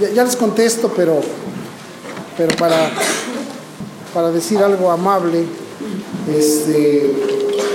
ya, 0.00 0.24
les 0.24 0.36
contesto, 0.36 0.92
pero, 0.94 1.20
pero 2.36 2.56
para, 2.56 2.90
para 4.14 4.30
decir 4.30 4.58
algo 4.58 4.90
amable, 4.90 5.44
este, 6.28 7.14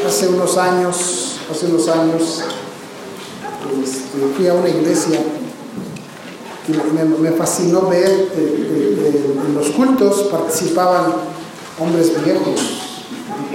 hace 0.08 0.28
unos 0.28 0.58
años, 0.58 1.40
hace 1.52 1.66
unos 1.68 1.88
años, 1.90 2.42
este, 3.84 4.36
fui 4.36 4.48
a 4.48 4.54
una 4.54 4.70
iglesia 4.70 5.20
y 6.68 7.22
me, 7.22 7.32
fascinó 7.32 7.88
ver 7.90 8.32
en 8.38 9.54
los 9.56 9.72
cultos 9.72 10.30
participaban 10.32 11.14
hombres 11.80 12.12
viejos. 12.24 12.62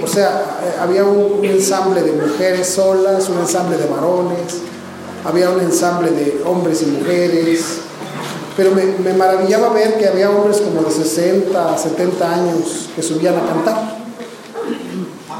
O 0.03 0.07
sea, 0.07 0.59
había 0.81 1.03
un 1.03 1.43
ensamble 1.43 2.01
de 2.03 2.11
mujeres 2.11 2.67
solas, 2.67 3.27
un 3.29 3.39
ensamble 3.39 3.77
de 3.77 3.87
varones, 3.87 4.59
había 5.25 5.49
un 5.49 5.59
ensamble 5.59 6.11
de 6.11 6.41
hombres 6.45 6.83
y 6.83 6.85
mujeres, 6.85 7.79
pero 8.59 8.71
me, 8.75 8.83
me 8.83 9.13
maravillaba 9.13 9.69
ver 9.69 9.97
que 9.97 10.05
había 10.05 10.29
hombres 10.29 10.57
como 10.59 10.81
de 10.81 10.91
60, 10.91 11.77
70 11.77 12.33
años 12.33 12.89
que 12.93 13.01
subían 13.01 13.35
a 13.37 13.45
cantar. 13.45 13.97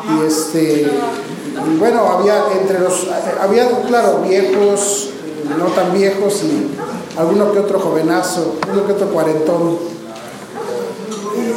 Y 0.07 0.25
este, 0.25 0.89
bueno, 1.77 1.99
había 2.07 2.45
entre 2.61 2.79
los, 2.79 3.07
había, 3.41 3.67
claro, 3.81 4.21
viejos, 4.25 5.09
no 5.57 5.65
tan 5.65 5.91
viejos 5.93 6.43
y 6.43 7.19
alguno 7.19 7.51
que 7.51 7.59
otro 7.59 7.81
jovenazo, 7.81 8.55
uno 8.71 8.87
que 8.87 8.93
otro 8.93 9.07
cuarentón. 9.09 9.77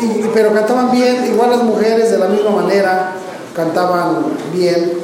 Y- 0.02 0.24
pero 0.34 0.52
cantaban 0.52 0.90
bien, 0.90 1.26
igual 1.32 1.50
las 1.50 1.62
mujeres 1.62 2.10
de 2.10 2.18
la 2.18 2.26
misma 2.26 2.50
manera, 2.50 3.12
cantaban 3.54 4.24
bien. 4.52 4.94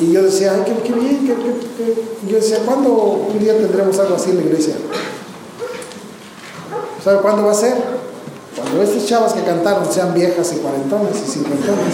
Y 0.00 0.10
yo 0.10 0.22
decía, 0.22 0.52
ay, 0.54 0.62
qué, 0.64 0.88
qué 0.90 0.98
bien, 0.98 1.18
qué- 1.26 1.34
qué- 1.34 1.66
qué". 1.76 2.02
Y 2.26 2.30
yo 2.30 2.36
decía, 2.36 2.60
¿cuándo 2.64 2.88
un 2.90 3.38
día 3.38 3.58
tendremos 3.58 3.98
algo 3.98 4.14
así 4.16 4.30
en 4.30 4.36
la 4.38 4.42
iglesia? 4.44 4.76
¿Sabe 7.04 7.18
cuándo 7.20 7.44
va 7.44 7.52
a 7.52 7.54
ser? 7.54 7.74
Cuando 8.56 8.82
estas 8.82 9.04
chavas 9.04 9.34
que 9.34 9.42
cantaron 9.42 9.84
sean 9.92 10.14
viejas 10.14 10.54
y 10.54 10.56
cuarentonas 10.56 11.12
y 11.26 11.30
cincuentonas. 11.30 11.92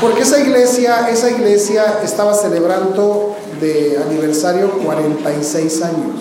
Porque 0.00 0.22
esa 0.22 0.38
iglesia, 0.38 1.08
esa 1.10 1.30
iglesia 1.30 1.98
estaba 2.04 2.32
celebrando 2.32 3.34
de 3.60 3.98
aniversario 4.06 4.70
46 4.84 5.82
años. 5.82 6.16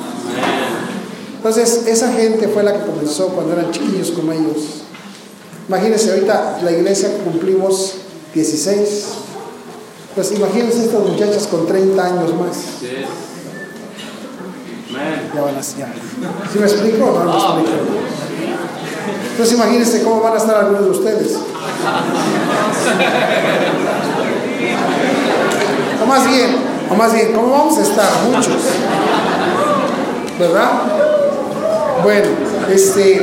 Entonces, 1.37 1.83
esa 1.85 2.11
gente 2.13 2.47
fue 2.47 2.63
la 2.63 2.73
que 2.73 2.85
comenzó 2.85 3.27
cuando 3.27 3.53
eran 3.53 3.69
chiquillos 3.71 4.09
como 4.09 4.31
ellos. 4.31 4.81
Imagínense, 5.67 6.09
ahorita 6.09 6.59
la 6.63 6.71
iglesia 6.71 7.09
cumplimos 7.23 7.93
16. 8.33 9.03
Pues 10.15 10.31
imagínense 10.31 10.85
estas 10.85 11.01
muchachas 11.01 11.45
con 11.45 11.67
30 11.67 12.03
años 12.03 12.33
más. 12.35 12.57
Ya 15.35 15.41
van 15.41 15.55
a 15.55 15.61
ya. 15.61 15.93
¿Sí 16.51 16.59
me 16.59 16.65
explico 16.65 17.05
o 17.05 17.23
no 17.23 17.31
me 17.31 17.37
explico? 17.37 17.71
Entonces 19.31 19.55
imagínense 19.55 20.03
cómo 20.03 20.21
van 20.21 20.33
a 20.33 20.37
estar 20.37 20.55
algunos 20.57 20.83
de 20.83 20.89
ustedes. 20.91 21.37
O 26.01 26.05
más 26.05 26.27
bien, 26.27 26.55
o 26.89 26.95
más 26.95 27.13
bien, 27.13 27.33
¿cómo 27.33 27.51
vamos 27.51 27.77
a 27.77 27.81
estar? 27.81 28.09
Muchos. 28.29 28.63
¿Verdad? 30.39 30.71
Bueno, 32.03 32.27
este. 32.69 33.21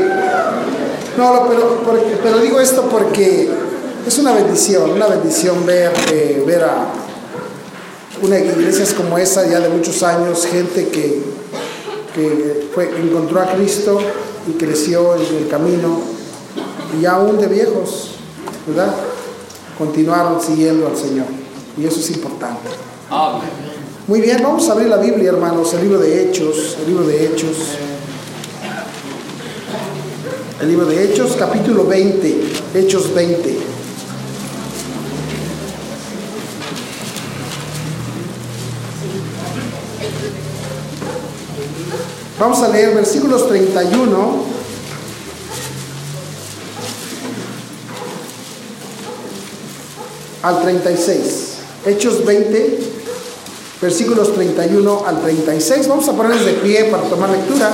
No, 1.16 1.46
pero, 1.48 1.82
pero 2.22 2.38
digo 2.38 2.60
esto 2.60 2.82
porque 2.90 3.50
es 4.06 4.18
una 4.18 4.32
bendición, 4.32 4.90
una 4.90 5.06
bendición 5.06 5.66
ver, 5.66 5.92
eh, 6.12 6.44
ver 6.46 6.62
a 6.62 6.86
una 8.22 8.38
iglesias 8.38 8.94
como 8.94 9.18
esa 9.18 9.46
ya 9.46 9.60
de 9.60 9.68
muchos 9.68 10.02
años, 10.02 10.46
gente 10.46 10.88
que, 10.88 11.22
que 12.16 12.68
fue, 12.74 12.90
encontró 12.98 13.40
a 13.40 13.52
Cristo 13.52 14.00
y 14.48 14.52
creció 14.52 15.14
en 15.16 15.36
el 15.36 15.48
camino, 15.48 16.00
y 16.98 17.04
aún 17.04 17.38
de 17.38 17.46
viejos, 17.46 18.12
¿verdad? 18.66 18.94
Continuaron 19.78 20.40
siguiendo 20.40 20.86
al 20.86 20.96
Señor, 20.96 21.26
y 21.76 21.84
eso 21.84 22.00
es 22.00 22.10
importante. 22.10 22.70
Muy 24.08 24.20
bien, 24.20 24.42
vamos 24.42 24.68
a 24.68 24.72
abrir 24.72 24.88
la 24.88 24.96
Biblia, 24.96 25.30
hermanos, 25.30 25.74
el 25.74 25.82
libro 25.82 25.98
de 25.98 26.22
Hechos, 26.22 26.78
el 26.80 26.88
libro 26.88 27.06
de 27.06 27.26
Hechos. 27.26 27.56
El 30.60 30.68
libro 30.68 30.86
de 30.86 31.04
Hechos, 31.04 31.36
capítulo 31.38 31.86
20, 31.86 32.42
Hechos 32.74 33.12
20. 33.14 33.65
Vamos 42.38 42.62
a 42.62 42.68
leer 42.68 42.94
versículos 42.94 43.48
31 43.48 44.44
al 50.42 50.62
36. 50.62 51.54
Hechos 51.86 52.24
20, 52.26 52.78
versículos 53.80 54.34
31 54.34 55.04
al 55.06 55.20
36. 55.22 55.88
Vamos 55.88 56.08
a 56.08 56.12
ponernos 56.12 56.44
de 56.44 56.52
pie 56.54 56.84
para 56.84 57.04
tomar 57.04 57.30
lectura. 57.30 57.70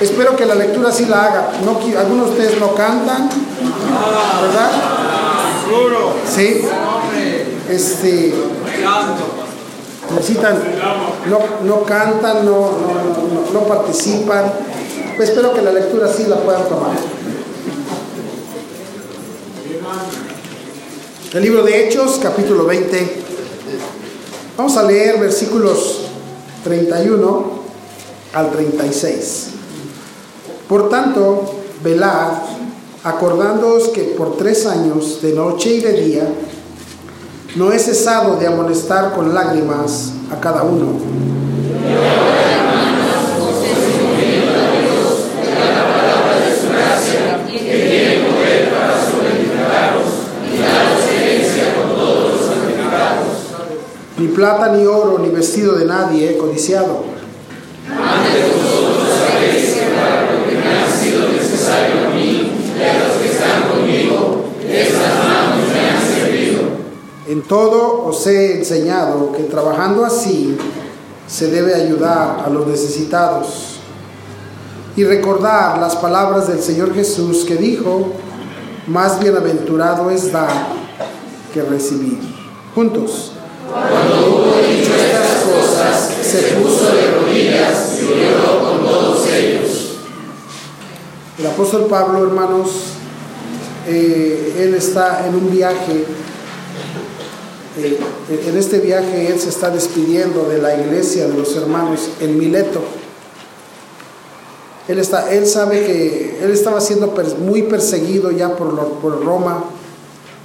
Espero 0.00 0.34
que 0.34 0.44
la 0.44 0.56
lectura 0.56 0.90
sí 0.90 1.06
la 1.06 1.24
haga. 1.26 1.52
No, 1.64 1.78
algunos 1.96 2.26
de 2.26 2.32
ustedes 2.32 2.60
no 2.60 2.74
cantan, 2.74 3.30
¿verdad? 4.42 4.72
Sí. 6.34 6.62
Este, 7.70 8.34
necesitan, 10.14 10.58
no, 11.28 11.38
no 11.64 11.82
cantan, 11.84 12.44
no, 12.44 12.70
no, 12.72 13.52
no- 13.52 13.60
participan. 13.66 14.52
Espero 15.18 15.52
que 15.54 15.62
la 15.62 15.72
lectura 15.72 16.08
sí 16.12 16.24
la 16.28 16.36
puedan 16.36 16.64
tomar. 16.68 16.92
El 21.32 21.42
libro 21.42 21.62
de 21.64 21.86
Hechos, 21.88 22.18
capítulo 22.22 22.64
20. 22.64 23.22
Vamos 24.56 24.76
a 24.76 24.82
leer 24.84 25.18
versículos 25.18 26.02
31 26.62 27.44
al 28.34 28.50
36. 28.52 29.46
Por 30.68 30.88
tanto, 30.88 31.54
velad, 31.82 32.28
acordándoos 33.02 33.88
que 33.88 34.02
por 34.16 34.36
tres 34.36 34.66
años, 34.66 35.20
de 35.22 35.32
noche 35.32 35.70
y 35.74 35.80
de 35.80 35.92
día, 35.92 36.28
no 37.56 37.72
he 37.72 37.78
cesado 37.78 38.36
de 38.36 38.46
amonestar 38.46 39.12
con 39.14 39.32
lágrimas 39.32 40.12
a 40.32 40.40
cada 40.40 40.62
uno. 40.62 40.98
Ni 54.16 54.28
plata, 54.28 54.68
ni 54.68 54.86
oro, 54.86 55.18
ni 55.18 55.28
vestido 55.28 55.74
de 55.74 55.84
nadie 55.84 56.30
he 56.30 56.38
codiciado. 56.38 57.04
En 67.34 67.42
todo 67.42 68.04
os 68.04 68.24
he 68.28 68.58
enseñado 68.58 69.32
que 69.32 69.42
trabajando 69.42 70.04
así 70.04 70.56
se 71.26 71.50
debe 71.50 71.74
ayudar 71.74 72.44
a 72.46 72.48
los 72.48 72.64
necesitados 72.68 73.80
y 74.94 75.02
recordar 75.02 75.78
las 75.78 75.96
palabras 75.96 76.46
del 76.46 76.60
Señor 76.60 76.94
Jesús 76.94 77.44
que 77.44 77.56
dijo, 77.56 78.12
más 78.86 79.18
bienaventurado 79.18 80.12
es 80.12 80.30
dar 80.30 80.68
que 81.52 81.62
recibir. 81.62 82.20
Juntos. 82.72 83.32
Cuando 83.68 84.28
hubo 84.28 84.54
dicho 84.68 84.92
estas 84.94 85.42
cosas, 85.42 86.12
se 86.22 86.38
puso 86.54 86.84
de 86.94 87.10
rodillas 87.18 87.98
y 88.00 88.06
lloró 88.06 88.60
con 88.60 88.86
todos 88.86 89.28
ellos. 89.32 89.96
El 91.36 91.46
apóstol 91.48 91.86
Pablo, 91.90 92.28
hermanos, 92.28 92.68
eh, 93.88 94.54
él 94.60 94.74
está 94.76 95.26
en 95.26 95.34
un 95.34 95.50
viaje 95.50 96.06
eh, 97.76 97.98
en 98.46 98.56
este 98.56 98.78
viaje 98.78 99.28
él 99.28 99.40
se 99.40 99.48
está 99.48 99.70
despidiendo 99.70 100.44
de 100.48 100.58
la 100.58 100.80
iglesia 100.80 101.26
de 101.26 101.34
los 101.36 101.56
hermanos 101.56 102.08
en 102.20 102.38
Mileto. 102.38 102.80
Él, 104.86 104.98
está, 104.98 105.32
él 105.32 105.46
sabe 105.46 105.84
que 105.84 106.38
él 106.42 106.50
estaba 106.50 106.80
siendo 106.80 107.14
muy 107.40 107.62
perseguido 107.62 108.30
ya 108.30 108.54
por, 108.54 108.98
por 108.98 109.24
Roma, 109.24 109.64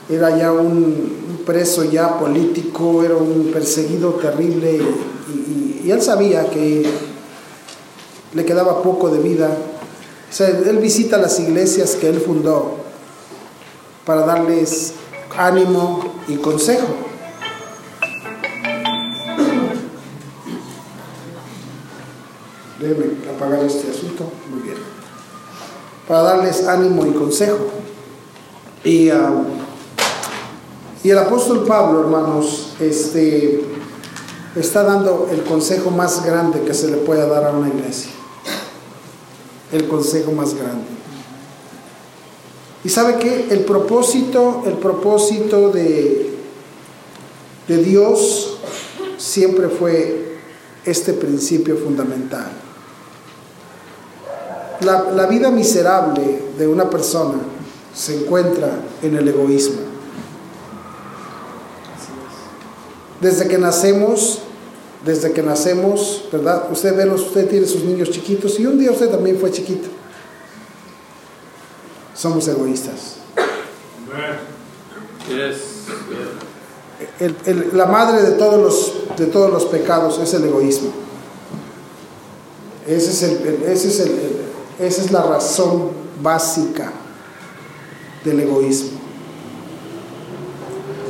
era 0.10 0.36
ya 0.38 0.52
un, 0.52 1.44
preso 1.46 1.84
ya 1.84 2.20
político, 2.20 3.04
era 3.04 3.16
un 3.16 3.50
perseguido 3.52 4.12
terrible 4.14 4.80
y, 5.34 5.90
él 5.90 6.02
sabía 6.04 6.48
que 6.52 6.86
le 8.34 8.46
quedaba 8.46 8.84
poco 8.84 9.10
de 9.10 9.18
vida. 9.18 9.58
Él 10.38 10.78
visita 10.78 11.18
las 11.18 11.40
iglesias 11.40 11.96
que 11.96 12.10
él 12.10 12.22
fundó 12.22 12.76
para 14.06 14.24
darles 14.24 14.94
ánimo 15.36 16.04
y 16.28 16.36
consejo. 16.36 17.09
Déjenme 22.80 23.18
apagar 23.36 23.64
este 23.66 23.92
asunto. 23.92 24.32
Muy 24.50 24.62
bien. 24.62 24.78
Para 26.08 26.24
darles 26.24 26.66
ánimo 26.66 27.06
y 27.06 27.12
consejo. 27.12 27.68
Y, 28.84 29.12
um, 29.12 29.46
el 31.04 31.18
apóstol 31.18 31.66
Pablo, 31.66 32.02
hermanos, 32.02 32.74
este, 32.80 33.62
está 34.56 34.84
dando 34.84 35.28
el 35.32 35.44
consejo 35.44 35.92
más 35.92 36.26
grande 36.26 36.62
que 36.62 36.74
se 36.74 36.90
le 36.90 36.98
pueda 36.98 37.26
dar 37.28 37.46
a 37.46 37.52
una 37.52 37.68
iglesia. 37.68 38.12
El 39.72 39.88
consejo 39.88 40.32
más 40.32 40.54
grande. 40.56 40.88
Y 42.84 42.90
sabe 42.90 43.18
que 43.18 43.48
el 43.50 43.66
propósito, 43.66 44.64
el 44.66 44.76
propósito 44.76 45.70
de 45.70 46.32
Dios 47.68 48.58
siempre 49.18 49.68
fue 49.68 50.40
este 50.86 51.14
principio 51.14 51.76
fundamental. 51.78 52.69
La, 54.82 55.12
la 55.12 55.26
vida 55.26 55.50
miserable 55.52 56.44
de 56.58 56.68
una 56.68 56.90
persona 56.90 57.40
se 57.94 58.22
encuentra 58.22 58.80
en 59.02 59.16
el 59.16 59.28
egoísmo. 59.28 59.82
Desde 63.20 63.48
que 63.48 63.58
nacemos, 63.58 64.40
desde 65.06 65.34
que 65.34 65.42
nacemos, 65.42 66.26
¿verdad? 66.32 66.72
Usted 66.72 66.96
ve, 66.96 67.10
usted 67.10 67.50
tiene 67.50 67.66
sus 67.66 67.84
niños 67.84 68.10
chiquitos 68.12 68.60
y 68.60 68.66
un 68.66 68.80
día 68.80 68.92
usted 68.92 69.10
también 69.10 69.38
fue 69.38 69.52
chiquito. 69.52 69.90
Somos 72.16 72.48
egoístas. 72.48 73.18
El, 77.20 77.36
el, 77.46 77.78
la 77.78 77.86
madre 77.86 78.22
de 78.22 78.32
todos, 78.32 78.62
los, 78.62 79.18
de 79.18 79.26
todos 79.28 79.52
los 79.52 79.66
pecados 79.66 80.20
es 80.20 80.34
el 80.34 80.46
egoísmo. 80.46 80.92
Ese 82.88 83.12
es 83.12 83.24
el, 83.24 83.64
ese 83.68 83.88
es 83.90 84.00
el, 84.00 84.12
esa 84.80 85.02
es 85.02 85.12
la 85.12 85.22
razón 85.24 85.90
básica 86.22 86.92
del 88.24 88.40
egoísmo. 88.40 89.00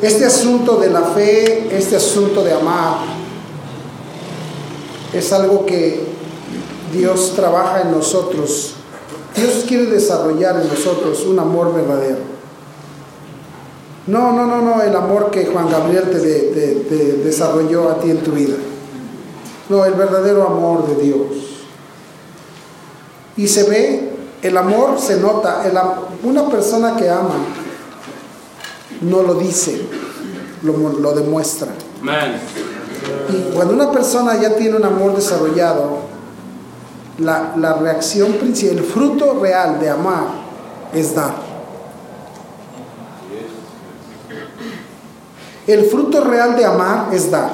Este 0.01 0.25
asunto 0.25 0.77
de 0.77 0.89
la 0.89 1.01
fe, 1.01 1.75
este 1.75 1.95
asunto 1.95 2.43
de 2.43 2.53
amar, 2.53 2.99
es 5.13 5.33
algo 5.33 5.65
que 5.65 6.03
Dios 6.93 7.33
trabaja 7.35 7.81
en 7.81 7.91
nosotros. 7.91 8.75
Dios 9.35 9.65
quiere 9.67 9.85
desarrollar 9.85 10.61
en 10.61 10.67
nosotros 10.67 11.25
un 11.25 11.37
amor 11.39 11.73
verdadero. 11.73 12.29
No, 14.07 14.31
no, 14.31 14.47
no, 14.47 14.61
no, 14.61 14.81
el 14.81 14.95
amor 14.95 15.29
que 15.29 15.45
Juan 15.45 15.69
Gabriel 15.69 16.09
te, 16.09 17.17
desarrolló 17.23 17.89
a 17.89 17.99
ti 17.99 18.09
en 18.09 18.23
tu 18.23 18.31
vida. 18.31 18.55
No, 19.69 19.85
el 19.85 19.93
verdadero 19.93 20.47
amor 20.47 20.87
de 20.87 21.03
Dios. 21.03 21.48
Y 23.39 23.47
se 23.47 23.63
ve, 23.63 24.09
el 24.41 24.57
amor 24.57 24.99
se 24.99 25.15
nota, 25.15 25.65
el, 25.65 25.79
una 26.27 26.49
persona 26.49 26.97
que 26.97 27.09
ama 27.09 27.35
no 28.99 29.23
lo 29.23 29.35
dice, 29.35 29.81
lo, 30.61 30.73
lo 30.99 31.13
demuestra. 31.13 31.69
Man. 32.01 32.35
Y 33.29 33.55
cuando 33.55 33.75
una 33.75 33.93
persona 33.93 34.35
ya 34.41 34.57
tiene 34.57 34.75
un 34.75 34.83
amor 34.83 35.15
desarrollado, 35.15 35.99
la, 37.19 37.53
la 37.55 37.75
reacción 37.75 38.33
principal, 38.33 38.79
el 38.79 38.83
fruto 38.83 39.39
real 39.39 39.79
de 39.79 39.89
amar 39.89 40.25
es 40.93 41.15
dar. 41.15 41.35
El 45.65 45.85
fruto 45.85 46.25
real 46.25 46.57
de 46.57 46.65
amar 46.65 47.07
es 47.13 47.31
dar. 47.31 47.51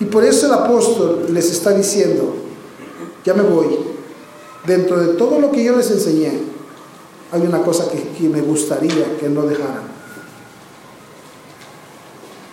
Y 0.00 0.06
por 0.06 0.24
eso 0.24 0.46
el 0.46 0.54
apóstol 0.54 1.26
les 1.28 1.50
está 1.50 1.72
diciendo, 1.72 2.41
ya 3.24 3.34
me 3.34 3.42
voy, 3.42 3.78
dentro 4.66 5.00
de 5.00 5.14
todo 5.14 5.38
lo 5.38 5.50
que 5.50 5.64
yo 5.64 5.76
les 5.76 5.90
enseñé, 5.90 6.32
hay 7.30 7.40
una 7.42 7.62
cosa 7.62 7.86
que, 7.88 8.28
me 8.28 8.40
gustaría 8.42 9.16
que 9.18 9.28
no 9.28 9.42
dejaran. 9.42 9.90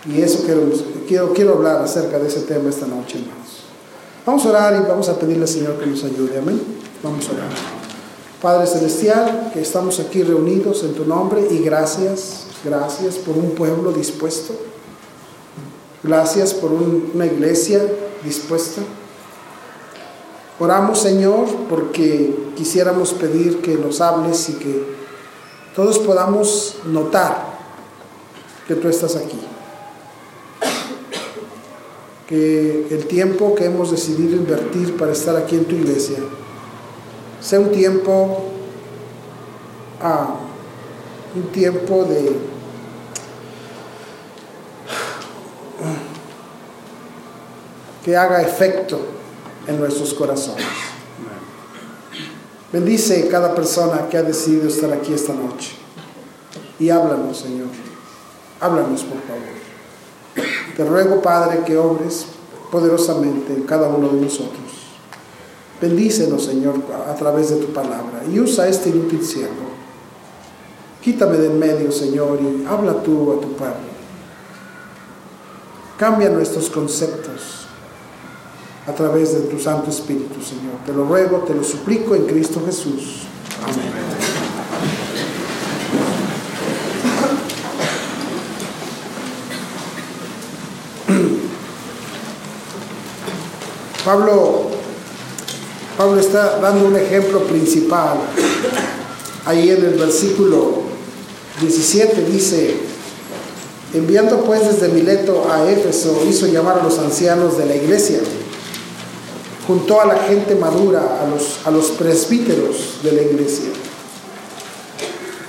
Y 0.05 0.21
eso 0.21 0.43
quiero, 0.45 0.61
quiero, 1.07 1.33
quiero 1.33 1.53
hablar 1.55 1.81
acerca 1.81 2.17
de 2.17 2.27
ese 2.27 2.41
tema 2.41 2.69
esta 2.69 2.87
noche, 2.87 3.19
hermanos. 3.19 3.65
Vamos 4.25 4.45
a 4.45 4.49
orar 4.49 4.81
y 4.81 4.87
vamos 4.87 5.09
a 5.09 5.19
pedirle 5.19 5.43
al 5.43 5.49
Señor 5.49 5.77
que 5.77 5.85
nos 5.85 6.03
ayude. 6.03 6.37
Amén. 6.37 6.61
Vamos 7.03 7.27
a 7.27 7.33
orar. 7.33 7.49
Padre 8.41 8.67
Celestial, 8.67 9.51
que 9.53 9.61
estamos 9.61 9.99
aquí 9.99 10.23
reunidos 10.23 10.83
en 10.83 10.93
tu 10.93 11.03
nombre 11.03 11.45
y 11.51 11.59
gracias, 11.59 12.45
gracias 12.63 13.15
por 13.15 13.37
un 13.37 13.51
pueblo 13.51 13.91
dispuesto. 13.91 14.53
Gracias 16.03 16.53
por 16.53 16.71
un, 16.71 17.11
una 17.13 17.25
iglesia 17.25 17.81
dispuesta. 18.23 18.81
Oramos, 20.61 20.99
Señor, 20.99 21.45
porque 21.69 22.35
quisiéramos 22.57 23.13
pedir 23.13 23.61
que 23.61 23.75
nos 23.75 24.01
hables 24.01 24.49
y 24.49 24.53
que 24.55 24.83
todos 25.73 25.99
podamos 25.99 26.79
notar 26.83 27.57
que 28.67 28.75
tú 28.75 28.89
estás 28.89 29.15
aquí. 29.15 29.39
Que 32.27 32.87
el 32.91 33.05
tiempo 33.05 33.55
que 33.55 33.65
hemos 33.65 33.89
decidido 33.89 34.35
invertir 34.35 34.97
para 34.97 35.13
estar 35.13 35.37
aquí 35.37 35.55
en 35.55 35.63
tu 35.63 35.75
iglesia 35.75 36.17
sea 37.39 37.61
un 37.61 37.71
tiempo, 37.71 38.43
ah, 40.01 40.35
un 41.35 41.43
tiempo 41.53 42.03
de 42.03 42.35
que 48.03 48.17
haga 48.17 48.41
efecto 48.41 49.18
en 49.69 49.79
nuestros 49.79 50.13
corazones. 50.13 50.65
Bendice 52.73 53.27
cada 53.27 53.53
persona 53.53 54.09
que 54.09 54.17
ha 54.17 54.23
decidido 54.23 54.67
estar 54.67 54.91
aquí 54.91 55.13
esta 55.13 55.33
noche. 55.33 55.71
Y 56.79 56.89
háblanos, 56.89 57.37
Señor. 57.37 57.67
Háblanos, 58.59 59.03
por 59.03 59.21
favor. 59.21 60.49
Te 60.75 60.83
ruego, 60.83 61.21
Padre, 61.21 61.63
que 61.65 61.77
obres 61.77 62.25
poderosamente 62.71 63.53
en 63.53 63.63
cada 63.63 63.87
uno 63.87 64.09
de 64.09 64.21
nosotros. 64.21 64.59
Bendícenos, 65.81 66.45
Señor, 66.45 66.75
a 67.07 67.15
través 67.15 67.49
de 67.49 67.57
tu 67.57 67.71
palabra. 67.71 68.23
Y 68.31 68.39
usa 68.39 68.67
este 68.67 68.89
inútil 68.89 69.23
siervo. 69.25 69.69
Quítame 71.01 71.37
de 71.37 71.47
en 71.47 71.59
medio, 71.59 71.91
Señor, 71.91 72.39
y 72.41 72.65
habla 72.65 73.01
tú 73.01 73.33
a 73.33 73.41
tu 73.41 73.53
pueblo. 73.53 73.89
Cambia 75.97 76.29
nuestros 76.29 76.69
conceptos 76.69 77.58
a 78.87 78.93
través 78.93 79.33
de 79.33 79.41
tu 79.41 79.59
Santo 79.59 79.89
Espíritu, 79.89 80.41
Señor. 80.41 80.75
Te 80.85 80.93
lo 80.93 81.05
ruego, 81.05 81.39
te 81.39 81.53
lo 81.53 81.63
suplico 81.63 82.15
en 82.15 82.25
Cristo 82.25 82.61
Jesús. 82.65 83.23
Amén. 83.63 83.89
Pablo, 94.05 94.69
Pablo 95.97 96.19
está 96.19 96.59
dando 96.59 96.87
un 96.87 96.95
ejemplo 96.95 97.43
principal. 97.43 98.17
Ahí 99.45 99.69
en 99.69 99.83
el 99.83 99.95
versículo 99.95 100.83
17 101.61 102.23
dice, 102.25 102.75
enviando 103.93 104.43
pues 104.45 104.65
desde 104.65 104.93
Mileto 104.93 105.47
a 105.51 105.69
Éfeso, 105.69 106.23
hizo 106.27 106.47
llamar 106.47 106.79
a 106.79 106.83
los 106.83 106.97
ancianos 106.99 107.57
de 107.57 107.65
la 107.65 107.75
iglesia 107.75 108.19
juntó 109.69 110.01
a 110.01 110.05
la 110.07 110.15
gente 110.15 110.55
madura, 110.55 111.21
a 111.21 111.29
los, 111.29 111.59
a 111.63 111.69
los 111.69 111.91
presbíteros 111.91 113.01
de 113.03 113.11
la 113.11 113.21
iglesia. 113.21 113.69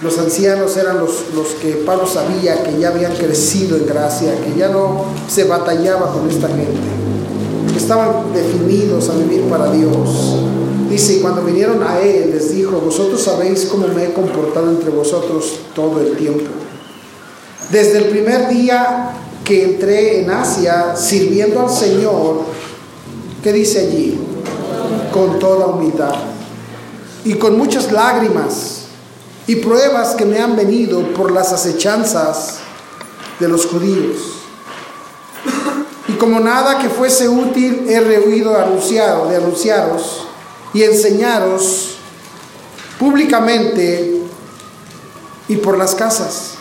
Los 0.03 0.19
ancianos 0.19 0.77
eran 0.77 0.99
los, 0.99 1.33
los 1.35 1.49
que 1.55 1.73
Pablo 1.87 2.07
sabía 2.07 2.63
que 2.63 2.79
ya 2.79 2.89
habían 2.89 3.17
crecido 3.17 3.79
en 3.79 3.87
gracia, 3.87 4.39
que 4.45 4.59
ya 4.59 4.69
no 4.69 5.07
se 5.27 5.45
batallaba 5.45 6.13
con 6.13 6.29
esta 6.29 6.49
gente, 6.49 6.83
que 7.73 7.79
estaban 7.79 8.31
definidos 8.35 9.09
a 9.09 9.15
vivir 9.15 9.41
para 9.45 9.73
Dios. 9.73 10.37
Dice, 10.91 11.15
y 11.15 11.21
cuando 11.21 11.41
vinieron 11.41 11.83
a 11.83 12.01
él, 12.01 12.31
les 12.31 12.55
dijo, 12.55 12.73
vosotros 12.73 13.23
sabéis 13.23 13.69
cómo 13.71 13.89
me 13.89 14.05
he 14.05 14.13
comportado 14.13 14.69
entre 14.69 14.91
vosotros 14.91 15.61
todo 15.75 15.99
el 15.99 16.15
tiempo. 16.19 16.51
Desde 17.71 17.99
el 17.99 18.05
primer 18.05 18.49
día 18.49 19.13
que 19.47 19.65
entré 19.65 20.21
en 20.21 20.31
Asia, 20.31 20.95
sirviendo 20.95 21.61
al 21.61 21.71
Señor, 21.71 22.60
¿Qué 23.43 23.53
dice 23.55 23.81
allí? 23.81 24.19
Con 25.13 25.39
toda 25.39 25.67
humildad 25.67 26.15
y 27.25 27.35
con 27.35 27.57
muchas 27.57 27.91
lágrimas 27.91 28.83
y 29.47 29.57
pruebas 29.57 30.15
que 30.15 30.27
me 30.27 30.39
han 30.39 30.57
venido 30.57 31.03
por 31.15 31.31
las 31.31 31.53
acechanzas 31.53 32.59
de 33.39 33.49
los 33.49 33.67
judíos. 33.67 34.17
Y 36.09 36.13
como 36.13 36.39
nada 36.41 36.79
que 36.79 36.91
fuese 36.91 37.29
útil 37.29 37.87
he 37.89 38.01
rehuido 38.01 38.59
anunciado, 38.59 39.29
de 39.29 39.37
anunciaros 39.37 40.27
y 40.75 40.83
enseñaros 40.83 41.97
públicamente 42.99 44.21
y 45.49 45.57
por 45.57 45.79
las 45.79 45.95
casas, 45.95 46.57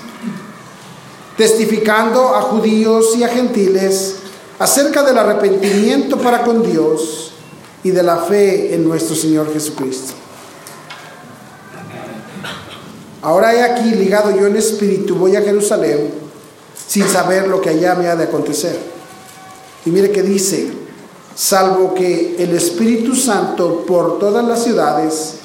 testificando 1.35 2.35
a 2.35 2.41
judíos 2.41 3.17
y 3.17 3.23
a 3.23 3.27
gentiles 3.27 4.18
acerca 4.59 5.03
del 5.03 5.17
arrepentimiento 5.17 6.17
para 6.17 6.43
con 6.43 6.61
Dios 6.61 7.31
y 7.83 7.91
de 7.91 8.03
la 8.03 8.17
fe 8.17 8.75
en 8.75 8.83
nuestro 8.83 9.15
Señor 9.15 9.51
Jesucristo. 9.53 10.13
Ahora 13.21 13.53
he 13.53 13.63
aquí 13.63 13.91
ligado 13.91 14.31
yo 14.31 14.47
en 14.47 14.55
espíritu, 14.55 15.15
voy 15.15 15.35
a 15.35 15.41
Jerusalén 15.41 16.11
sin 16.87 17.07
saber 17.07 17.47
lo 17.47 17.61
que 17.61 17.69
allá 17.69 17.95
me 17.95 18.07
ha 18.07 18.15
de 18.15 18.25
acontecer. 18.25 18.77
Y 19.85 19.91
mire 19.91 20.11
que 20.11 20.23
dice, 20.23 20.71
salvo 21.35 21.93
que 21.93 22.35
el 22.39 22.55
Espíritu 22.55 23.15
Santo 23.15 23.85
por 23.85 24.19
todas 24.19 24.45
las 24.45 24.63
ciudades 24.63 25.35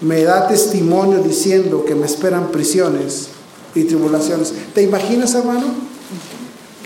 me 0.00 0.22
da 0.22 0.48
testimonio 0.48 1.18
diciendo 1.18 1.84
que 1.84 1.94
me 1.94 2.06
esperan 2.06 2.48
prisiones 2.48 3.28
y 3.74 3.84
tribulaciones. 3.84 4.52
¿Te 4.74 4.82
imaginas, 4.82 5.34
hermano? 5.34 5.66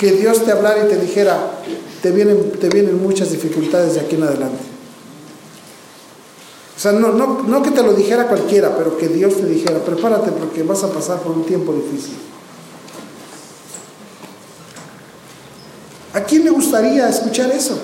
Que 0.01 0.13
Dios 0.13 0.47
te 0.47 0.51
hablara 0.51 0.87
y 0.87 0.89
te 0.89 0.97
dijera, 0.97 1.39
te 2.01 2.11
vienen, 2.11 2.53
te 2.53 2.71
vienen 2.71 3.03
muchas 3.03 3.31
dificultades 3.31 3.95
de 3.95 4.01
aquí 4.01 4.17
en 4.17 4.23
adelante. 4.23 4.65
O 6.75 6.81
sea, 6.81 6.93
no, 6.93 7.13
no, 7.13 7.43
no 7.43 7.63
que 7.63 7.71
te 7.71 7.83
lo 7.83 7.93
dijera 7.93 8.27
cualquiera, 8.27 8.75
pero 8.79 8.97
que 8.97 9.09
Dios 9.09 9.37
te 9.37 9.45
dijera, 9.45 9.81
prepárate 9.81 10.33
porque 10.33 10.63
vas 10.63 10.83
a 10.83 10.91
pasar 10.91 11.21
por 11.21 11.33
un 11.33 11.45
tiempo 11.45 11.75
difícil. 11.75 12.17
¿A 16.15 16.21
quién 16.23 16.45
le 16.45 16.51
gustaría 16.51 17.07
escuchar 17.07 17.51
eso? 17.51 17.79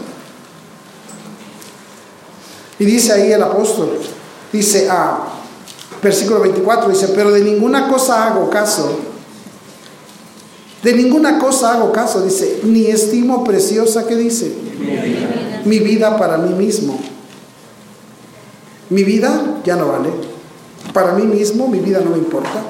Y 2.79 2.87
dice 2.87 3.13
ahí 3.13 3.31
el 3.31 3.43
apóstol, 3.43 3.99
dice, 4.51 4.89
ah, 4.91 5.29
versículo 6.03 6.41
24, 6.41 6.89
dice, 6.89 7.09
pero 7.09 7.31
de 7.31 7.43
ninguna 7.43 7.89
cosa 7.89 8.27
hago 8.27 8.49
caso, 8.49 8.99
de 10.87 10.95
ninguna 10.95 11.41
cosa 11.41 11.73
hago 11.73 11.91
caso, 11.91 12.23
dice, 12.23 12.61
ni 12.63 12.87
estimo 12.87 13.43
preciosa 13.43 14.07
que 14.07 14.15
dice, 14.15 14.55
mi 15.65 15.81
vida 15.81 16.17
para 16.17 16.39
mí 16.39 16.55
mismo. 16.55 16.97
Mi 18.91 19.03
vida 19.03 19.59
ya 19.65 19.75
no 19.75 19.89
vale. 19.89 20.11
Para 20.93 21.13
mí 21.15 21.25
mismo 21.25 21.67
mi 21.67 21.81
vida 21.81 21.99
no 21.99 22.11
me 22.11 22.19
importa. 22.19 22.63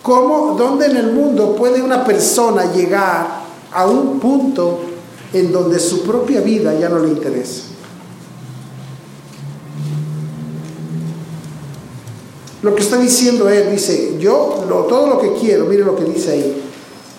¿Cómo, 0.00 0.54
dónde 0.56 0.86
en 0.86 0.96
el 0.96 1.12
mundo 1.12 1.54
puede 1.54 1.82
una 1.82 2.02
persona 2.02 2.72
llegar 2.72 3.42
a 3.70 3.86
un 3.86 4.18
punto 4.18 4.80
en 5.34 5.52
donde 5.52 5.78
su 5.78 6.04
propia 6.04 6.40
vida 6.40 6.72
ya 6.72 6.88
no 6.88 7.00
le 7.00 7.08
interesa? 7.08 7.64
Lo 12.62 12.74
que 12.76 12.82
está 12.82 12.96
diciendo 12.96 13.48
él, 13.48 13.70
dice, 13.72 14.16
yo 14.20 14.64
lo, 14.68 14.84
todo 14.84 15.08
lo 15.08 15.18
que 15.18 15.32
quiero, 15.32 15.66
mire 15.66 15.84
lo 15.84 15.96
que 15.96 16.04
dice 16.04 16.32
ahí. 16.32 16.62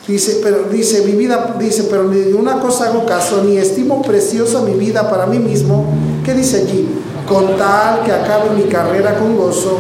Dice, 0.08 0.40
pero 0.42 0.64
dice, 0.64 1.04
mi 1.06 1.14
vida, 1.14 1.56
dice, 1.60 1.88
pero 1.90 2.06
ni 2.06 2.20
de 2.20 2.34
una 2.34 2.60
cosa 2.60 2.90
hago 2.90 3.06
caso, 3.06 3.44
ni 3.44 3.58
estimo 3.58 4.02
preciosa 4.02 4.62
mi 4.62 4.74
vida 4.74 5.10
para 5.10 5.26
mí 5.26 5.40
mismo. 5.40 5.86
¿Qué 6.26 6.34
dice 6.34 6.62
allí? 6.62 6.88
Con 7.28 7.58
tal 7.58 8.04
que 8.04 8.12
acabe 8.12 8.50
mi 8.52 8.64
carrera 8.64 9.18
con 9.18 9.38
gozo 9.38 9.78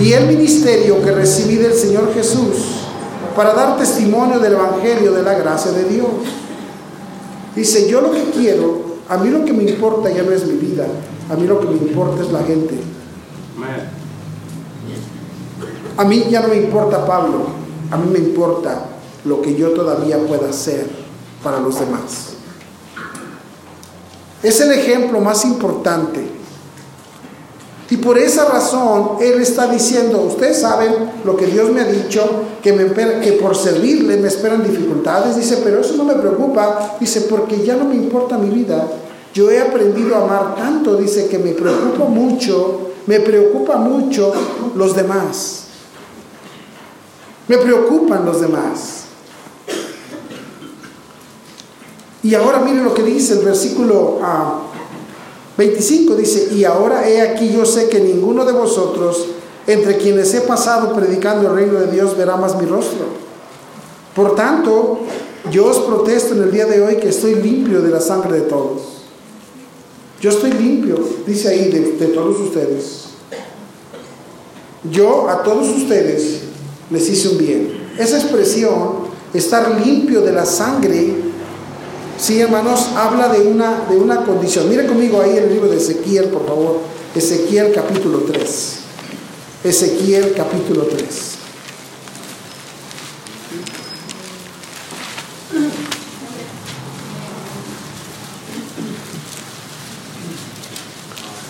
y 0.00 0.12
el 0.12 0.26
ministerio 0.26 1.02
que 1.02 1.10
recibí 1.10 1.56
del 1.56 1.74
Señor 1.74 2.12
Jesús 2.14 2.78
para 3.34 3.52
dar 3.54 3.76
testimonio 3.76 4.38
del 4.38 4.54
Evangelio 4.54 5.12
de 5.12 5.22
la 5.22 5.34
gracia 5.34 5.72
de 5.72 5.84
Dios. 5.84 6.08
Dice, 7.54 7.88
yo 7.88 8.00
lo 8.00 8.10
que 8.10 8.24
quiero, 8.30 8.82
a 9.08 9.16
mí 9.18 9.30
lo 9.30 9.44
que 9.44 9.52
me 9.52 9.64
importa 9.64 10.10
ya 10.10 10.22
no 10.22 10.32
es 10.32 10.46
mi 10.46 10.54
vida, 10.54 10.86
a 11.30 11.34
mí 11.34 11.46
lo 11.46 11.60
que 11.60 11.66
me 11.66 11.76
importa 11.76 12.22
es 12.22 12.30
la 12.30 12.42
gente. 12.42 12.74
A 15.98 16.04
mí 16.04 16.24
ya 16.30 16.40
no 16.40 16.48
me 16.48 16.56
importa 16.56 17.04
Pablo, 17.04 17.44
a 17.90 17.96
mí 17.98 18.10
me 18.10 18.18
importa 18.20 18.86
lo 19.26 19.42
que 19.42 19.54
yo 19.54 19.72
todavía 19.72 20.18
pueda 20.18 20.48
hacer 20.48 20.88
para 21.42 21.60
los 21.60 21.78
demás. 21.78 22.30
Es 24.42 24.60
el 24.60 24.72
ejemplo 24.72 25.20
más 25.20 25.44
importante 25.44 26.38
y 27.90 27.96
por 27.96 28.18
esa 28.18 28.44
razón 28.44 29.16
Él 29.20 29.40
está 29.40 29.66
diciendo, 29.66 30.20
ustedes 30.20 30.60
saben 30.60 30.92
lo 31.24 31.36
que 31.36 31.46
Dios 31.46 31.70
me 31.70 31.80
ha 31.80 31.84
dicho, 31.84 32.22
que, 32.62 32.72
me, 32.72 32.84
que 33.20 33.32
por 33.40 33.56
servirle 33.56 34.18
me 34.18 34.28
esperan 34.28 34.62
dificultades. 34.62 35.36
Dice, 35.36 35.60
pero 35.64 35.80
eso 35.80 35.94
no 35.96 36.04
me 36.04 36.14
preocupa. 36.14 36.96
Dice, 37.00 37.22
porque 37.22 37.64
ya 37.64 37.76
no 37.76 37.86
me 37.86 37.94
importa 37.94 38.36
mi 38.36 38.50
vida. 38.50 38.86
Yo 39.32 39.50
he 39.50 39.60
aprendido 39.60 40.16
a 40.16 40.24
amar 40.24 40.54
tanto, 40.56 40.96
dice, 40.96 41.28
que 41.28 41.38
me 41.38 41.52
preocupa 41.52 42.04
mucho, 42.04 42.90
me 43.06 43.20
preocupa 43.20 43.76
mucho 43.76 44.32
los 44.74 44.94
demás. 44.94 45.67
Me 47.48 47.56
preocupan 47.56 48.24
los 48.24 48.40
demás. 48.40 49.04
Y 52.22 52.34
ahora 52.34 52.58
miren 52.60 52.84
lo 52.84 52.92
que 52.92 53.02
dice 53.02 53.34
el 53.34 53.44
versículo 53.44 54.18
ah, 54.22 54.62
25 55.56 56.14
dice, 56.14 56.50
y 56.54 56.64
ahora 56.64 57.08
he 57.08 57.20
aquí 57.20 57.50
yo 57.52 57.66
sé 57.66 57.88
que 57.88 58.00
ninguno 58.00 58.44
de 58.44 58.52
vosotros, 58.52 59.26
entre 59.66 59.96
quienes 59.96 60.32
he 60.34 60.42
pasado 60.42 60.94
predicando 60.94 61.48
el 61.48 61.54
reino 61.54 61.80
de 61.80 61.90
Dios, 61.90 62.16
verá 62.16 62.36
más 62.36 62.56
mi 62.60 62.66
rostro. 62.66 63.06
Por 64.14 64.36
tanto, 64.36 65.00
yo 65.50 65.66
os 65.66 65.78
protesto 65.78 66.34
en 66.34 66.42
el 66.44 66.52
día 66.52 66.66
de 66.66 66.80
hoy 66.80 66.96
que 66.96 67.08
estoy 67.08 67.36
limpio 67.36 67.82
de 67.82 67.90
la 67.90 68.00
sangre 68.00 68.40
de 68.40 68.42
todos. 68.42 68.82
Yo 70.20 70.30
estoy 70.30 70.52
limpio, 70.52 70.96
dice 71.26 71.48
ahí, 71.48 71.68
de 71.70 72.06
todos 72.06 72.38
ustedes. 72.38 73.04
Yo 74.90 75.28
a 75.28 75.42
todos 75.42 75.68
ustedes 75.68 76.47
les 76.90 77.08
hice 77.08 77.28
un 77.28 77.38
bien. 77.38 77.88
Esa 77.98 78.18
expresión, 78.18 79.08
estar 79.34 79.80
limpio 79.84 80.22
de 80.22 80.32
la 80.32 80.44
sangre, 80.44 81.28
Sí, 82.18 82.40
hermanos, 82.40 82.88
habla 82.96 83.28
de 83.28 83.42
una, 83.42 83.84
de 83.88 83.96
una 83.96 84.24
condición. 84.24 84.68
Mire 84.68 84.86
conmigo 84.86 85.22
ahí 85.22 85.36
el 85.36 85.52
libro 85.52 85.68
de 85.68 85.76
Ezequiel, 85.76 86.26
por 86.26 86.46
favor. 86.46 86.80
Ezequiel 87.14 87.72
capítulo 87.72 88.18
3. 88.20 88.78
Ezequiel 89.62 90.34
capítulo 90.36 90.82
3. 90.82 91.06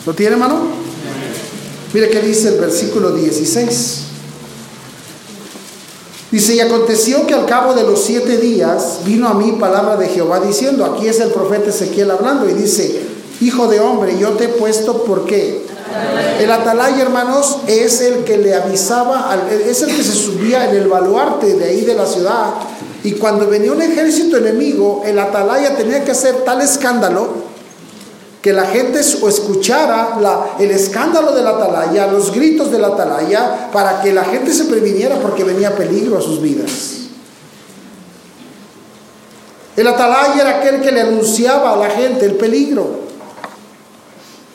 ¿Lo 0.05 0.15
tiene, 0.15 0.35
hermano? 0.35 0.69
Mire 1.95 2.11
qué 2.11 2.21
dice 2.21 2.49
el 2.49 2.61
versículo 2.61 3.13
16. 3.13 4.08
Dice, 6.31 6.55
y 6.55 6.61
aconteció 6.61 7.27
que 7.27 7.33
al 7.33 7.47
cabo 7.47 7.73
de 7.73 7.85
los 7.85 8.03
siete 8.03 8.37
días 8.37 9.01
vino 9.07 9.29
a 9.29 9.35
mí 9.35 9.53
palabra 9.53 9.97
de 9.97 10.09
Jehová 10.09 10.41
diciendo, 10.41 10.85
aquí 10.85 11.09
es 11.09 11.21
el 11.21 11.31
profeta 11.31 11.71
Ezequiel 11.71 12.11
hablando 12.11 12.49
y 12.49 12.53
dice, 12.53 13.03
hijo 13.41 13.67
de 13.67 13.81
hombre, 13.81 14.19
yo 14.19 14.31
te 14.33 14.45
he 14.45 14.49
puesto 14.49 15.05
por 15.05 15.25
qué. 15.25 15.67
El 16.39 16.51
atalaya, 16.53 17.01
hermanos, 17.01 17.61
es 17.67 18.03
el 18.03 18.25
que 18.25 18.37
le 18.37 18.55
avisaba, 18.55 19.39
es 19.67 19.81
el 19.83 19.97
que 19.97 20.03
se 20.03 20.13
subía 20.13 20.69
en 20.69 20.77
el 20.77 20.89
baluarte 20.89 21.55
de 21.55 21.65
ahí 21.65 21.81
de 21.87 21.95
la 21.95 22.05
ciudad. 22.05 22.55
Y 23.05 23.13
cuando 23.13 23.47
venía 23.47 23.73
un 23.73 23.81
ejército 23.81 24.37
enemigo, 24.37 25.03
el 25.07 25.19
atalaya 25.19 25.77
tenía 25.77 26.05
que 26.05 26.11
hacer 26.11 26.45
tal 26.45 26.61
escándalo 26.61 27.58
que 28.43 28.53
la 28.53 28.67
gente 28.67 29.01
escuchara 29.01 30.55
el 30.59 30.71
escándalo 30.71 31.33
de 31.33 31.43
la 31.43 31.51
atalaya, 31.51 32.07
los 32.07 32.33
gritos 32.33 32.71
de 32.71 32.79
la 32.79 32.89
atalaya, 32.89 33.71
para 33.73 34.01
que 34.01 34.13
la 34.13 34.25
gente 34.25 34.53
se 34.53 34.67
previniera 34.67 35.17
porque 35.17 35.43
venía 35.43 35.75
peligro 35.75 36.19
a 36.19 36.21
sus 36.21 36.41
vidas. 36.41 36.99
El 39.77 39.87
atalaya 39.87 40.41
era 40.41 40.59
aquel 40.59 40.81
que 40.81 40.93
le 40.93 41.01
anunciaba 41.01 41.73
a 41.73 41.77
la 41.77 41.91
gente 41.91 42.27
el 42.27 42.35
peligro. 42.35 43.08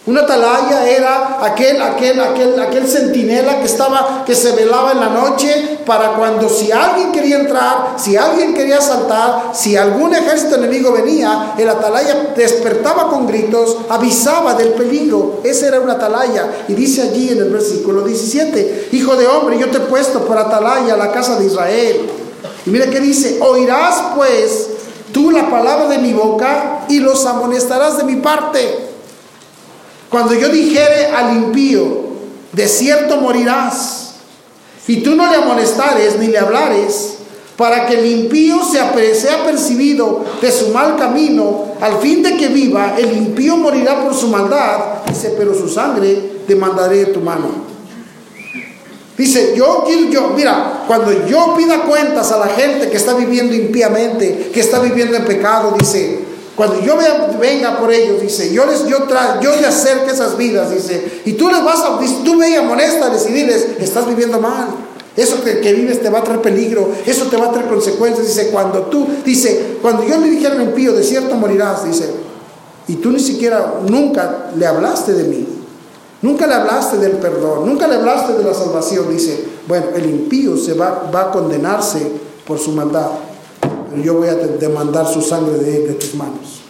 Una 0.05 0.23
atalaya 0.23 0.85
era 0.85 1.45
aquel, 1.45 1.81
aquel, 1.81 2.19
aquel, 2.19 2.59
aquel 2.59 2.85
centinela 2.89 3.59
que 3.59 3.67
estaba, 3.67 4.25
que 4.25 4.35
se 4.35 4.51
velaba 4.51 4.91
en 4.91 4.99
la 4.99 5.07
noche 5.07 5.79
para 5.85 6.15
cuando 6.15 6.49
si 6.49 6.73
alguien 6.73 7.13
quería 7.13 7.39
entrar, 7.39 7.93
si 7.95 8.17
alguien 8.17 8.53
quería 8.53 8.81
saltar, 8.81 9.51
si 9.53 9.77
algún 9.77 10.13
ejército 10.13 10.55
enemigo 10.55 10.91
venía, 10.91 11.53
el 11.57 11.69
atalaya 11.69 12.33
despertaba 12.35 13.09
con 13.09 13.27
gritos, 13.27 13.77
avisaba 13.87 14.55
del 14.55 14.73
peligro. 14.73 15.39
Ese 15.45 15.67
era 15.67 15.79
una 15.79 15.93
atalaya. 15.93 16.49
Y 16.67 16.73
dice 16.73 17.03
allí 17.03 17.29
en 17.29 17.37
el 17.37 17.49
versículo 17.49 18.01
17, 18.01 18.89
Hijo 18.91 19.15
de 19.15 19.27
hombre, 19.27 19.57
yo 19.57 19.69
te 19.69 19.77
he 19.77 19.81
puesto 19.81 20.25
por 20.25 20.37
atalaya 20.37 20.95
a 20.95 20.97
la 20.97 21.13
casa 21.13 21.39
de 21.39 21.45
Israel. 21.45 22.09
Y 22.65 22.69
mira 22.69 22.89
que 22.89 22.99
dice, 22.99 23.39
oirás 23.41 24.03
pues 24.17 24.67
tú 25.13 25.31
la 25.31 25.49
palabra 25.49 25.87
de 25.87 25.99
mi 25.99 26.11
boca 26.11 26.85
y 26.89 26.99
los 26.99 27.25
amonestarás 27.25 27.97
de 27.97 28.03
mi 28.03 28.17
parte. 28.17 28.92
Cuando 30.13 30.35
yo 30.35 30.49
dijere 30.49 31.07
al 31.07 31.35
impío, 31.35 32.03
de 32.51 32.67
cierto 32.67 33.17
morirás, 33.17 34.13
y 34.87 34.97
tú 34.97 35.15
no 35.15 35.27
le 35.27 35.37
amonestares 35.37 36.19
ni 36.19 36.27
le 36.27 36.37
hablares, 36.37 37.15
para 37.57 37.87
que 37.87 37.95
el 37.95 38.05
impío 38.05 38.63
sea, 38.63 38.93
sea 39.15 39.43
percibido 39.43 40.23
de 40.39 40.51
su 40.51 40.69
mal 40.69 40.97
camino, 40.97 41.73
al 41.81 41.97
fin 41.97 42.21
de 42.21 42.37
que 42.37 42.49
viva, 42.49 42.93
el 42.95 43.17
impío 43.17 43.57
morirá 43.57 44.03
por 44.03 44.13
su 44.13 44.27
maldad, 44.27 45.03
dice, 45.09 45.33
pero 45.35 45.55
su 45.55 45.67
sangre 45.67 46.43
demandaré 46.47 46.97
de 46.97 47.05
tu 47.07 47.19
mano. 47.19 47.47
Dice, 49.17 49.55
yo 49.55 49.83
quiero, 49.83 50.11
yo, 50.11 50.29
mira, 50.35 50.83
cuando 50.85 51.25
yo 51.25 51.55
pida 51.57 51.85
cuentas 51.85 52.31
a 52.31 52.37
la 52.37 52.49
gente 52.49 52.87
que 52.87 52.97
está 52.97 53.15
viviendo 53.15 53.55
impíamente, 53.55 54.51
que 54.53 54.59
está 54.59 54.77
viviendo 54.77 55.17
en 55.17 55.25
pecado, 55.25 55.73
dice, 55.75 56.22
cuando 56.55 56.79
yo 56.81 56.95
venga 57.39 57.79
por 57.79 57.91
ellos, 57.91 58.21
dice, 58.21 58.53
yo 58.53 58.65
les, 58.65 58.85
yo 58.85 59.03
tra, 59.03 59.39
yo 59.41 59.55
le 59.55 59.65
acerque 59.65 60.11
esas 60.11 60.37
vidas, 60.37 60.71
dice, 60.71 61.21
y 61.25 61.33
tú 61.33 61.49
les 61.49 61.63
vas 61.63 61.79
a, 61.81 61.99
tú 62.23 62.43
y 62.43 63.31
diles, 63.31 63.67
estás 63.79 64.07
viviendo 64.07 64.39
mal. 64.39 64.67
Eso 65.15 65.43
que, 65.43 65.59
que, 65.59 65.73
vives 65.73 66.01
te 66.01 66.09
va 66.09 66.19
a 66.19 66.23
traer 66.23 66.41
peligro, 66.41 66.89
eso 67.05 67.25
te 67.25 67.37
va 67.37 67.47
a 67.47 67.51
traer 67.51 67.67
consecuencias. 67.67 68.27
Dice, 68.27 68.49
cuando 68.49 68.83
tú, 68.83 69.07
dice, 69.23 69.77
cuando 69.81 70.03
yo 70.03 70.17
le 70.17 70.29
dije 70.29 70.47
al 70.47 70.61
impío, 70.61 70.93
de 70.93 71.03
cierto 71.03 71.35
morirás, 71.35 71.85
dice, 71.85 72.09
y 72.87 72.95
tú 72.95 73.11
ni 73.11 73.19
siquiera, 73.19 73.75
nunca 73.87 74.51
le 74.55 74.65
hablaste 74.65 75.13
de 75.13 75.23
mí. 75.23 75.47
Nunca 76.21 76.47
le 76.47 76.53
hablaste 76.53 76.97
del 76.97 77.13
perdón, 77.13 77.65
nunca 77.65 77.85
le 77.85 77.95
hablaste 77.95 78.33
de 78.33 78.43
la 78.43 78.53
salvación. 78.53 79.09
Dice, 79.09 79.43
bueno, 79.67 79.87
el 79.93 80.05
impío 80.05 80.55
se 80.55 80.73
va, 80.73 81.09
va 81.13 81.23
a 81.23 81.31
condenarse 81.31 81.99
por 82.47 82.57
su 82.59 82.71
maldad, 82.71 83.07
pero 83.93 84.03
yo 84.03 84.15
voy 84.15 84.27
a 84.27 84.35
demandar 84.35 85.07
su 85.07 85.21
sangre 85.21 85.57
de, 85.59 85.87
de 85.87 85.93
tus 85.93 86.15
manos. 86.15 86.61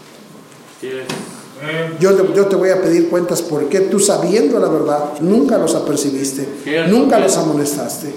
Yo 2.00 2.13
te, 2.13 2.34
yo 2.36 2.48
te, 2.48 2.58
voy 2.58 2.72
a 2.72 2.82
pedir 2.82 3.10
cuentas 3.10 3.42
porque 3.42 3.82
tú 3.82 3.98
sabiendo 3.98 4.60
la 4.60 4.68
verdad 4.68 5.13
nunca 5.22 5.58
los 5.58 5.74
apercibiste, 5.75 6.46
nunca 6.89 7.18
los 7.20 7.38
amonestaste. 7.38 8.13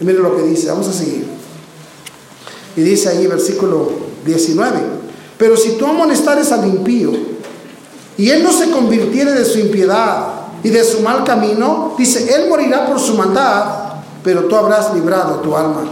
Y 0.00 0.04
mire 0.04 0.20
lo 0.20 0.36
que 0.36 0.42
dice, 0.42 0.68
vamos 0.68 0.86
a 0.86 0.92
seguir. 0.92 1.26
Y 2.76 2.82
dice 2.82 3.08
ahí 3.08 3.26
versículo 3.26 3.90
19, 4.24 4.78
pero 5.36 5.56
si 5.56 5.72
tú 5.72 5.86
amonestares 5.86 6.52
al 6.52 6.68
impío, 6.68 7.10
y 8.16 8.30
él 8.30 8.44
no 8.44 8.52
se 8.52 8.70
convirtiere 8.70 9.32
de 9.32 9.44
su 9.44 9.58
impiedad 9.58 10.26
y 10.62 10.68
de 10.68 10.84
su 10.84 11.00
mal 11.00 11.24
camino, 11.24 11.94
dice, 11.98 12.32
él 12.32 12.48
morirá 12.48 12.86
por 12.86 13.00
su 13.00 13.14
maldad, 13.14 13.94
pero 14.22 14.44
tú 14.44 14.54
habrás 14.54 14.94
librado 14.94 15.36
tu 15.36 15.56
alma. 15.56 15.84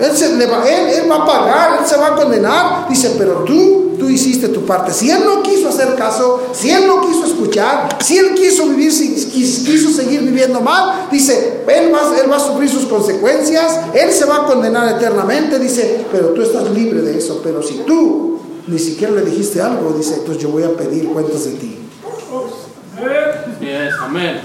Él, 0.00 0.16
se, 0.16 0.46
va, 0.46 0.68
él, 0.68 1.10
va 1.10 1.16
a 1.16 1.26
pagar, 1.26 1.80
él 1.80 1.86
se 1.86 1.96
va 1.96 2.08
a 2.08 2.14
condenar, 2.16 2.88
dice, 2.88 3.14
pero 3.18 3.44
tú, 3.44 3.96
tú 3.98 4.08
hiciste 4.08 4.48
tu 4.48 4.64
parte. 4.64 4.92
Si 4.92 5.10
él 5.10 5.20
no 5.24 5.42
quiso 5.42 5.68
hacer 5.68 5.94
caso, 5.94 6.42
si 6.52 6.70
él 6.70 6.86
no 6.86 7.00
quiso 7.02 7.26
escuchar, 7.26 7.98
si 8.02 8.16
él 8.16 8.34
quiso 8.34 8.66
vivir, 8.66 8.90
quiso 8.90 9.90
seguir 9.90 10.22
viviendo 10.22 10.60
mal, 10.60 11.08
dice, 11.10 11.62
él 11.66 11.92
va, 11.94 12.18
él 12.18 12.30
va 12.30 12.36
a 12.36 12.40
sufrir 12.40 12.70
sus 12.70 12.86
consecuencias, 12.86 13.80
él 13.94 14.10
se 14.12 14.24
va 14.24 14.36
a 14.36 14.46
condenar 14.46 14.96
eternamente, 14.96 15.58
dice, 15.58 16.06
pero 16.10 16.28
tú 16.28 16.42
estás 16.42 16.70
libre 16.70 17.02
de 17.02 17.18
eso. 17.18 17.40
Pero 17.44 17.62
si 17.62 17.74
tú 17.86 18.40
ni 18.66 18.78
siquiera 18.78 19.12
le 19.12 19.22
dijiste 19.22 19.60
algo, 19.60 19.92
dice, 19.92 20.14
entonces 20.14 20.42
yo 20.42 20.48
voy 20.48 20.62
a 20.62 20.74
pedir 20.76 21.08
cuentas 21.08 21.44
de 21.44 21.52
ti. 21.52 21.78
amén. 24.00 24.40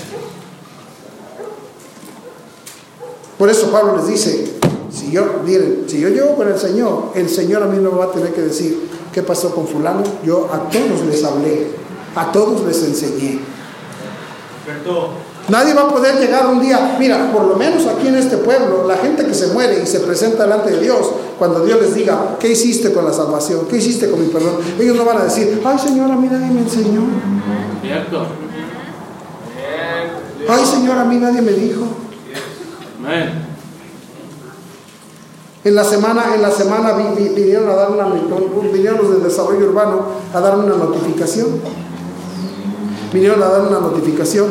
Por 3.38 3.50
eso 3.50 3.70
Pablo 3.70 3.98
les 3.98 4.08
dice, 4.08 4.55
si 4.96 5.12
yo, 5.12 5.42
miren, 5.44 5.84
si 5.88 6.00
yo 6.00 6.10
llevo 6.10 6.36
con 6.36 6.48
el 6.48 6.58
Señor, 6.58 7.12
el 7.16 7.30
Señor 7.30 7.64
a 7.64 7.66
mí 7.66 7.78
no 7.78 7.92
me 7.92 7.98
va 7.98 8.06
a 8.06 8.12
tener 8.12 8.34
que 8.34 8.42
decir, 8.42 8.90
¿qué 9.12 9.22
pasó 9.22 9.54
con 9.54 9.68
fulano? 9.68 10.04
Yo 10.24 10.50
a 10.52 10.70
todos 10.70 11.06
les 11.06 11.24
hablé, 11.24 11.68
a 12.16 12.32
todos 12.32 12.66
les 12.66 12.82
enseñé. 12.84 13.40
Nadie 15.50 15.74
va 15.74 15.84
a 15.84 15.90
poder 15.90 16.20
llegar 16.20 16.48
un 16.48 16.62
día, 16.62 16.96
mira, 16.98 17.32
por 17.32 17.44
lo 17.44 17.56
menos 17.56 17.86
aquí 17.86 18.08
en 18.08 18.16
este 18.16 18.38
pueblo, 18.38 18.88
la 18.88 18.98
gente 18.98 19.26
que 19.26 19.34
se 19.34 19.48
muere 19.48 19.84
y 19.84 19.86
se 19.86 20.00
presenta 20.00 20.44
delante 20.44 20.72
de 20.72 20.80
Dios, 20.80 21.12
cuando 21.38 21.64
Dios 21.64 21.80
les 21.82 21.94
diga, 21.94 22.38
¿qué 22.40 22.52
hiciste 22.52 22.94
con 22.94 23.06
la 23.06 23.14
salvación? 23.14 23.68
¿Qué 23.70 23.78
hiciste 23.78 24.10
con 24.10 24.22
mi 24.22 24.28
perdón? 24.28 24.56
Ellos 24.80 24.96
no 24.96 25.06
van 25.06 25.18
a 25.18 25.24
decir, 25.26 25.62
ay 25.64 25.78
señora, 25.78 26.16
mira, 26.16 26.38
nadie 26.38 26.54
me 26.54 26.62
enseñó. 26.62 27.02
Cierto. 27.82 28.26
Ay 30.48 30.66
señora, 30.66 31.02
a 31.02 31.06
mí 31.06 31.18
nadie 31.18 31.42
me 31.42 31.52
dijo. 31.52 31.86
En 35.66 35.74
la 35.74 35.84
semana, 35.84 36.36
en 36.36 36.44
la 36.44 36.52
semana 36.52 36.94
vinieron 36.94 37.68
a 37.68 37.74
dar 37.74 37.90
una, 37.90 38.06
vinieron 38.72 39.00
los 39.00 39.10
del 39.10 39.24
desarrollo 39.24 39.68
urbano 39.68 40.06
a 40.32 40.40
dar 40.40 40.60
una 40.60 40.76
notificación. 40.76 41.48
Vinieron 43.12 43.42
a 43.42 43.48
dar 43.48 43.62
una 43.62 43.80
notificación 43.80 44.46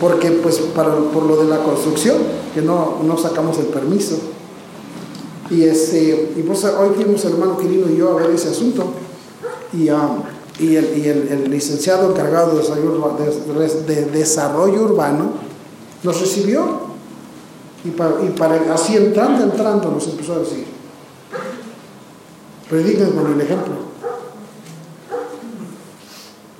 porque 0.00 0.30
pues 0.30 0.56
para, 0.74 0.94
por 0.96 1.24
lo 1.24 1.36
de 1.36 1.50
la 1.50 1.58
construcción, 1.58 2.16
que 2.54 2.62
no, 2.62 3.00
no 3.02 3.18
sacamos 3.18 3.58
el 3.58 3.66
permiso. 3.66 4.16
Y, 5.50 5.64
este, 5.64 6.32
y 6.34 6.42
pues 6.42 6.64
hoy 6.64 6.94
fuimos 6.96 7.22
el 7.26 7.32
hermano 7.32 7.58
Quirino 7.58 7.90
y 7.90 7.98
yo 7.98 8.12
a 8.12 8.22
ver 8.22 8.30
ese 8.30 8.48
asunto. 8.48 8.86
Y, 9.74 9.90
um, 9.90 10.22
y, 10.58 10.76
el, 10.76 10.98
y 10.98 11.08
el, 11.08 11.50
licenciado 11.50 12.10
encargado 12.10 12.52
de 12.52 12.62
desarrollo, 12.62 13.16
de, 13.86 14.04
desarrollo, 14.06 14.82
urbano 14.84 15.32
nos 16.02 16.20
recibió 16.22 16.93
y, 17.84 17.90
para, 17.90 18.22
y 18.22 18.30
para, 18.30 18.74
así 18.74 18.96
entrando, 18.96 19.44
entrando 19.44 19.90
nos 19.90 20.06
empezó 20.08 20.34
a 20.34 20.38
decir, 20.38 20.64
prediquen 22.68 23.10
con 23.10 23.32
el 23.32 23.40
ejemplo. 23.40 23.74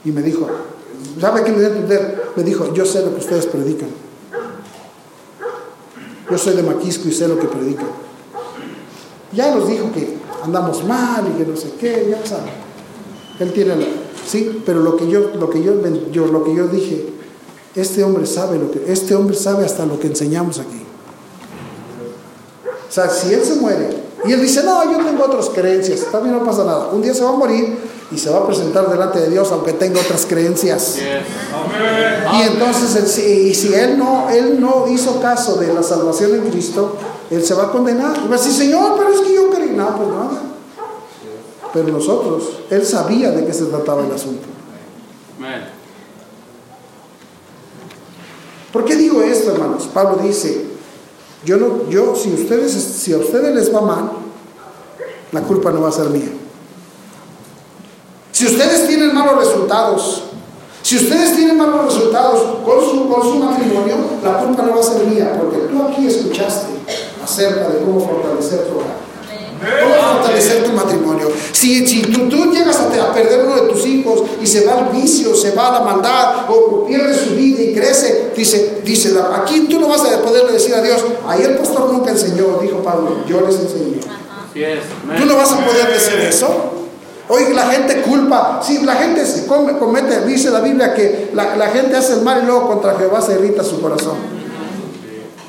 Y 0.05 0.13
me 0.13 0.21
dijo, 0.21 0.47
¿Sabe 1.21 1.45
qué 1.45 1.53
me 1.53 1.59
dio 1.59 1.69
a 1.69 1.71
entender? 1.71 2.33
Me 2.37 2.43
dijo, 2.43 2.73
yo 2.75 2.85
sé 2.85 3.05
lo 3.05 3.13
que 3.13 3.21
ustedes 3.21 3.47
predican. 3.47 3.89
Yo 6.31 6.39
soy 6.39 6.57
de 6.57 6.63
Maquisco 6.63 7.09
y 7.09 7.13
sé 7.13 7.29
lo 7.29 7.39
que 7.39 7.47
predican. 7.47 7.87
Ya 9.33 9.55
nos 9.55 9.69
dijo 9.69 9.93
que 9.93 10.17
andamos 10.43 10.85
mal 10.85 11.25
y 11.29 11.39
que 11.39 11.47
no 11.49 11.57
sé 11.57 11.73
qué, 11.79 12.09
ya 12.11 12.27
sabe. 12.27 12.51
Él 13.39 13.53
tiene 13.53 13.77
la, 13.77 13.85
sí, 14.27 14.63
pero 14.65 14.81
lo 14.81 14.97
que 14.97 15.09
yo, 15.09 15.33
lo 15.39 15.51
que 15.51 15.63
yo, 15.63 15.75
yo, 16.11 16.27
lo 16.27 16.45
que 16.45 16.55
yo 16.55 16.69
dije, 16.69 17.07
este 17.75 18.05
hombre 18.05 18.27
sabe 18.27 18.59
lo 18.59 18.71
que, 18.71 18.93
este 18.93 19.15
hombre 19.15 19.37
sabe 19.37 19.65
hasta 19.65 19.85
lo 19.87 19.99
que 19.99 20.07
enseñamos 20.07 20.59
aquí. 20.59 20.84
Sea, 22.95 23.11
si 23.11 23.35
él 23.35 23.45
se 23.45 23.57
muere 23.57 23.89
y 24.25 24.33
él 24.33 24.41
dice, 24.41 24.63
no, 24.63 24.85
yo 24.85 25.05
tengo 25.05 25.25
otras 25.25 25.49
creencias, 25.49 26.03
también 26.13 26.37
no 26.37 26.45
pasa 26.45 26.63
nada. 26.63 26.91
Un 26.93 27.03
día 27.03 27.13
se 27.13 27.25
va 27.25 27.31
a 27.31 27.33
morir 27.33 27.77
y 28.13 28.17
se 28.17 28.31
va 28.31 28.39
a 28.39 28.47
presentar 28.47 28.89
delante 28.89 29.19
de 29.19 29.31
Dios 29.31 29.51
aunque 29.51 29.73
tenga 29.73 30.01
otras 30.01 30.25
creencias. 30.27 30.99
Y 30.99 32.43
entonces, 32.43 33.11
si, 33.11 33.53
si 33.53 33.75
él, 33.75 33.99
no, 33.99 34.31
él 34.31 34.61
no 34.61 34.87
hizo 34.87 35.21
caso 35.21 35.57
de 35.57 35.75
la 35.75 35.83
salvación 35.83 36.37
en 36.37 36.49
Cristo, 36.53 36.95
él 37.33 37.45
se 37.45 37.55
va 37.55 37.65
a 37.65 37.73
condenar. 37.73 38.17
Y 38.25 38.29
va 38.29 38.37
a 38.37 38.39
decir, 38.39 38.53
Señor, 38.53 38.95
pero 38.97 39.13
es 39.13 39.23
que 39.23 39.35
yo 39.35 39.51
quería. 39.51 39.73
No, 39.73 39.97
pues 39.97 40.09
nada. 40.11 40.43
Pero 41.73 41.89
nosotros, 41.89 42.45
él 42.71 42.87
sabía 42.87 43.33
de 43.33 43.45
qué 43.45 43.53
se 43.53 43.65
trataba 43.65 44.07
el 44.07 44.13
asunto. 44.13 44.47
¿Por 48.73 48.85
qué 48.85 48.95
digo 48.95 49.21
esto, 49.21 49.51
hermanos? 49.51 49.89
Pablo 49.93 50.23
dice, 50.23 50.74
yo 51.45 51.57
no, 51.59 51.89
yo, 51.91 52.15
si 52.17 52.33
ustedes, 52.33 52.73
si 52.73 53.13
a 53.13 53.19
ustedes 53.19 53.55
les 53.55 53.75
va 53.75 53.81
mal, 53.81 54.11
la 55.33 55.41
culpa 55.43 55.71
no 55.71 55.83
va 55.83 55.89
a 55.89 55.93
ser 55.93 56.07
mía. 56.11 56.33
Si 58.33 58.47
ustedes 58.47 58.87
tienen 58.87 59.15
malos 59.15 59.37
resultados, 59.39 60.23
si 60.83 60.97
ustedes 60.97 61.37
tienen 61.37 61.57
malos 61.57 61.87
resultados 61.87 62.59
con 62.65 62.81
su, 62.81 63.09
con 63.09 63.23
su 63.23 63.37
matrimonio, 63.37 63.97
la 64.23 64.39
culpa 64.39 64.63
no 64.63 64.75
va 64.75 64.81
a 64.81 64.83
ser 64.83 65.07
mía, 65.07 65.39
porque 65.41 65.59
tú 65.59 65.83
aquí 65.83 66.07
escuchaste 66.07 66.75
acerca 67.23 67.69
de 67.69 67.79
cómo 67.81 68.01
fortalecer 68.01 68.67
tu 68.67 68.77
hogar. 68.77 69.04
¿Cómo 69.65 69.95
fortalecer 70.15 70.65
tu 70.65 70.73
matrimonio? 70.73 71.31
Si, 71.53 71.87
si 71.87 72.03
tú, 72.03 72.29
tú, 72.29 72.53
llegas 72.53 72.77
a, 72.79 72.87
a, 72.87 73.13
perder 73.13 73.47
uno 73.47 73.63
de 73.63 73.73
tus 73.73 73.87
hijos 73.87 74.23
y 74.43 74.47
se 74.47 74.65
va 74.65 74.79
al 74.79 74.89
vicio, 74.91 75.35
se 75.35 75.53
va 75.53 75.69
a 75.69 75.73
la 75.73 75.81
maldad 75.81 76.51
o 76.51 76.85
pierde 76.87 77.15
su 77.15 77.35
vida 77.35 77.63
y 77.63 77.75
crece, 77.75 78.33
dice, 78.37 78.81
dice, 78.85 79.15
aquí 79.35 79.67
tú 79.71 79.81
no 79.81 79.89
vas 79.89 80.03
a 80.05 80.21
poder 80.21 80.51
decir 80.51 80.75
a 80.75 80.83
Dios, 80.83 81.05
ahí 81.27 81.43
el 81.43 81.57
pastor 81.57 81.93
nunca 81.93 82.11
enseñó, 82.11 82.59
dijo 82.61 82.83
Pablo, 82.83 83.19
yo 83.27 83.41
les 83.41 83.57
enseñé. 83.59 84.01
Tú 84.55 85.27
no 85.27 85.37
vas 85.37 85.53
a 85.53 85.65
poder 85.65 85.93
decir 85.93 86.19
eso. 86.21 86.75
Hoy 87.27 87.55
la 87.55 87.71
gente 87.71 88.03
culpa, 88.03 88.61
sí, 88.63 88.81
la 88.85 88.97
gente 88.97 89.25
se 89.25 89.47
comete, 89.47 90.27
dice 90.27 90.51
la 90.51 90.61
Biblia 90.61 90.93
que 90.93 91.31
la, 91.33 91.69
gente 91.69 91.97
hace 91.97 92.15
el 92.15 92.21
mal 92.21 92.43
y 92.43 92.47
luego 92.47 92.69
contra 92.69 92.97
Jehová 92.97 93.23
se 93.23 93.33
irrita 93.33 93.65
su 93.65 93.81
corazón. 93.81 94.34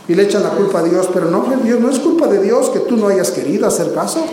Y 0.08 0.13
le 0.13 0.24
echan 0.24 0.44
la 0.44 0.50
culpa 0.50 0.80
a 0.80 0.84
Dios, 0.84 1.10
pero 1.13 1.30
no, 1.32 1.46
Dios, 1.63 1.80
no 1.80 1.89
es 1.89 2.00
culpa 2.00 2.28
de 2.28 2.41
Dios 2.41 2.70
que 2.70 2.80
tú 2.80 2.96
no 2.96 3.08
hayas 3.08 3.32
querido 3.32 3.68
hacer 3.68 3.94
caso. 3.94 4.26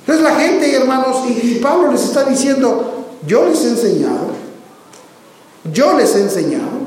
Entonces 0.00 0.22
la 0.22 0.36
gente, 0.36 0.72
hermanos, 0.72 1.24
y, 1.28 1.56
Pablo 1.56 1.90
les 1.90 2.04
está 2.04 2.22
diciendo, 2.22 3.06
yo 3.26 3.46
les 3.46 3.64
he 3.64 3.70
enseñado, 3.70 4.28
yo 5.72 5.96
les 5.98 6.14
he 6.14 6.22
enseñado. 6.22 6.86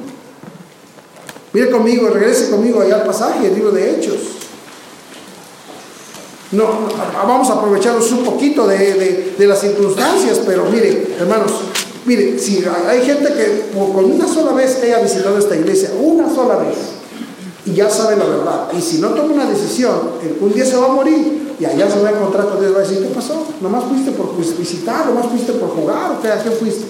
Mire 1.51 1.69
conmigo, 1.69 2.07
regrese 2.07 2.49
conmigo 2.49 2.79
allá 2.79 2.95
al 2.95 3.03
pasaje, 3.03 3.47
el 3.47 3.55
libro 3.55 3.71
de 3.71 3.91
Hechos. 3.91 4.19
No, 6.51 6.87
vamos 7.13 7.49
a 7.49 7.53
aprovecharnos 7.53 8.09
un 8.11 8.23
poquito 8.23 8.65
de, 8.65 9.35
las 9.37 9.59
circunstancias, 9.59 10.39
pero 10.45 10.65
mire, 10.65 11.15
hermanos, 11.19 11.51
mire, 12.05 12.39
si 12.39 12.63
hay 12.87 13.05
gente 13.05 13.33
que 13.33 13.77
con 13.77 14.05
una 14.05 14.27
sola 14.27 14.53
vez 14.53 14.81
haya 14.81 14.99
visitado 14.99 15.37
esta 15.37 15.55
iglesia, 15.55 15.91
una 15.99 16.33
sola 16.33 16.55
vez, 16.55 16.75
y 17.65 17.73
ya 17.73 17.89
sabe 17.89 18.15
la 18.15 18.25
verdad, 18.25 18.67
y 18.77 18.81
si 18.81 18.99
no 18.99 19.09
toma 19.09 19.33
una 19.33 19.45
decisión, 19.45 20.11
un 20.39 20.53
día 20.53 20.65
se 20.65 20.77
va 20.77 20.85
a 20.85 20.89
morir, 20.89 21.55
y 21.59 21.65
allá 21.65 21.89
se 21.89 22.01
va 22.01 22.09
a 22.09 22.11
encontrar 22.13 22.47
con 22.47 22.59
Dios, 22.59 22.73
va 22.73 22.77
a 22.77 22.81
decir, 22.81 22.99
¿qué 22.99 23.13
pasó? 23.13 23.45
¿Nomás 23.59 23.83
fuiste 23.83 24.11
por 24.11 24.35
visitar? 24.37 25.05
¿Nomás 25.07 25.27
fuiste 25.27 25.51
por 25.53 25.69
jugar? 25.69 26.11
¿O 26.11 26.21
qué, 26.21 26.29
¿A 26.31 26.41
qué 26.41 26.51
fuiste? 26.51 26.85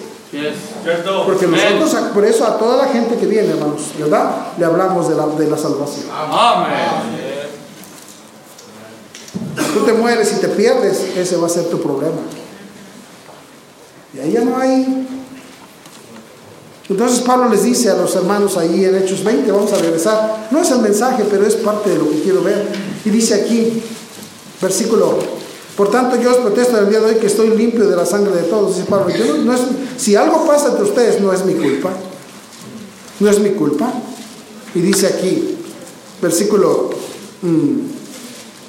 Porque 1.26 1.48
nosotros, 1.48 2.12
por 2.14 2.24
eso 2.24 2.46
a 2.46 2.58
toda 2.58 2.86
la 2.86 2.92
gente 2.92 3.16
que 3.16 3.26
viene, 3.26 3.50
hermanos, 3.50 3.82
¿verdad? 3.98 4.30
Le 4.60 4.66
hablamos 4.66 5.10
de 5.10 5.16
la, 5.16 5.26
de 5.26 5.50
la 5.50 5.58
salvación. 5.58 6.06
Amén. 6.14 7.50
Tú 9.74 9.80
te 9.86 9.94
mueres 9.94 10.34
y 10.34 10.40
te 10.40 10.50
pierdes, 10.50 11.18
ese 11.18 11.38
va 11.38 11.48
a 11.48 11.50
ser 11.50 11.66
tu 11.66 11.82
problema. 11.82 12.18
Y 14.14 14.20
ahí 14.20 14.32
ya 14.32 14.42
no 14.42 14.58
hay. 14.58 15.08
Entonces 16.90 17.20
Pablo 17.20 17.50
les 17.50 17.64
dice 17.64 17.90
a 17.90 17.96
los 17.96 18.16
hermanos 18.16 18.58
ahí 18.58 18.84
en 18.84 18.96
Hechos 18.96 19.24
20, 19.24 19.52
vamos 19.52 19.72
a 19.74 19.78
regresar. 19.78 20.48
No 20.50 20.62
es 20.62 20.72
el 20.72 20.80
mensaje, 20.80 21.24
pero 21.30 21.46
es 21.46 21.56
parte 21.56 21.92
de 21.92 21.98
lo 21.98 22.10
que 22.10 22.22
quiero 22.22 22.44
ver. 22.44 22.68
Y 23.06 23.10
dice 23.10 23.36
aquí, 23.36 23.84
versículo 24.62 25.40
por 25.80 25.90
tanto, 25.90 26.18
yo 26.18 26.32
os 26.32 26.38
protesto 26.40 26.78
el 26.78 26.90
día 26.90 27.00
de 27.00 27.06
hoy 27.06 27.16
que 27.16 27.28
estoy 27.28 27.56
limpio 27.56 27.88
de 27.88 27.96
la 27.96 28.06
sangre 28.06 28.36
de 28.36 28.44
todos. 28.50 28.76
Dice 28.76 28.86
Pablo, 28.90 29.14
no, 29.46 29.54
es, 29.54 29.62
si 29.96 30.14
algo 30.14 30.46
pasa 30.46 30.72
entre 30.72 30.84
ustedes, 30.84 31.22
no 31.22 31.32
es 31.32 31.46
mi 31.46 31.54
culpa. 31.54 31.92
No 33.22 33.30
es 33.30 33.40
mi 33.40 33.52
culpa. 33.52 33.90
Y 34.76 34.82
dice 34.82 35.08
aquí, 35.08 35.56
versículo 36.22 36.90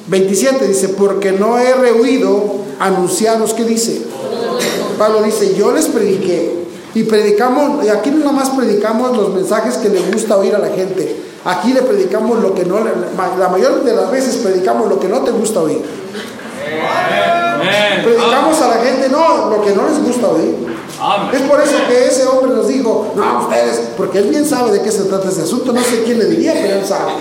27, 0.07 0.65
mm, 0.65 0.69
dice, 0.69 0.91
porque 0.91 1.33
no 1.33 1.59
he 1.59 1.75
rehuido 1.75 2.61
anunciaros, 2.79 3.55
¿qué 3.55 3.65
dice? 3.65 4.03
Pablo 4.97 5.25
dice, 5.25 5.57
yo 5.57 5.73
les 5.73 5.87
prediqué. 5.87 6.61
Y 6.95 7.05
predicamos, 7.05 7.85
y 7.85 7.89
aquí 7.89 8.11
no 8.11 8.33
más 8.33 8.51
predicamos 8.51 9.17
los 9.17 9.33
mensajes 9.35 9.77
que 9.77 9.89
le 9.89 10.01
gusta 10.13 10.37
oír 10.37 10.55
a 10.55 10.59
la 10.59 10.71
gente. 10.71 11.23
Aquí 11.45 11.73
le 11.73 11.83
predicamos 11.83 12.41
lo 12.41 12.55
que 12.55 12.65
no, 12.65 12.81
la 12.81 13.49
mayor 13.49 13.83
de 13.85 13.95
las 13.95 14.11
veces 14.11 14.37
predicamos 14.37 14.89
lo 14.89 14.99
que 14.99 15.09
no 15.09 15.21
te 15.21 15.31
gusta 15.31 15.61
oír. 15.61 15.83
Predicamos 18.03 18.61
a 18.61 18.69
la 18.69 18.77
gente, 18.85 19.09
no, 19.09 19.51
lo 19.51 19.63
que 19.63 19.75
no 19.75 19.89
les 19.89 20.03
gusta 20.03 20.29
oír. 20.29 20.71
Es 21.33 21.41
por 21.43 21.61
eso 21.61 21.77
que 21.89 22.07
ese 22.09 22.27
hombre 22.27 22.53
nos 22.55 22.69
dijo, 22.69 23.13
no, 23.17 23.41
ustedes, 23.45 23.91
porque 23.97 24.19
él 24.19 24.29
bien 24.29 24.45
sabe 24.45 24.73
de 24.73 24.83
qué 24.83 24.91
se 24.91 25.05
trata 25.05 25.31
ese 25.31 25.43
asunto, 25.43 25.73
no 25.73 25.81
sé 25.83 26.03
quién 26.05 26.19
le 26.19 26.27
diría, 26.27 26.53
pero 26.53 26.81
él 26.81 26.85
sabe. 26.85 27.13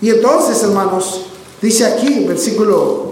Y 0.00 0.10
entonces, 0.10 0.60
hermanos, 0.62 1.26
dice 1.62 1.86
aquí, 1.86 2.24
versículo, 2.24 3.05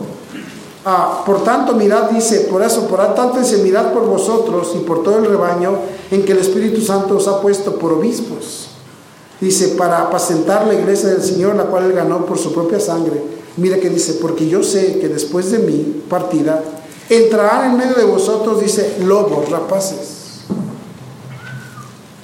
ah, 0.84 1.22
por 1.24 1.42
tanto, 1.44 1.74
mirad, 1.74 2.10
dice, 2.10 2.40
por 2.50 2.62
eso, 2.62 2.86
por 2.86 3.14
tanto, 3.14 3.38
dice, 3.38 3.58
mirad 3.58 3.92
por 3.92 4.06
vosotros 4.06 4.72
y 4.74 4.78
por 4.80 5.02
todo 5.02 5.18
el 5.18 5.26
rebaño 5.26 5.76
en 6.10 6.24
que 6.24 6.32
el 6.32 6.38
Espíritu 6.38 6.80
Santo 6.80 7.16
os 7.16 7.28
ha 7.28 7.40
puesto 7.40 7.76
por 7.76 7.92
obispos 7.92 8.68
Dice, 9.40 9.68
para 9.76 10.00
apacentar 10.00 10.66
la 10.66 10.74
iglesia 10.74 11.10
del 11.10 11.22
Señor, 11.22 11.56
la 11.56 11.64
cual 11.64 11.84
él 11.84 11.92
ganó 11.92 12.24
por 12.24 12.38
su 12.38 12.52
propia 12.54 12.80
sangre. 12.80 13.22
Mira 13.56 13.78
que 13.78 13.90
dice, 13.90 14.14
porque 14.14 14.48
yo 14.48 14.62
sé 14.62 14.98
que 15.00 15.08
después 15.08 15.50
de 15.50 15.58
mi 15.58 16.02
partida, 16.08 16.62
entrarán 17.10 17.72
en 17.72 17.76
medio 17.76 17.94
de 17.94 18.04
vosotros, 18.04 18.60
dice, 18.60 18.96
lobos 19.00 19.50
rapaces. 19.50 20.44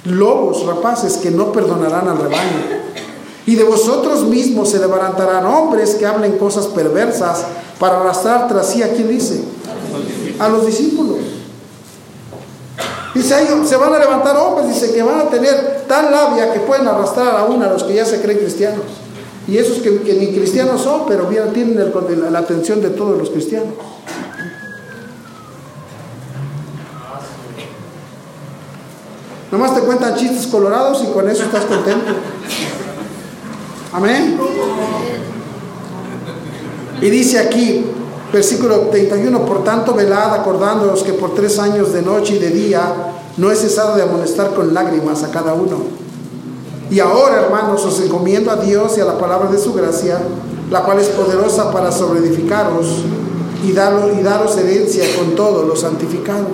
Lobos 0.05 0.65
rapaces 0.65 1.17
que 1.17 1.29
no 1.29 1.51
perdonarán 1.51 2.07
al 2.07 2.17
rebaño. 2.17 2.81
Y 3.45 3.55
de 3.55 3.63
vosotros 3.63 4.23
mismos 4.25 4.69
se 4.69 4.79
levantarán 4.79 5.45
hombres 5.45 5.95
que 5.95 6.05
hablen 6.05 6.37
cosas 6.37 6.67
perversas 6.67 7.45
para 7.79 7.99
arrastrar 7.99 8.47
tras 8.47 8.67
sí 8.67 8.83
a 8.83 8.93
quien 8.93 9.09
dice, 9.09 9.43
a 10.39 10.47
los 10.47 10.65
discípulos. 10.65 11.17
Dice, 13.15 13.35
se 13.65 13.75
van 13.75 13.93
a 13.93 13.99
levantar 13.99 14.37
hombres, 14.37 14.69
dice 14.69 14.93
que 14.93 15.03
van 15.03 15.19
a 15.19 15.29
tener 15.29 15.85
tal 15.87 16.11
labia 16.11 16.53
que 16.53 16.59
pueden 16.61 16.87
arrastrar 16.87 17.35
aún 17.35 17.61
a 17.61 17.69
los 17.69 17.83
que 17.83 17.95
ya 17.95 18.05
se 18.05 18.21
creen 18.21 18.39
cristianos. 18.39 18.85
Y 19.47 19.57
esos 19.57 19.79
que, 19.79 19.89
ni 19.91 20.27
cristianos 20.27 20.81
son, 20.81 21.05
pero 21.07 21.25
bien 21.25 21.51
tienen 21.51 21.91
la 22.31 22.39
atención 22.39 22.81
de 22.81 22.91
todos 22.91 23.17
los 23.17 23.31
cristianos. 23.31 23.73
Nomás 29.51 29.75
te 29.75 29.81
cuentan 29.81 30.15
chistes 30.15 30.47
colorados 30.47 31.03
y 31.03 31.11
con 31.11 31.29
eso 31.29 31.43
estás 31.43 31.65
contento. 31.65 32.13
Amén. 33.93 34.39
Y 37.01 37.09
dice 37.09 37.39
aquí, 37.39 37.85
Versículo 38.31 38.87
31, 38.89 39.45
por 39.45 39.63
tanto, 39.65 39.93
velad 39.93 40.33
acordándoos 40.33 41.03
que 41.03 41.13
por 41.13 41.35
tres 41.35 41.59
años 41.59 41.91
de 41.91 42.01
noche 42.01 42.35
y 42.35 42.39
de 42.39 42.49
día 42.49 43.13
no 43.35 43.51
he 43.51 43.55
cesado 43.55 43.97
de 43.97 44.03
amonestar 44.03 44.53
con 44.53 44.73
lágrimas 44.73 45.23
a 45.23 45.31
cada 45.31 45.53
uno. 45.53 45.77
Y 46.89 46.99
ahora, 47.01 47.41
hermanos, 47.41 47.83
os 47.85 47.99
encomiendo 47.99 48.49
a 48.49 48.55
Dios 48.55 48.97
y 48.97 49.01
a 49.01 49.05
la 49.05 49.17
palabra 49.17 49.51
de 49.51 49.57
su 49.57 49.73
gracia, 49.73 50.19
la 50.69 50.83
cual 50.83 50.99
es 50.99 51.07
poderosa 51.07 51.71
para 51.71 51.91
sobreedificaros 51.91 53.03
y, 53.65 53.73
daros, 53.73 54.57
herencia 54.57 55.03
con 55.17 55.35
todos 55.35 55.67
los 55.67 55.81
santificados. 55.81 56.47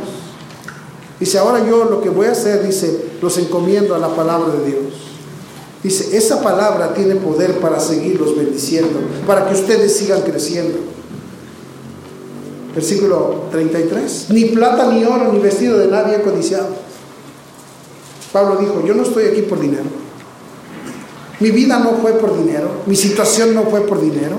Dice, 1.20 1.38
ahora 1.38 1.64
yo 1.64 1.86
lo 1.86 2.02
que 2.02 2.10
voy 2.10 2.26
a 2.26 2.32
hacer, 2.32 2.66
dice, 2.66 3.12
los 3.22 3.38
encomiendo 3.38 3.94
a 3.94 4.00
la 4.00 4.10
palabra 4.10 4.52
de 4.54 4.66
Dios. 4.66 5.07
Dice, 5.88 6.18
esa 6.18 6.42
palabra 6.42 6.94
tiene 6.94 7.16
poder 7.16 7.62
para 7.62 7.80
seguirlos 7.80 8.36
bendiciendo, 8.36 9.00
para 9.26 9.48
que 9.48 9.54
ustedes 9.54 9.96
sigan 9.96 10.22
creciendo. 10.22 10.80
Versículo 12.76 13.46
33. 13.52 14.26
Ni 14.32 14.46
plata, 14.48 14.92
ni 14.92 15.06
oro, 15.06 15.32
ni 15.32 15.40
vestido 15.40 15.78
de 15.78 15.88
nadie 15.88 16.22
codiciado. 16.22 16.68
Pablo 18.34 18.58
dijo, 18.58 18.86
yo 18.86 18.96
no 18.96 19.04
estoy 19.04 19.28
aquí 19.28 19.44
por 19.44 19.62
dinero. 19.62 19.86
Mi 21.40 21.52
vida 21.52 21.80
no 21.80 21.92
fue 22.02 22.12
por 22.16 22.38
dinero. 22.38 22.70
Mi 22.86 22.98
situación 22.98 23.56
no 23.56 23.64
fue 23.64 23.88
por 23.88 24.02
dinero. 24.02 24.36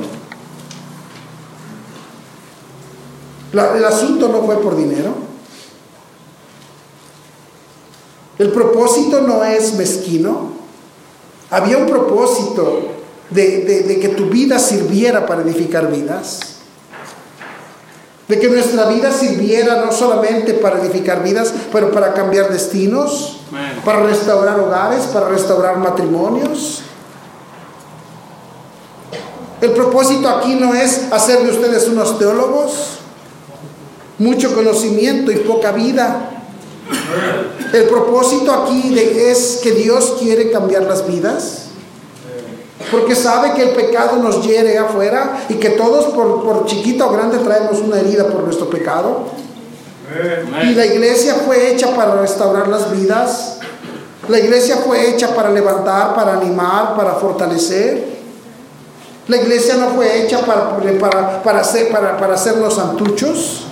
el 3.55 3.85
asunto 3.87 4.29
no 4.29 4.43
fue 4.43 4.61
por 4.61 4.77
dinero. 4.77 5.15
El 8.39 8.53
propósito 8.53 9.23
no 9.23 9.43
es 9.43 9.73
mezquino. 9.73 10.58
Había 11.51 11.79
un 11.79 11.87
propósito 11.87 12.83
de 13.31 13.99
que 14.01 14.09
tu 14.11 14.27
vida 14.27 14.59
sirviera 14.59 15.27
para 15.27 15.43
edificar 15.43 15.91
vidas 15.91 16.59
de 18.29 18.39
que 18.39 18.49
nuestra 18.49 18.85
vida 18.85 19.11
sirviera 19.11 19.83
no 19.87 19.91
solamente 19.91 20.53
para 20.53 20.79
edificar 20.81 21.23
vidas, 21.23 21.53
pero 21.73 21.91
para 21.91 22.13
cambiar 22.13 22.51
destinos, 22.51 23.41
para 23.85 24.03
restaurar 24.03 24.61
hogares, 24.61 25.05
para 25.05 25.29
restaurar 25.31 25.79
matrimonios. 25.79 26.83
El 29.63 29.71
propósito 29.71 30.29
aquí 30.29 30.57
no 30.57 30.75
es 30.75 31.11
hacer 31.11 31.43
de 31.43 31.51
ustedes 31.51 31.89
unos 31.89 32.19
teólogos, 32.19 32.99
mucho 34.19 34.55
conocimiento 34.55 35.33
y 35.33 35.37
poca 35.37 35.73
vida. 35.73 36.38
El 37.73 37.85
propósito 37.85 38.53
aquí 38.53 38.99
es 38.99 39.61
que 39.63 39.73
Dios 39.73 40.17
quiere 40.19 40.51
cambiar 40.51 40.85
las 40.85 41.07
vidas 41.07 41.69
porque 42.91 43.15
sabe 43.15 43.53
que 43.55 43.63
el 43.63 43.71
pecado 43.71 44.17
nos 44.17 44.43
hiere 44.47 44.79
afuera 44.79 45.45
y 45.49 45.55
que 45.55 45.71
todos 45.71 46.07
por, 46.07 46.43
por 46.43 46.67
chiquita 46.67 47.07
o 47.07 47.13
grande 47.13 47.39
traemos 47.39 47.81
una 47.81 47.99
herida 48.01 48.27
por 48.29 48.43
nuestro 48.43 48.71
pecado. 48.71 49.27
Y 50.63 50.75
la 50.75 50.87
iglesia 50.87 51.35
fue 51.45 51.71
hecha 51.71 51.95
para 51.95 52.21
restaurar 52.21 52.69
las 52.69 52.91
vidas. 52.91 53.59
La 54.29 54.39
iglesia 54.39 54.79
fue 54.79 55.11
hecha 55.11 55.35
para 55.35 55.51
levantar, 55.51 56.15
para 56.15 56.35
animar, 56.35 56.97
para 56.97 57.15
fortalecer. 57.15 58.19
La 59.27 59.37
iglesia 59.37 59.77
no 59.77 59.91
fue 59.91 60.23
hecha 60.23 60.41
para, 60.41 60.79
para, 60.99 61.43
para, 61.43 61.61
hacer, 61.61 61.91
para, 61.91 62.17
para 62.17 62.35
hacernos 62.35 62.75
santuchos. 62.75 63.68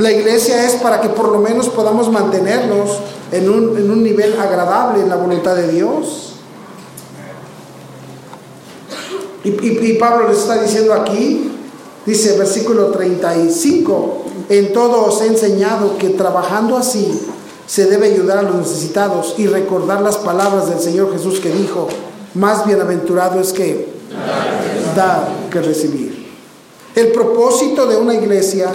La 0.00 0.10
iglesia 0.10 0.64
es 0.66 0.76
para 0.76 1.02
que 1.02 1.10
por 1.10 1.28
lo 1.28 1.40
menos 1.40 1.68
podamos 1.68 2.10
mantenernos 2.10 3.00
en 3.32 3.50
un, 3.50 3.76
en 3.76 3.90
un 3.90 4.02
nivel 4.02 4.40
agradable 4.40 5.02
en 5.02 5.10
la 5.10 5.16
voluntad 5.16 5.54
de 5.54 5.70
Dios. 5.70 6.36
Y, 9.44 9.92
Pablo 9.94 10.28
les 10.28 10.38
está 10.38 10.62
diciendo 10.62 10.94
aquí, 10.94 11.52
dice 12.06 12.38
versículo 12.38 12.86
35, 12.86 14.24
en 14.48 14.72
todo 14.72 15.04
os 15.04 15.20
he 15.20 15.26
enseñado 15.26 15.98
que 15.98 16.08
trabajando 16.08 16.78
así 16.78 17.20
se 17.66 17.84
debe 17.84 18.06
ayudar 18.06 18.38
a 18.38 18.42
los 18.42 18.54
necesitados 18.54 19.34
y 19.36 19.48
recordar 19.48 20.00
las 20.00 20.16
palabras 20.16 20.70
del 20.70 20.80
Señor 20.80 21.12
Jesús 21.12 21.40
que 21.40 21.50
dijo, 21.50 21.88
más 22.32 22.66
bienaventurado 22.66 23.38
es 23.38 23.52
que 23.52 23.86
dar 24.96 25.28
que 25.50 25.60
recibir. 25.60 26.26
El 26.94 27.12
propósito 27.12 27.86
de 27.86 27.98
una 27.98 28.14
iglesia, 28.14 28.72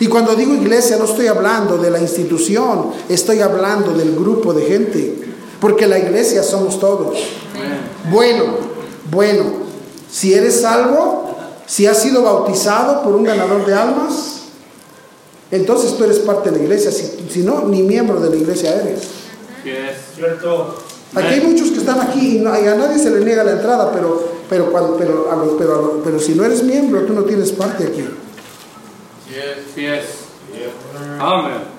y 0.00 0.06
cuando 0.06 0.34
digo 0.34 0.54
iglesia 0.54 0.96
no 0.96 1.04
estoy 1.04 1.26
hablando 1.26 1.78
de 1.78 1.90
la 1.90 2.00
institución, 2.00 2.92
estoy 3.08 3.40
hablando 3.40 3.92
del 3.92 4.14
grupo 4.14 4.52
de 4.52 4.62
gente, 4.66 5.14
porque 5.60 5.86
la 5.86 5.98
iglesia 5.98 6.42
somos 6.42 6.78
todos. 6.78 7.18
Bueno, 8.10 8.44
bueno, 9.10 9.44
si 10.10 10.34
eres 10.34 10.60
salvo, 10.60 11.34
si 11.66 11.86
has 11.86 11.98
sido 11.98 12.22
bautizado 12.22 13.02
por 13.02 13.14
un 13.14 13.24
ganador 13.24 13.66
de 13.66 13.74
almas, 13.74 14.38
entonces 15.50 15.96
tú 15.96 16.04
eres 16.04 16.18
parte 16.20 16.50
de 16.50 16.58
la 16.58 16.62
iglesia. 16.64 16.90
Si, 16.90 17.40
no, 17.40 17.64
ni 17.66 17.82
miembro 17.82 18.20
de 18.20 18.30
la 18.30 18.36
iglesia 18.36 18.80
eres. 18.80 19.00
Cierto. 20.14 20.76
Aquí 21.14 21.34
hay 21.34 21.40
muchos 21.40 21.70
que 21.70 21.78
están 21.78 22.00
aquí 22.00 22.38
y, 22.38 22.46
a 22.46 22.74
nadie 22.74 22.98
se 22.98 23.10
le 23.10 23.24
niega 23.24 23.42
la 23.42 23.52
entrada, 23.52 23.90
pero, 23.92 24.22
pero, 24.48 24.70
pero, 24.70 24.96
pero, 25.58 26.02
pero, 26.04 26.20
si 26.20 26.34
no 26.34 26.44
eres 26.44 26.62
miembro, 26.62 27.02
tú 27.02 27.14
no 27.14 27.22
tienes 27.22 27.52
parte 27.52 27.84
aquí. 27.84 28.04
Amén. 31.20 31.78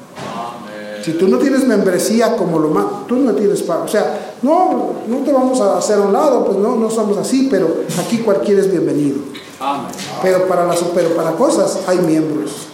Si 1.03 1.13
tú 1.13 1.27
no 1.27 1.37
tienes 1.37 1.65
membresía 1.65 2.35
como 2.35 2.59
lo 2.59 2.69
más, 2.69 3.07
tú 3.07 3.15
no 3.15 3.33
tienes 3.33 3.63
parte. 3.63 3.85
O 3.85 3.87
sea, 3.87 4.35
no, 4.41 4.95
no 5.07 5.17
te 5.19 5.31
vamos 5.31 5.59
a 5.61 5.77
hacer 5.77 5.97
a 5.97 6.01
un 6.01 6.13
lado, 6.13 6.45
pues 6.45 6.57
no, 6.57 6.75
no 6.75 6.89
somos 6.89 7.17
así, 7.17 7.47
pero 7.49 7.83
aquí 7.97 8.19
cualquiera 8.19 8.61
es 8.61 8.69
bienvenido. 8.69 9.19
Amén. 9.59 9.91
Pero 10.21 10.47
para 10.47 10.65
las 10.65 10.79
pero 10.93 11.15
para 11.15 11.31
cosas 11.31 11.79
hay 11.87 11.99
miembros. 11.99 12.67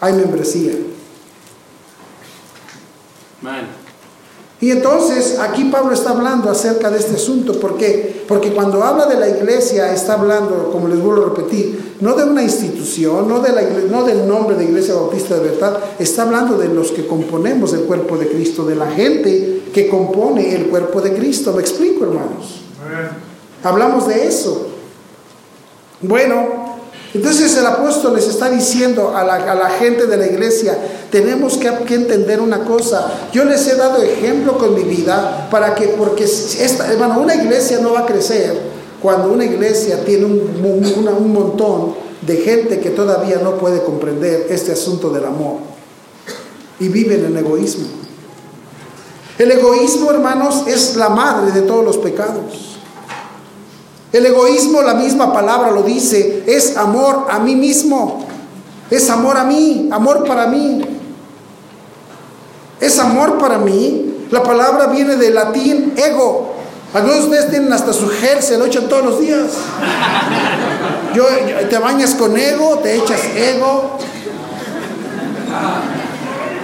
Hay 0.00 0.12
membresía. 0.12 0.74
Amén. 3.40 3.84
Y 4.60 4.70
entonces 4.70 5.38
aquí 5.40 5.64
Pablo 5.64 5.92
está 5.92 6.10
hablando 6.10 6.50
acerca 6.50 6.90
de 6.90 6.98
este 6.98 7.16
asunto. 7.16 7.60
¿Por 7.60 7.76
qué? 7.76 8.24
Porque 8.26 8.52
cuando 8.52 8.82
habla 8.82 9.06
de 9.06 9.16
la 9.16 9.28
iglesia 9.28 9.92
está 9.92 10.14
hablando, 10.14 10.70
como 10.72 10.88
les 10.88 11.00
vuelvo 11.00 11.22
a 11.22 11.28
repetir, 11.30 11.83
no 12.00 12.14
de 12.14 12.24
una 12.24 12.42
institución, 12.42 13.28
no, 13.28 13.40
de 13.40 13.52
la, 13.52 13.62
no 13.62 14.04
del 14.04 14.26
nombre 14.26 14.56
de 14.56 14.64
Iglesia 14.64 14.94
Bautista 14.94 15.36
de 15.36 15.50
Verdad, 15.50 15.78
está 15.98 16.22
hablando 16.22 16.58
de 16.58 16.68
los 16.68 16.90
que 16.90 17.06
componemos 17.06 17.72
el 17.72 17.80
cuerpo 17.80 18.16
de 18.16 18.28
Cristo, 18.28 18.64
de 18.64 18.74
la 18.74 18.90
gente 18.90 19.62
que 19.72 19.88
compone 19.88 20.54
el 20.54 20.66
cuerpo 20.66 21.00
de 21.00 21.14
Cristo. 21.14 21.52
¿Me 21.52 21.62
explico, 21.62 22.04
hermanos? 22.04 22.62
Hablamos 23.62 24.08
de 24.08 24.26
eso. 24.26 24.68
Bueno, 26.00 26.76
entonces 27.14 27.56
el 27.56 27.64
apóstol 27.64 28.16
les 28.16 28.26
está 28.26 28.50
diciendo 28.50 29.16
a 29.16 29.22
la, 29.22 29.70
gente 29.70 30.06
de 30.06 30.16
la 30.16 30.26
iglesia, 30.26 30.76
tenemos 31.10 31.56
que, 31.56 31.68
entender 31.94 32.40
una 32.40 32.64
cosa. 32.64 33.06
Yo 33.32 33.44
les 33.44 33.66
he 33.68 33.76
dado 33.76 34.02
ejemplo 34.02 34.58
con 34.58 34.74
mi 34.74 34.82
vida 34.82 35.48
para 35.48 35.76
que, 35.76 35.88
porque 35.88 36.24
esta, 36.24 36.92
hermano, 36.92 37.20
una 37.20 37.36
iglesia 37.36 37.78
no 37.78 37.92
va 37.92 38.00
a 38.00 38.06
crecer 38.06 38.73
cuando 39.04 39.30
una 39.30 39.44
iglesia 39.44 40.02
tiene 40.02 40.24
un, 40.24 41.04
un 41.18 41.32
montón 41.34 41.94
de 42.22 42.38
gente 42.38 42.80
que 42.80 42.88
todavía 42.88 43.36
no 43.36 43.58
puede 43.58 43.84
comprender 43.84 44.46
este 44.48 44.72
asunto 44.72 45.10
del 45.10 45.26
amor 45.26 45.58
y 46.80 46.88
viven 46.88 47.22
en 47.22 47.36
egoísmo. 47.36 47.84
El 49.36 49.50
egoísmo, 49.50 50.10
hermanos, 50.10 50.66
es 50.66 50.96
la 50.96 51.10
madre 51.10 51.52
de 51.52 51.60
todos 51.66 51.84
los 51.84 51.98
pecados. 51.98 52.78
El 54.10 54.24
egoísmo, 54.24 54.80
la 54.80 54.94
misma 54.94 55.34
palabra 55.34 55.70
lo 55.70 55.82
dice, 55.82 56.42
es 56.46 56.74
amor 56.78 57.26
a 57.28 57.38
mí 57.40 57.56
mismo. 57.56 58.24
Es 58.90 59.10
amor 59.10 59.36
a 59.36 59.44
mí, 59.44 59.90
amor 59.92 60.24
para 60.24 60.46
mí. 60.46 60.80
Es 62.80 62.98
amor 62.98 63.36
para 63.36 63.58
mí. 63.58 64.28
La 64.30 64.42
palabra 64.42 64.86
viene 64.86 65.16
del 65.16 65.34
latín 65.34 65.92
ego. 65.94 66.53
Algunos 66.94 67.18
de 67.18 67.24
ustedes 67.24 67.50
tienen 67.50 67.72
hasta 67.72 67.92
su 67.92 68.08
gel, 68.08 68.40
se 68.40 68.56
lo 68.56 68.66
echan 68.66 68.88
todos 68.88 69.04
los 69.04 69.20
días. 69.20 69.50
Yo, 71.12 71.26
te 71.68 71.78
bañas 71.78 72.14
con 72.14 72.36
ego, 72.36 72.78
te 72.78 72.94
echas 72.94 73.20
ego. 73.34 73.98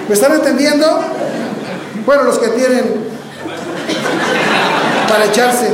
¿Me 0.08 0.14
están 0.14 0.32
entendiendo? 0.32 0.86
Bueno, 2.06 2.22
los 2.22 2.38
que 2.38 2.46
tienen 2.48 3.10
para 5.08 5.24
echarse. 5.24 5.72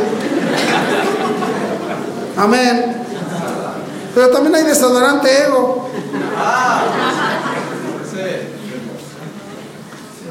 Amén. 2.38 2.96
Pero 4.14 4.30
también 4.30 4.54
hay 4.54 4.64
desodorante 4.64 5.44
ego. 5.44 5.90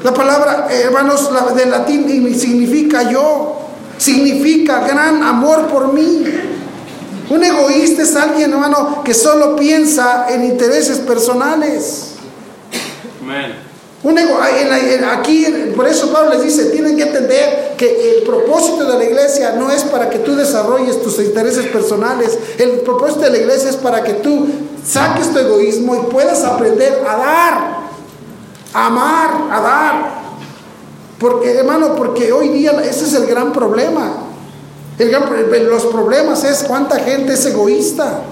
La 0.02 0.12
palabra, 0.12 0.66
hermanos, 0.70 1.30
de 1.54 1.66
latín 1.66 2.38
significa 2.38 3.08
yo, 3.10 3.65
significa 3.98 4.86
gran 4.86 5.22
amor 5.22 5.66
por 5.68 5.92
mí. 5.92 6.24
Un 7.28 7.42
egoísta 7.42 8.02
es 8.02 8.14
alguien, 8.14 8.52
hermano, 8.52 9.02
que 9.04 9.14
solo 9.14 9.56
piensa 9.56 10.26
en 10.28 10.44
intereses 10.44 10.98
personales. 10.98 12.12
Amén 13.22 13.66
aquí, 15.12 15.46
por 15.74 15.86
eso 15.86 16.12
Pablo 16.12 16.30
les 16.30 16.42
dice, 16.42 16.66
tienen 16.66 16.96
que 16.96 17.04
entender 17.04 17.74
que 17.76 18.16
el 18.16 18.22
propósito 18.24 18.84
de 18.84 18.98
la 18.98 19.04
iglesia 19.04 19.54
no 19.58 19.70
es 19.70 19.82
para 19.84 20.10
que 20.10 20.18
tú 20.18 20.36
desarrolles 20.36 21.02
tus 21.02 21.18
intereses 21.18 21.66
personales, 21.66 22.38
el 22.58 22.80
propósito 22.80 23.20
de 23.20 23.30
la 23.30 23.38
iglesia 23.38 23.70
es 23.70 23.76
para 23.76 24.02
que 24.02 24.14
tú 24.14 24.46
saques 24.84 25.32
tu 25.32 25.38
egoísmo 25.38 25.96
y 25.96 26.12
puedas 26.12 26.44
aprender 26.44 27.02
a 27.08 27.16
dar, 27.16 27.76
a 28.72 28.86
amar, 28.86 29.30
a 29.50 29.60
dar. 29.60 30.25
Porque, 31.18 31.52
hermano, 31.52 31.94
porque 31.96 32.32
hoy 32.32 32.48
día 32.50 32.72
ese 32.82 33.04
es 33.04 33.14
el 33.14 33.26
gran 33.26 33.52
problema. 33.52 34.26
El 34.98 35.68
los 35.68 35.86
problemas 35.86 36.44
es 36.44 36.64
cuánta 36.64 36.98
gente 37.00 37.34
es 37.34 37.44
egoísta. 37.46 38.22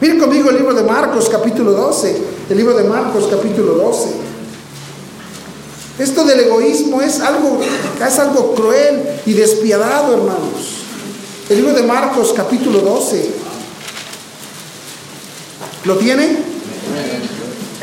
Miren 0.00 0.18
conmigo 0.18 0.50
el 0.50 0.56
libro 0.56 0.74
de 0.74 0.82
Marcos 0.82 1.28
capítulo 1.28 1.72
12. 1.72 2.16
El 2.50 2.56
libro 2.56 2.74
de 2.74 2.84
Marcos 2.84 3.28
capítulo 3.30 3.74
12. 3.74 4.08
Esto 5.98 6.24
del 6.24 6.40
egoísmo 6.40 7.00
es 7.00 7.20
algo, 7.20 7.60
es 8.04 8.18
algo 8.18 8.54
cruel 8.54 9.20
y 9.26 9.34
despiadado, 9.34 10.14
hermanos. 10.14 10.82
El 11.48 11.58
libro 11.58 11.74
de 11.74 11.82
Marcos, 11.82 12.32
capítulo 12.34 12.80
12. 12.80 13.30
¿Lo 15.84 15.96
tiene? 15.96 16.38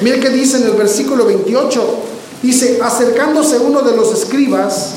Mire 0.02 0.20
que 0.20 0.30
dice 0.30 0.58
en 0.58 0.64
el 0.64 0.72
versículo 0.72 1.26
28. 1.26 2.00
Dice, 2.42 2.80
acercándose 2.82 3.58
uno 3.60 3.82
de 3.82 3.96
los 3.96 4.14
escribas 4.14 4.92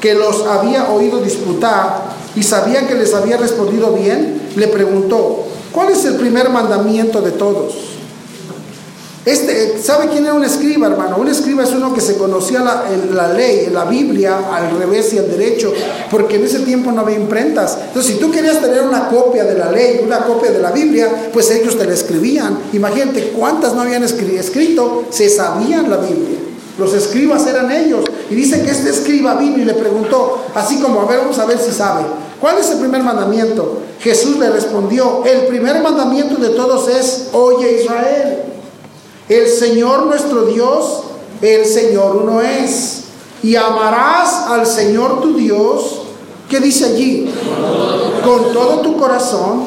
que 0.00 0.14
los 0.14 0.46
había 0.46 0.90
oído 0.90 1.20
disputar 1.20 2.16
y 2.34 2.42
sabía 2.42 2.86
que 2.86 2.94
les 2.94 3.14
había 3.14 3.36
respondido 3.36 3.92
bien, 3.92 4.48
le 4.56 4.68
preguntó, 4.68 5.44
¿cuál 5.72 5.90
es 5.90 6.04
el 6.04 6.16
primer 6.16 6.50
mandamiento 6.50 7.20
de 7.20 7.32
todos? 7.32 7.74
Este, 9.24 9.78
¿Sabe 9.82 10.08
quién 10.08 10.24
era 10.24 10.32
un 10.32 10.42
escriba, 10.42 10.86
hermano? 10.86 11.18
Un 11.18 11.28
escriba 11.28 11.62
es 11.62 11.72
uno 11.72 11.92
que 11.92 12.00
se 12.00 12.16
conocía 12.16 12.60
la, 12.60 13.32
ley, 13.34 13.68
la 13.70 13.84
Biblia, 13.84 14.38
al 14.54 14.78
revés 14.78 15.12
y 15.12 15.18
al 15.18 15.28
derecho, 15.28 15.70
porque 16.10 16.36
en 16.36 16.44
ese 16.44 16.60
tiempo 16.60 16.90
no 16.92 17.02
había 17.02 17.16
imprentas. 17.16 17.76
Entonces, 17.88 18.14
si 18.14 18.18
tú 18.18 18.30
querías 18.30 18.58
tener 18.60 18.82
una 18.82 19.08
copia 19.08 19.44
de 19.44 19.58
la 19.58 19.70
ley, 19.70 20.00
una 20.02 20.20
copia 20.20 20.50
de 20.50 20.60
la 20.60 20.70
Biblia, 20.70 21.28
pues 21.30 21.50
ellos 21.50 21.76
te 21.76 21.84
la 21.84 21.92
escribían. 21.92 22.58
Imagínate 22.72 23.32
cuántas 23.36 23.74
no 23.74 23.82
habían 23.82 24.02
escrito, 24.02 25.04
se 25.10 25.28
sabían 25.28 25.90
la 25.90 25.98
Biblia. 25.98 26.47
Los 26.78 26.94
escribas 26.94 27.46
eran 27.46 27.70
ellos. 27.70 28.04
Y 28.30 28.34
dice 28.34 28.62
que 28.62 28.70
este 28.70 28.90
escriba 28.90 29.34
vino 29.34 29.58
y 29.58 29.64
le 29.64 29.74
preguntó, 29.74 30.44
así 30.54 30.80
como, 30.80 31.02
a 31.02 31.06
ver, 31.06 31.18
vamos 31.18 31.38
a 31.38 31.44
ver 31.44 31.58
si 31.58 31.72
sabe. 31.72 32.02
¿Cuál 32.40 32.58
es 32.58 32.70
el 32.70 32.78
primer 32.78 33.02
mandamiento? 33.02 33.80
Jesús 34.00 34.38
le 34.38 34.48
respondió, 34.48 35.24
el 35.24 35.46
primer 35.48 35.82
mandamiento 35.82 36.36
de 36.36 36.50
todos 36.50 36.88
es, 36.88 37.30
oye 37.32 37.82
Israel. 37.82 38.42
El 39.28 39.48
Señor 39.48 40.06
nuestro 40.06 40.44
Dios, 40.44 41.02
el 41.42 41.66
Señor 41.66 42.16
uno 42.16 42.40
es. 42.40 43.04
Y 43.42 43.56
amarás 43.56 44.46
al 44.48 44.66
Señor 44.66 45.20
tu 45.20 45.34
Dios, 45.34 46.02
¿qué 46.48 46.60
dice 46.60 46.86
allí? 46.86 47.30
Con 48.24 48.52
todo 48.52 48.80
tu 48.80 48.96
corazón 48.96 49.64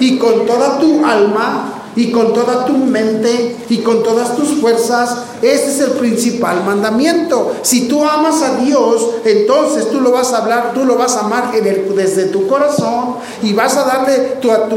y 0.00 0.18
con 0.18 0.46
toda 0.46 0.78
tu 0.78 1.04
alma 1.04 1.77
y 1.98 2.12
con 2.12 2.32
toda 2.32 2.64
tu 2.64 2.74
mente 2.74 3.56
y 3.68 3.78
con 3.78 4.04
todas 4.04 4.36
tus 4.36 4.60
fuerzas. 4.60 5.18
Este 5.42 5.70
es 5.70 5.80
el 5.80 5.90
principal 5.92 6.64
mandamiento. 6.64 7.56
Si 7.62 7.88
tú 7.88 8.04
amas 8.04 8.40
a 8.42 8.54
Dios, 8.58 9.04
entonces 9.24 9.90
tú 9.90 10.00
lo 10.00 10.12
vas 10.12 10.32
a 10.32 10.38
hablar, 10.38 10.72
tú 10.74 10.84
lo 10.84 10.96
vas 10.96 11.16
a 11.16 11.20
amar 11.20 11.50
desde 11.50 12.26
tu 12.26 12.46
corazón 12.46 13.16
y 13.42 13.52
vas 13.52 13.76
a 13.76 13.84
darle 13.84 14.38
a 14.48 14.68
tu, 14.68 14.76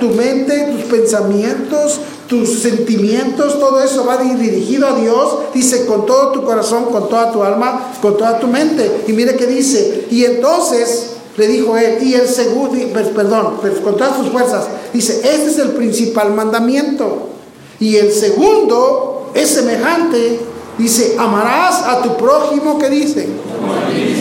tu 0.00 0.14
mente, 0.14 0.68
tus 0.70 0.82
pensamientos, 0.82 2.00
tus 2.28 2.60
sentimientos, 2.60 3.58
todo 3.58 3.82
eso 3.82 4.04
va 4.04 4.18
dirigido 4.18 4.86
a 4.88 5.00
Dios, 5.00 5.38
dice 5.54 5.86
con 5.86 6.04
todo 6.04 6.32
tu 6.32 6.44
corazón, 6.44 6.86
con 6.92 7.08
toda 7.08 7.32
tu 7.32 7.42
alma, 7.42 7.94
con 8.02 8.18
toda 8.18 8.38
tu 8.38 8.48
mente. 8.48 9.04
Y 9.08 9.14
mire 9.14 9.34
que 9.34 9.46
dice, 9.46 10.08
y 10.10 10.26
entonces 10.26 11.13
le 11.36 11.48
dijo 11.48 11.76
él, 11.76 11.98
y 12.02 12.14
el 12.14 12.28
segundo, 12.28 12.78
perdón, 13.14 13.56
con 13.82 13.96
todas 13.96 14.16
tus 14.16 14.28
fuerzas, 14.28 14.66
dice, 14.92 15.20
este 15.24 15.50
es 15.50 15.58
el 15.58 15.70
principal 15.70 16.32
mandamiento. 16.32 17.30
Y 17.80 17.96
el 17.96 18.12
segundo 18.12 19.30
es 19.34 19.48
semejante, 19.50 20.38
dice, 20.78 21.16
amarás 21.18 21.82
a 21.82 22.02
tu 22.02 22.16
prójimo, 22.16 22.78
que 22.78 22.88
dice? 22.88 23.28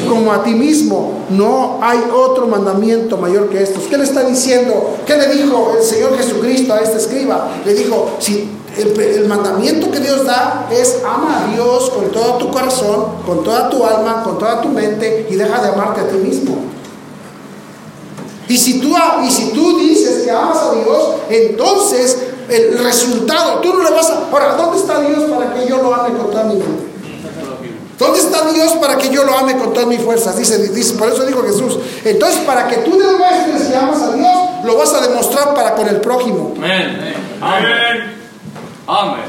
Como 0.10 0.34
a 0.34 0.44
ti 0.44 0.56
mismo. 0.56 1.20
No 1.30 1.78
hay 1.82 2.00
otro 2.14 2.48
mandamiento 2.48 3.18
mayor 3.18 3.50
que 3.50 3.62
estos. 3.62 3.84
¿Qué 3.84 3.98
le 3.98 4.06
está 4.06 4.24
diciendo? 4.24 4.96
¿Qué 5.06 5.16
le 5.16 5.28
dijo 5.36 5.74
el 5.78 5.84
Señor 5.84 6.18
Jesucristo 6.18 6.74
a 6.74 6.80
este 6.80 6.98
escriba? 6.98 7.48
Le 7.64 7.76
dijo, 7.76 8.10
si 8.18 8.50
el, 8.76 9.00
el, 9.00 9.28
mandamiento 9.28 9.92
que 9.92 10.00
Dios 10.00 10.26
da 10.26 10.68
es 10.72 11.02
ama 11.06 11.44
a 11.44 11.54
Dios 11.54 11.92
con 11.92 12.10
todo 12.10 12.38
tu 12.38 12.50
corazón, 12.50 13.06
con 13.24 13.44
toda 13.44 13.70
tu 13.70 13.86
alma, 13.86 14.24
con 14.24 14.40
toda 14.40 14.62
tu 14.62 14.70
mente 14.70 15.28
y 15.30 15.36
deja 15.36 15.62
de 15.62 15.70
amarte 15.70 16.02
a 16.02 16.08
ti 16.08 16.18
mismo. 16.18 16.73
Y 18.48 18.58
si 18.58 18.80
tú, 18.80 18.96
y 19.24 19.32
si 19.32 19.52
tú 19.52 19.80
dices 19.80 20.24
que 20.24 20.32
amas 20.32 20.58
a 20.58 20.74
Dios, 20.76 21.10
entonces 21.30 22.18
el 22.50 22.84
resultado, 22.84 23.60
tú 23.60 23.74
no 23.74 23.84
le 23.84 23.92
vas 23.92 24.10
a... 24.10 24.28
Ahora, 24.32 24.56
¿dónde 24.56 24.78
está 24.78 25.00
Dios 25.00 25.24
para 25.32 25.54
que 25.54 25.68
yo 25.68 25.78
lo 25.78 25.94
ame 25.94 26.18
con 26.18 26.30
toda 26.30 26.44
mi 26.44 26.56
mente? 26.56 26.94
¿Dónde 27.98 28.20
está 28.20 28.52
Dios 28.52 28.74
para 28.74 28.98
que 28.98 29.10
yo 29.10 29.24
lo 29.24 29.38
ame 29.38 29.58
con 29.58 29.72
todas 29.72 29.88
mis 29.88 30.02
fuerzas? 30.02 30.36
Dice, 30.36 30.58
dice, 30.70 30.96
por 30.96 31.10
eso 31.10 31.26
dijo 31.26 31.42
Jesús. 31.44 31.78
Entonces, 32.04 32.40
para 32.42 32.68
que 32.68 32.78
tú 32.78 32.98
demuestres 32.98 33.70
que 33.70 33.76
amas 33.76 34.02
a 34.02 34.12
Dios, 34.14 34.28
lo 34.66 34.78
vas 34.78 34.94
a 34.94 35.02
demostrar 35.08 35.54
para 35.54 35.76
con 35.76 35.88
el 35.88 36.02
prójimo. 36.02 36.54
Amén. 36.58 37.16
Amén. 37.40 38.18
Amén. 38.88 39.24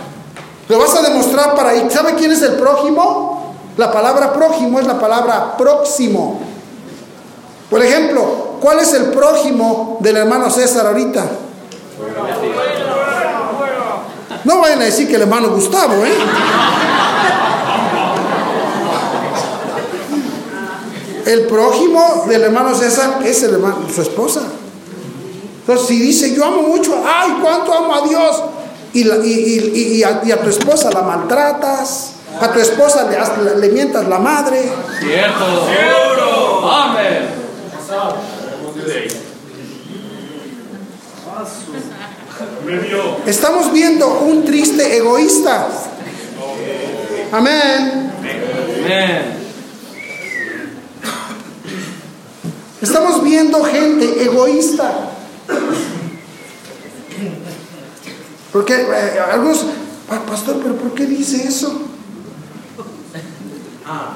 Lo 0.68 0.78
vas 0.78 0.94
a 0.96 1.02
demostrar 1.02 1.54
para 1.54 1.70
ahí. 1.70 1.86
¿Sabe 1.90 2.14
quién 2.14 2.32
es 2.32 2.42
el 2.42 2.54
prójimo? 2.54 3.54
La 3.76 3.92
palabra 3.92 4.32
prójimo 4.32 4.80
es 4.80 4.86
la 4.86 4.98
palabra 4.98 5.56
próximo. 5.56 6.40
Por 7.70 7.82
ejemplo, 7.82 8.56
¿cuál 8.60 8.78
es 8.80 8.92
el 8.94 9.04
prójimo 9.06 9.98
del 10.00 10.16
hermano 10.16 10.50
César 10.50 10.86
ahorita? 10.86 11.24
No 14.44 14.60
vayan 14.60 14.82
a 14.82 14.84
decir 14.84 15.08
que 15.08 15.16
el 15.16 15.22
hermano 15.22 15.48
Gustavo, 15.50 16.04
¿eh? 16.04 16.12
El 21.26 21.46
prójimo 21.46 22.26
del 22.28 22.42
hermano 22.42 22.74
César 22.74 23.20
es 23.24 23.42
el 23.44 23.54
hermano, 23.54 23.78
su 23.94 24.02
esposa. 24.02 24.42
Entonces, 25.60 25.86
si 25.86 25.98
dice, 25.98 26.34
yo 26.34 26.44
amo 26.44 26.62
mucho, 26.62 27.02
ay, 27.06 27.38
cuánto 27.40 27.72
amo 27.72 27.94
a 27.94 28.06
Dios, 28.06 28.42
y, 28.92 29.04
la- 29.04 29.16
y- 29.24 29.72
y- 29.74 29.96
y 29.96 30.04
a, 30.04 30.20
y 30.22 30.30
a 30.30 30.40
tu 30.42 30.50
esposa 30.50 30.90
la 30.92 31.00
maltratas, 31.00 32.10
a 32.38 32.52
tu 32.52 32.60
esposa 32.60 33.08
le 33.58 33.68
mientas 33.70 34.06
la 34.06 34.18
madre, 34.18 34.70
Cierto. 35.00 35.44
Seguro. 35.66 36.70
Amén. 36.70 37.43
Estamos 43.26 43.72
viendo 43.72 44.20
un 44.20 44.44
triste 44.44 44.96
egoísta. 44.96 45.68
Amén. 47.32 48.12
Estamos 52.80 53.22
viendo 53.22 53.62
gente 53.64 54.22
egoísta. 54.24 55.10
Porque 58.52 58.74
eh, 58.74 59.18
algunos, 59.32 59.64
"Pa- 60.08 60.20
pastor, 60.26 60.60
pero 60.62 60.76
¿por 60.76 60.94
qué 60.94 61.06
dice 61.06 61.44
eso? 61.48 61.80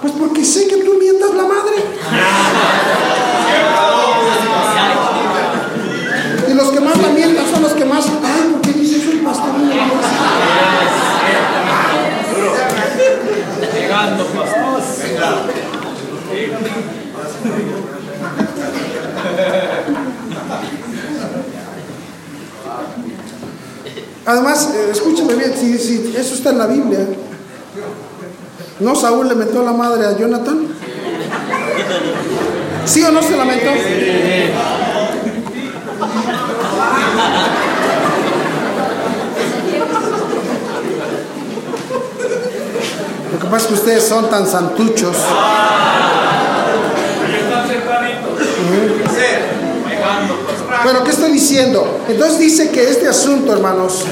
Pues 0.01 0.12
porque 0.19 0.45
sé 0.45 0.69
que 0.69 0.77
tú 0.79 0.95
mientas 0.99 1.35
la 1.35 1.43
madre. 1.43 1.77
Y 6.49 6.55
los 6.55 6.71
que 6.71 6.81
más 6.81 6.97
la 6.99 7.09
mientan 7.09 7.45
son 7.59 7.64
los 7.64 7.73
que 7.73 7.85
más, 7.85 8.07
ay, 8.07 8.53
¿por 8.53 8.61
qué 8.61 8.73
dice 8.73 8.99
eso 8.99 9.11
el 9.11 9.21
pastor? 9.21 9.51
Llegando, 13.75 14.25
pastor. 14.27 14.83
Además, 24.25 24.71
eh, 24.75 24.88
escúchame 24.92 25.35
bien, 25.35 25.53
si, 25.59 25.79
si 25.79 26.14
eso 26.16 26.35
está 26.35 26.51
en 26.51 26.59
la 26.59 26.66
Biblia. 26.66 27.01
¿No 28.79 28.94
Saúl 28.94 29.29
le 29.29 29.35
metió 29.35 29.64
la 29.64 29.73
madre 29.73 30.07
a 30.07 30.16
Jonathan? 30.16 30.68
¿Sí 32.85 33.03
o 33.03 33.11
no 33.11 33.21
se 33.21 33.37
la 33.37 33.44
metió? 33.44 33.71
Que 43.51 43.67
que 43.67 43.75
ustedes 43.75 44.05
son 44.05 44.29
tan 44.29 44.47
santuchos. 44.47 45.17
Pero 50.85 51.05
¿qué 51.05 51.11
estoy 51.11 51.33
diciendo? 51.33 51.99
Entonces 52.09 52.39
dice 52.39 52.71
que 52.71 52.89
este 52.89 53.09
asunto, 53.09 53.53
hermanos, 53.53 54.05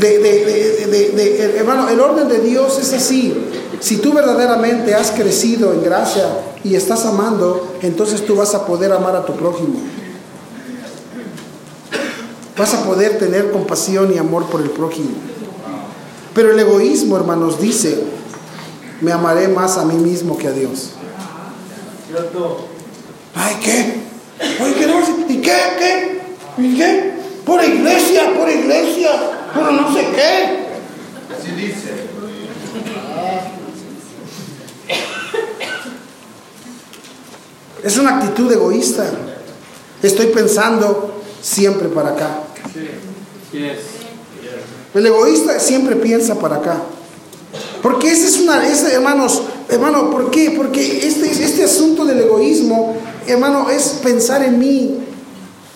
de, 0.00 1.54
hermano, 1.58 1.88
el 1.88 2.00
orden 2.00 2.28
de 2.28 2.40
Dios 2.40 2.78
es 2.78 2.92
así. 2.92 3.34
Si 3.80 3.98
tú 3.98 4.12
verdaderamente 4.12 4.94
has 4.94 5.10
crecido 5.10 5.72
en 5.72 5.82
gracia 5.82 6.24
y 6.64 6.74
estás 6.74 7.04
amando, 7.04 7.76
entonces 7.82 8.24
tú 8.24 8.36
vas 8.36 8.54
a 8.54 8.66
poder 8.66 8.92
amar 8.92 9.14
a 9.16 9.26
tu 9.26 9.34
prójimo. 9.34 9.80
Vas 12.56 12.72
a 12.72 12.84
poder 12.84 13.18
tener 13.18 13.50
compasión 13.50 14.12
y 14.14 14.18
amor 14.18 14.46
por 14.46 14.62
el 14.62 14.70
prójimo. 14.70 15.10
Pero 16.34 16.52
el 16.52 16.58
egoísmo, 16.58 17.16
hermanos, 17.16 17.60
dice, 17.60 18.15
me 19.00 19.12
amaré 19.12 19.48
más 19.48 19.76
a 19.76 19.84
mí 19.84 19.94
mismo 19.94 20.36
que 20.36 20.48
a 20.48 20.52
Dios. 20.52 20.92
Ay, 23.34 23.56
¿qué? 23.62 24.06
Oye, 24.62 24.74
¿qué 24.74 24.86
no? 24.86 25.00
¿Y 25.28 25.40
qué? 25.40 25.58
¿Qué? 25.78 26.20
¿Y 26.58 26.76
qué? 26.76 27.12
Por 27.44 27.62
iglesia, 27.62 28.34
por 28.36 28.48
iglesia, 28.48 29.10
por 29.54 29.72
no 29.72 29.94
sé 29.94 30.06
qué. 30.14 30.66
Es 37.84 37.96
una 37.98 38.16
actitud 38.16 38.50
egoísta. 38.50 39.04
Estoy 40.02 40.26
pensando 40.26 41.22
siempre 41.40 41.88
para 41.88 42.10
acá. 42.10 42.40
El 44.94 45.06
egoísta 45.06 45.60
siempre 45.60 45.96
piensa 45.96 46.36
para 46.36 46.56
acá. 46.56 46.82
Porque 47.86 48.10
ese 48.10 48.26
es 48.26 48.40
una, 48.40 48.66
ese, 48.66 48.94
hermanos, 48.94 49.42
hermano, 49.68 50.10
¿por 50.10 50.28
qué? 50.28 50.50
Porque 50.56 51.06
este, 51.06 51.30
este 51.30 51.62
asunto 51.62 52.04
del 52.04 52.18
egoísmo, 52.18 52.96
hermano, 53.28 53.70
es 53.70 54.00
pensar 54.02 54.42
en 54.42 54.58
mí. 54.58 54.98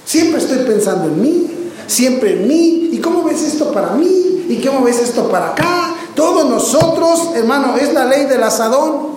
Siempre 0.04 0.40
estoy 0.40 0.58
pensando 0.66 1.04
en 1.04 1.22
mí, 1.22 1.46
siempre 1.86 2.32
en 2.32 2.48
mí. 2.48 2.88
¿Y 2.90 2.98
cómo 2.98 3.22
ves 3.22 3.42
esto 3.42 3.70
para 3.70 3.92
mí? 3.92 4.44
¿Y 4.48 4.60
cómo 4.60 4.82
ves 4.82 4.98
esto 4.98 5.30
para 5.30 5.50
acá? 5.50 5.94
Todos 6.16 6.50
nosotros, 6.50 7.28
hermano, 7.36 7.76
es 7.76 7.94
la 7.94 8.04
ley 8.06 8.24
del 8.24 8.42
asadón. 8.42 9.10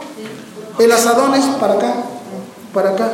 El 0.77 0.91
asadón 0.91 1.33
es 1.33 1.45
para 1.59 1.73
acá, 1.73 1.95
para 2.75 2.91
acá. 2.91 3.11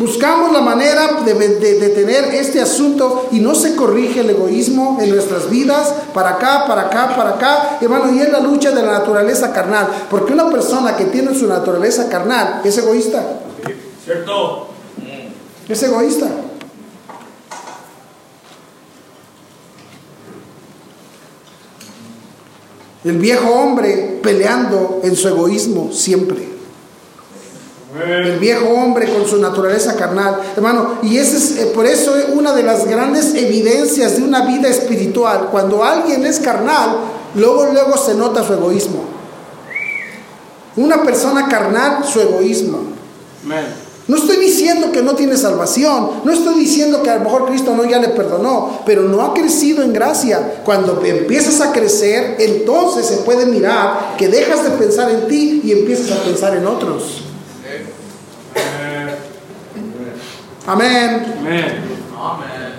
Buscamos 0.00 0.50
la 0.50 0.62
manera 0.62 1.20
de, 1.26 1.34
de- 1.34 1.78
de 1.78 1.88
tener 1.90 2.24
este 2.34 2.58
asunto 2.58 3.28
y 3.32 3.38
no 3.40 3.54
se 3.54 3.76
corrige 3.76 4.20
el 4.20 4.30
egoísmo 4.30 4.96
en 4.98 5.10
nuestras 5.10 5.50
vidas, 5.50 5.92
para 6.14 6.30
acá, 6.30 6.64
para 6.66 6.86
acá, 6.86 7.14
para 7.14 7.30
acá, 7.34 7.76
hermano, 7.82 8.10
y 8.10 8.18
es 8.20 8.32
la 8.32 8.40
lucha 8.40 8.70
de 8.70 8.80
la 8.82 8.92
naturaleza 8.92 9.52
carnal, 9.52 9.88
porque 10.10 10.32
una 10.32 10.48
persona 10.48 10.96
que 10.96 11.04
tiene 11.04 11.34
su 11.38 11.46
naturaleza 11.46 12.08
carnal 12.08 12.62
es 12.64 12.78
egoísta, 12.78 13.22
Cierto. 14.02 14.68
es 15.68 15.82
egoísta. 15.82 16.28
El 23.04 23.18
viejo 23.18 23.48
hombre 23.50 24.20
peleando 24.22 25.00
en 25.02 25.16
su 25.16 25.28
egoísmo 25.28 25.90
siempre. 25.92 26.59
El 27.98 28.38
viejo 28.38 28.68
hombre 28.68 29.12
con 29.12 29.26
su 29.26 29.38
naturaleza 29.38 29.96
carnal, 29.96 30.36
hermano, 30.54 30.98
y 31.02 31.16
ese 31.18 31.38
es 31.38 31.58
eh, 31.58 31.66
por 31.74 31.86
eso 31.86 32.16
es 32.16 32.26
una 32.32 32.52
de 32.52 32.62
las 32.62 32.86
grandes 32.86 33.34
evidencias 33.34 34.16
de 34.16 34.22
una 34.22 34.46
vida 34.46 34.68
espiritual. 34.68 35.48
Cuando 35.50 35.82
alguien 35.82 36.24
es 36.24 36.38
carnal, 36.38 36.98
luego 37.34 37.66
luego 37.72 37.96
se 37.96 38.14
nota 38.14 38.44
su 38.44 38.52
egoísmo. 38.52 39.00
Una 40.76 41.02
persona 41.02 41.48
carnal, 41.48 42.04
su 42.04 42.20
egoísmo. 42.20 42.78
Amén. 43.44 43.66
No 44.06 44.16
estoy 44.16 44.36
diciendo 44.36 44.92
que 44.92 45.02
no 45.02 45.16
tiene 45.16 45.36
salvación, 45.36 46.22
no 46.24 46.32
estoy 46.32 46.60
diciendo 46.60 47.02
que 47.02 47.10
a 47.10 47.16
lo 47.16 47.24
mejor 47.24 47.46
Cristo 47.46 47.74
no 47.76 47.84
ya 47.84 47.98
le 47.98 48.08
perdonó, 48.10 48.80
pero 48.86 49.02
no 49.02 49.22
ha 49.22 49.34
crecido 49.34 49.82
en 49.82 49.92
gracia. 49.92 50.62
Cuando 50.64 51.00
empiezas 51.04 51.60
a 51.60 51.72
crecer, 51.72 52.36
entonces 52.38 53.06
se 53.06 53.16
puede 53.18 53.46
mirar 53.46 54.14
que 54.16 54.28
dejas 54.28 54.62
de 54.62 54.70
pensar 54.70 55.10
en 55.10 55.26
ti 55.26 55.60
y 55.64 55.72
empiezas 55.72 56.12
a 56.12 56.22
pensar 56.22 56.56
en 56.56 56.66
otros. 56.66 57.29
Amén. 60.72 61.34
Amén. 61.40 61.90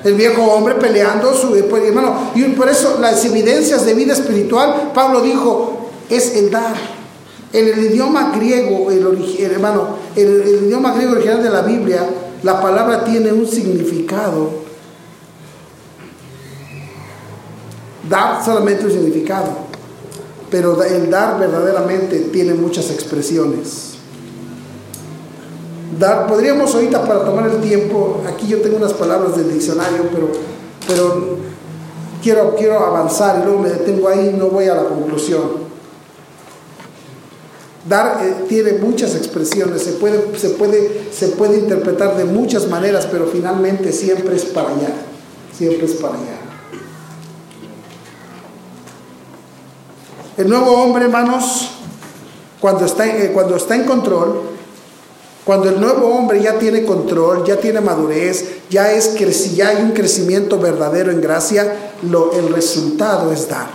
El 0.03 0.13
viejo 0.15 0.43
hombre 0.43 0.75
peleando 0.75 1.33
su 1.33 1.49
pues, 1.69 1.83
hermano, 1.83 2.31
y 2.33 2.43
por 2.49 2.69
eso 2.69 2.97
las 2.99 3.23
evidencias 3.25 3.85
de 3.85 3.93
vida 3.93 4.13
espiritual, 4.13 4.91
Pablo 4.93 5.21
dijo, 5.21 5.89
es 6.09 6.35
el 6.35 6.49
dar. 6.49 6.75
En 7.53 7.67
el 7.67 7.83
idioma 7.83 8.31
griego, 8.35 8.89
el, 8.89 8.99
el- 9.39 9.51
hermano, 9.51 9.97
el, 10.15 10.41
el 10.41 10.65
idioma 10.67 10.93
griego 10.93 11.13
original 11.13 11.43
de 11.43 11.49
la 11.49 11.61
Biblia, 11.63 12.07
la 12.43 12.61
palabra 12.61 13.03
tiene 13.03 13.31
un 13.33 13.45
significado. 13.45 14.61
Dar 18.09 18.43
solamente 18.43 18.85
un 18.85 18.91
significado, 18.91 19.49
pero 20.49 20.81
el 20.83 21.09
dar 21.09 21.37
verdaderamente 21.39 22.19
tiene 22.31 22.53
muchas 22.53 22.89
expresiones. 22.89 23.90
Dar, 25.99 26.27
podríamos 26.27 26.73
ahorita 26.73 27.03
para 27.03 27.25
tomar 27.25 27.49
el 27.49 27.59
tiempo, 27.61 28.21
aquí 28.27 28.47
yo 28.47 28.61
tengo 28.61 28.77
unas 28.77 28.93
palabras 28.93 29.35
del 29.35 29.51
diccionario, 29.51 30.09
pero, 30.13 30.31
pero 30.87 31.37
quiero, 32.23 32.55
quiero 32.55 32.79
avanzar 32.79 33.41
y 33.41 33.45
luego 33.45 33.59
me 33.59 33.69
detengo 33.69 34.07
ahí 34.07 34.31
y 34.33 34.37
no 34.37 34.47
voy 34.47 34.67
a 34.67 34.75
la 34.75 34.85
conclusión. 34.85 35.71
Dar 37.87 38.19
eh, 38.23 38.45
tiene 38.47 38.73
muchas 38.73 39.15
expresiones, 39.15 39.81
se 39.81 39.93
puede, 39.93 40.37
se, 40.39 40.51
puede, 40.51 41.09
se 41.11 41.29
puede 41.29 41.57
interpretar 41.57 42.15
de 42.15 42.25
muchas 42.25 42.67
maneras, 42.67 43.07
pero 43.11 43.25
finalmente 43.25 43.91
siempre 43.91 44.35
es 44.35 44.45
para 44.45 44.69
allá, 44.69 44.93
siempre 45.57 45.85
es 45.85 45.93
para 45.93 46.13
allá. 46.13 46.37
El 50.37 50.47
nuevo 50.47 50.71
hombre, 50.71 51.05
hermanos, 51.05 51.71
cuando 52.59 52.85
está, 52.85 53.05
eh, 53.07 53.31
cuando 53.33 53.55
está 53.55 53.75
en 53.75 53.83
control, 53.83 54.43
cuando 55.51 55.67
el 55.67 55.81
nuevo 55.81 56.07
hombre 56.07 56.41
ya 56.41 56.57
tiene 56.57 56.85
control, 56.85 57.43
ya 57.43 57.57
tiene 57.57 57.81
madurez, 57.81 58.61
ya, 58.69 58.89
es, 58.93 59.17
ya 59.53 59.67
hay 59.67 59.83
un 59.83 59.91
crecimiento 59.91 60.57
verdadero 60.57 61.11
en 61.11 61.19
gracia, 61.19 61.91
lo, 62.09 62.31
el 62.31 62.53
resultado 62.53 63.33
es 63.33 63.49
dar. 63.49 63.67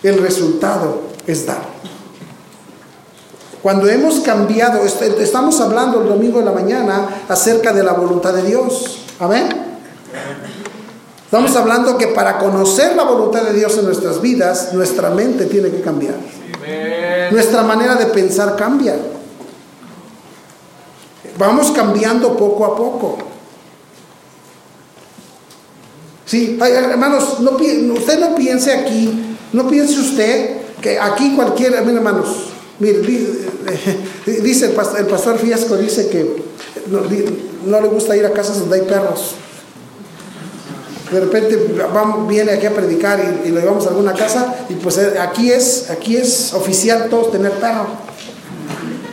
El 0.00 0.22
resultado 0.22 1.00
es 1.26 1.44
dar. 1.44 1.64
Cuando 3.64 3.88
hemos 3.88 4.20
cambiado, 4.20 4.84
estamos 4.84 5.60
hablando 5.60 6.02
el 6.02 6.08
domingo 6.08 6.38
de 6.38 6.44
la 6.44 6.52
mañana 6.52 7.24
acerca 7.28 7.72
de 7.72 7.82
la 7.82 7.94
voluntad 7.94 8.32
de 8.32 8.44
Dios. 8.44 9.04
Amén. 9.18 9.48
Estamos 11.24 11.56
hablando 11.56 11.98
que 11.98 12.06
para 12.06 12.38
conocer 12.38 12.94
la 12.94 13.02
voluntad 13.02 13.42
de 13.42 13.54
Dios 13.54 13.76
en 13.76 13.86
nuestras 13.86 14.20
vidas, 14.20 14.72
nuestra 14.72 15.10
mente 15.10 15.46
tiene 15.46 15.68
que 15.68 15.80
cambiar. 15.80 16.14
Nuestra 17.32 17.64
manera 17.64 17.96
de 17.96 18.06
pensar 18.06 18.54
cambia. 18.54 18.94
Vamos 21.42 21.72
cambiando 21.72 22.36
poco 22.36 22.64
a 22.64 22.76
poco. 22.76 23.18
Sí, 26.24 26.56
hermanos, 26.60 27.40
no, 27.40 27.50
usted 27.94 28.20
no 28.20 28.36
piense 28.36 28.72
aquí, 28.72 29.36
no 29.52 29.66
piense 29.66 29.98
usted 29.98 30.62
que 30.80 31.00
aquí 31.00 31.34
cualquiera, 31.34 31.80
miren 31.80 31.96
hermanos, 31.96 32.28
mire, 32.78 33.00
dice 34.26 34.66
el 34.66 35.06
pastor, 35.06 35.36
Fiasco, 35.36 35.76
dice 35.76 36.08
que 36.10 36.44
no, 36.86 37.80
le 37.80 37.88
gusta 37.88 38.16
ir 38.16 38.24
a 38.24 38.30
casas 38.30 38.60
donde 38.60 38.76
hay 38.76 38.86
perros. 38.86 39.34
De 41.10 41.20
repente 41.20 41.58
viene 42.28 42.52
aquí 42.52 42.66
a 42.66 42.72
predicar 42.72 43.18
y, 43.44 43.48
y, 43.48 43.50
le 43.50 43.60
llevamos 43.62 43.84
a 43.86 43.90
alguna 43.90 44.14
casa 44.14 44.64
y 44.68 44.74
pues 44.74 44.96
eh, 44.96 45.18
aquí 45.20 45.50
es, 45.50 45.90
aquí 45.90 46.16
es 46.16 46.54
oficial 46.54 47.08
todos 47.10 47.32
tener 47.32 47.50
perro. 47.50 47.86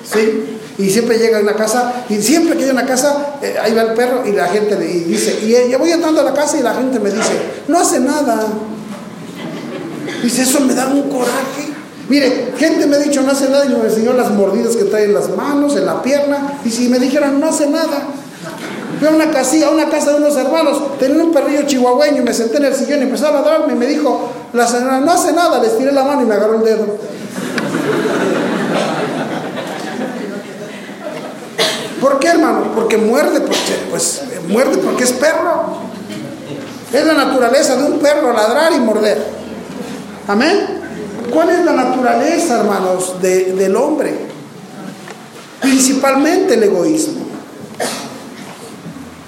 ¿Sí? 0.05 0.58
Y 0.79 0.89
siempre 0.89 1.17
llega 1.17 1.39
a 1.39 1.41
una 1.41 1.55
casa, 1.55 2.05
y 2.07 2.21
siempre 2.21 2.55
que 2.55 2.63
hay 2.63 2.69
una 2.69 2.85
casa, 2.85 3.35
eh, 3.41 3.57
ahí 3.61 3.73
va 3.73 3.81
el 3.81 3.93
perro 3.93 4.25
y 4.25 4.31
la 4.31 4.47
gente 4.47 4.79
le 4.79 4.85
dice, 4.85 5.37
y 5.43 5.69
yo 5.69 5.77
voy 5.77 5.91
entrando 5.91 6.21
a 6.21 6.23
la 6.23 6.33
casa 6.33 6.57
y 6.57 6.63
la 6.63 6.73
gente 6.73 7.01
me 7.01 7.11
dice, 7.11 7.33
no 7.67 7.79
hace 7.79 7.99
nada. 7.99 8.47
Dice, 10.23 10.43
eso 10.43 10.61
me 10.61 10.73
da 10.73 10.87
un 10.87 11.09
coraje. 11.09 11.67
Mire, 12.07 12.53
gente 12.57 12.87
me 12.87 12.95
ha 12.95 12.99
dicho, 12.99 13.21
no 13.21 13.31
hace 13.31 13.49
nada, 13.49 13.65
y 13.65 13.69
me 13.69 13.83
enseñó 13.83 14.13
las 14.13 14.31
mordidas 14.31 14.77
que 14.77 14.85
trae 14.85 15.03
en 15.03 15.13
las 15.13 15.29
manos, 15.35 15.75
en 15.75 15.85
la 15.85 16.01
pierna, 16.01 16.59
y 16.63 16.69
si 16.69 16.87
me 16.87 16.97
dijeran, 16.97 17.41
no 17.41 17.47
hace 17.47 17.67
nada. 17.67 18.03
Fui 18.99 19.07
a 19.09 19.11
una 19.11 19.31
casilla, 19.31 19.67
a 19.67 19.71
una 19.71 19.89
casa 19.89 20.11
de 20.11 20.17
unos 20.17 20.37
hermanos, 20.37 20.97
tenía 20.97 21.21
un 21.21 21.33
perrillo 21.33 21.63
chihuahueño, 21.63 22.21
y 22.21 22.25
me 22.25 22.33
senté 22.33 22.55
en 22.55 22.65
el 22.65 22.73
sillón 22.73 22.99
y 22.99 23.03
empezó 23.03 23.27
a 23.27 23.31
ladrarme, 23.31 23.73
y 23.73 23.75
me 23.75 23.85
dijo, 23.85 24.31
la 24.53 24.65
señora, 24.65 25.01
no 25.01 25.11
hace 25.11 25.33
nada, 25.33 25.59
le 25.59 25.67
estiré 25.67 25.91
la 25.91 26.05
mano 26.05 26.21
y 26.21 26.25
me 26.25 26.35
agarró 26.35 26.55
el 26.55 26.63
dedo. 26.63 26.85
¿Por 31.99 32.19
qué, 32.19 32.27
hermano? 32.27 32.71
Porque 32.75 32.97
muerde, 32.97 33.41
porque, 33.41 33.87
pues 33.89 34.23
muerde 34.47 34.77
porque 34.77 35.03
es 35.03 35.11
perro. 35.13 35.89
Es 36.91 37.05
la 37.05 37.13
naturaleza 37.13 37.75
de 37.75 37.83
un 37.83 37.99
perro 37.99 38.33
ladrar 38.33 38.73
y 38.73 38.79
morder. 38.79 39.23
Amén. 40.27 40.79
¿Cuál 41.31 41.49
es 41.51 41.63
la 41.63 41.73
naturaleza, 41.73 42.59
hermanos, 42.59 43.21
del 43.21 43.75
hombre? 43.75 44.17
Principalmente 45.61 46.55
el 46.55 46.63
egoísmo. 46.63 47.29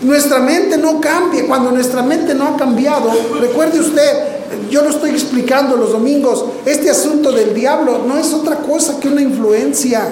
Nuestra 0.01 0.39
mente 0.39 0.78
no 0.78 0.99
cambia. 0.99 1.45
Cuando 1.45 1.72
nuestra 1.72 2.01
mente 2.01 2.34
no 2.34 2.47
ha 2.47 2.57
cambiado, 2.57 3.11
recuerde 3.39 3.80
usted, 3.80 4.41
yo 4.69 4.82
lo 4.82 4.89
estoy 4.89 5.11
explicando 5.11 5.78
los 5.78 5.91
domingos, 5.91 6.45
este 6.65 6.89
asunto 6.89 7.32
del 7.32 7.53
diablo 7.53 8.03
no 8.07 8.17
es 8.17 8.34
otra 8.34 8.57
cosa 8.57 8.99
que 8.99 9.07
una 9.07 9.22
influencia. 9.22 10.07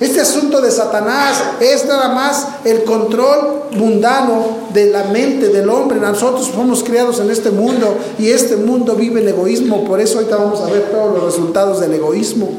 Este 0.00 0.20
asunto 0.20 0.60
de 0.60 0.72
Satanás 0.72 1.40
es 1.60 1.86
nada 1.86 2.08
más 2.08 2.48
el 2.64 2.82
control 2.82 3.62
mundano 3.72 4.68
de 4.72 4.90
la 4.90 5.04
mente 5.04 5.48
del 5.48 5.68
hombre. 5.68 6.00
Nosotros 6.00 6.50
fuimos 6.50 6.82
criados 6.82 7.20
en 7.20 7.30
este 7.30 7.50
mundo 7.50 7.96
y 8.18 8.30
este 8.30 8.56
mundo 8.56 8.96
vive 8.96 9.20
el 9.20 9.28
egoísmo. 9.28 9.84
Por 9.84 10.00
eso 10.00 10.18
ahorita 10.18 10.36
vamos 10.36 10.60
a 10.60 10.66
ver 10.66 10.90
todos 10.90 11.14
los 11.14 11.24
resultados 11.24 11.80
del 11.80 11.94
egoísmo. 11.94 12.50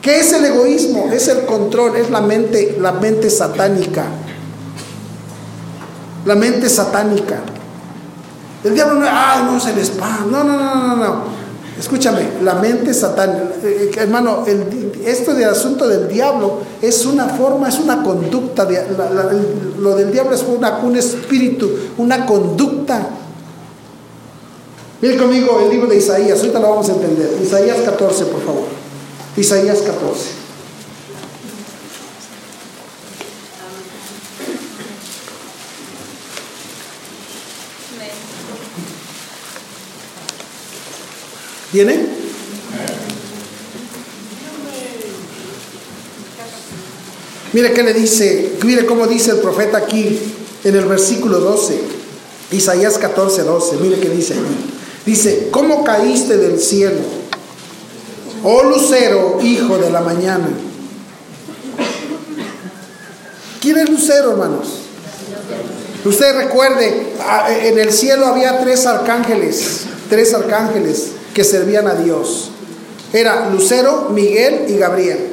¿Qué 0.00 0.20
es 0.20 0.32
el 0.32 0.44
egoísmo? 0.46 1.10
Es 1.12 1.28
el 1.28 1.44
control, 1.44 1.96
es 1.96 2.10
la 2.10 2.22
mente, 2.22 2.78
la 2.80 2.92
mente 2.92 3.28
satánica. 3.28 4.06
La 6.24 6.34
mente 6.34 6.68
satánica. 6.68 7.40
El 8.64 8.74
diablo 8.74 9.00
no, 9.00 9.06
ah, 9.08 9.42
no 9.44 9.58
es 9.58 9.66
el 9.66 9.78
spam. 9.84 10.30
No, 10.30 10.42
no, 10.44 10.56
no, 10.56 10.74
no, 10.74 10.96
no. 10.96 11.41
Escúchame, 11.82 12.20
la 12.44 12.54
mente 12.54 12.94
satánica, 12.94 13.56
eh, 13.64 13.90
hermano, 13.96 14.44
esto 15.04 15.34
del 15.34 15.48
asunto 15.48 15.88
del 15.88 16.06
diablo 16.06 16.58
es 16.80 17.04
una 17.04 17.28
forma, 17.30 17.68
es 17.68 17.80
una 17.80 18.04
conducta, 18.04 18.68
lo 19.80 19.96
del 19.96 20.12
diablo 20.12 20.32
es 20.32 20.44
una, 20.46 20.78
un 20.78 20.96
espíritu, 20.96 21.68
una 21.98 22.24
conducta. 22.24 23.08
Miren 25.00 25.18
conmigo 25.18 25.58
el 25.64 25.70
libro 25.70 25.88
de 25.88 25.96
Isaías, 25.96 26.38
ahorita 26.38 26.60
lo 26.60 26.70
vamos 26.70 26.88
a 26.88 26.92
entender. 26.92 27.36
Isaías 27.42 27.78
14, 27.78 28.26
por 28.26 28.42
favor. 28.42 28.62
Isaías 29.36 29.78
14. 29.78 30.41
¿Tiene? 41.72 42.06
Mire 47.54 47.72
qué 47.72 47.82
le 47.82 47.94
dice, 47.94 48.58
mire 48.62 48.84
cómo 48.84 49.06
dice 49.06 49.30
el 49.30 49.38
profeta 49.38 49.78
aquí 49.78 50.18
en 50.64 50.76
el 50.76 50.84
versículo 50.84 51.38
12, 51.38 51.80
Isaías 52.52 52.98
14, 52.98 53.42
12, 53.42 53.76
mire 53.78 53.98
qué 53.98 54.10
dice 54.10 54.34
aquí. 54.34 54.70
Dice, 55.06 55.48
¿cómo 55.50 55.82
caíste 55.82 56.36
del 56.36 56.60
cielo? 56.60 57.00
Oh 58.44 58.64
lucero, 58.64 59.38
hijo 59.42 59.78
de 59.78 59.90
la 59.90 60.02
mañana. 60.02 60.48
¿Quién 63.60 63.78
es 63.78 63.88
lucero, 63.88 64.32
hermanos? 64.32 64.68
Usted 66.04 66.36
recuerde, 66.36 67.14
en 67.62 67.78
el 67.78 67.92
cielo 67.92 68.26
había 68.26 68.60
tres 68.60 68.86
arcángeles, 68.86 69.82
tres 70.08 70.34
arcángeles 70.34 71.12
que 71.34 71.44
servían 71.44 71.86
a 71.86 71.94
Dios. 71.94 72.50
Era 73.12 73.50
Lucero, 73.50 74.08
Miguel 74.10 74.66
y 74.68 74.76
Gabriel. 74.76 75.32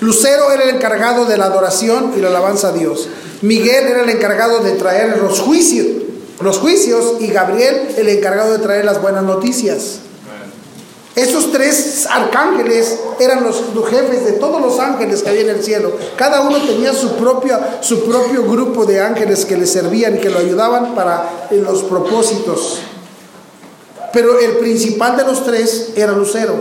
Lucero 0.00 0.50
era 0.52 0.64
el 0.64 0.70
encargado 0.70 1.24
de 1.24 1.36
la 1.36 1.46
adoración 1.46 2.12
y 2.16 2.20
la 2.20 2.28
alabanza 2.28 2.68
a 2.68 2.72
Dios. 2.72 3.08
Miguel 3.42 3.86
era 3.86 4.02
el 4.02 4.10
encargado 4.10 4.60
de 4.60 4.72
traer 4.72 5.18
los 5.18 5.40
juicios, 5.40 5.86
los 6.40 6.58
juicios 6.58 7.14
y 7.20 7.28
Gabriel 7.28 7.94
el 7.96 8.08
encargado 8.08 8.52
de 8.52 8.58
traer 8.58 8.84
las 8.84 9.00
buenas 9.00 9.22
noticias. 9.22 10.00
Esos 11.14 11.52
tres 11.52 12.08
arcángeles 12.10 12.98
eran 13.20 13.44
los, 13.44 13.62
jefes 13.88 14.24
de 14.24 14.32
todos 14.32 14.60
los 14.60 14.80
ángeles 14.80 15.22
que 15.22 15.28
había 15.28 15.42
en 15.42 15.50
el 15.50 15.62
cielo. 15.62 15.92
Cada 16.16 16.40
uno 16.40 16.58
tenía 16.66 16.92
su 16.92 17.12
propio, 17.14 17.56
su 17.82 18.04
propio 18.04 18.42
grupo 18.42 18.84
de 18.84 19.00
ángeles 19.00 19.44
que 19.44 19.56
le 19.56 19.66
servían 19.66 20.16
y 20.16 20.18
que 20.18 20.30
lo 20.30 20.40
ayudaban 20.40 20.96
para 20.96 21.48
los 21.52 21.84
propósitos. 21.84 22.80
Pero 24.14 24.38
el 24.38 24.58
principal 24.58 25.16
de 25.16 25.24
los 25.24 25.44
tres 25.44 25.90
era 25.96 26.12
Lucero. 26.12 26.54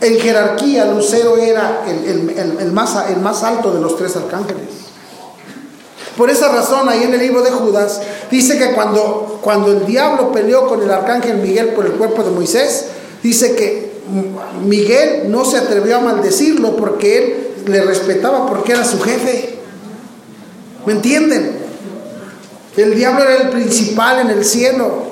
En 0.00 0.18
jerarquía, 0.18 0.86
Lucero 0.86 1.36
era 1.36 1.84
el, 1.86 2.72
más, 2.72 2.96
el 3.10 3.18
más 3.18 3.44
alto 3.44 3.72
de 3.72 3.80
los 3.80 3.96
tres 3.96 4.16
arcángeles. 4.16 4.88
Por 6.16 6.30
esa 6.30 6.48
razón, 6.48 6.88
ahí 6.88 7.02
en 7.04 7.14
el 7.14 7.20
libro 7.20 7.42
de 7.42 7.50
Judas, 7.50 8.00
dice 8.30 8.58
que 8.58 8.72
cuando, 8.72 9.38
cuando 9.42 9.70
el 9.70 9.86
diablo 9.86 10.32
peleó 10.32 10.66
con 10.66 10.82
el 10.82 10.90
arcángel 10.90 11.36
Miguel 11.36 11.68
por 11.74 11.86
el 11.86 11.92
cuerpo 11.92 12.24
de 12.24 12.30
Moisés, 12.30 12.86
dice 13.22 13.54
que 13.54 14.00
Miguel 14.64 15.30
no 15.30 15.44
se 15.44 15.58
atrevió 15.58 15.98
a 15.98 16.00
maldecirlo 16.00 16.76
porque 16.76 17.18
él 17.18 17.48
le 17.66 17.82
respetaba 17.82 18.46
porque 18.46 18.72
era 18.72 18.84
su 18.84 18.98
jefe. 19.00 19.58
¿Me 20.86 20.94
entienden? 20.94 21.58
El 22.76 22.94
diablo 22.94 23.24
era 23.24 23.42
el 23.42 23.48
principal 23.50 24.20
en 24.20 24.30
el 24.30 24.44
cielo. 24.44 25.07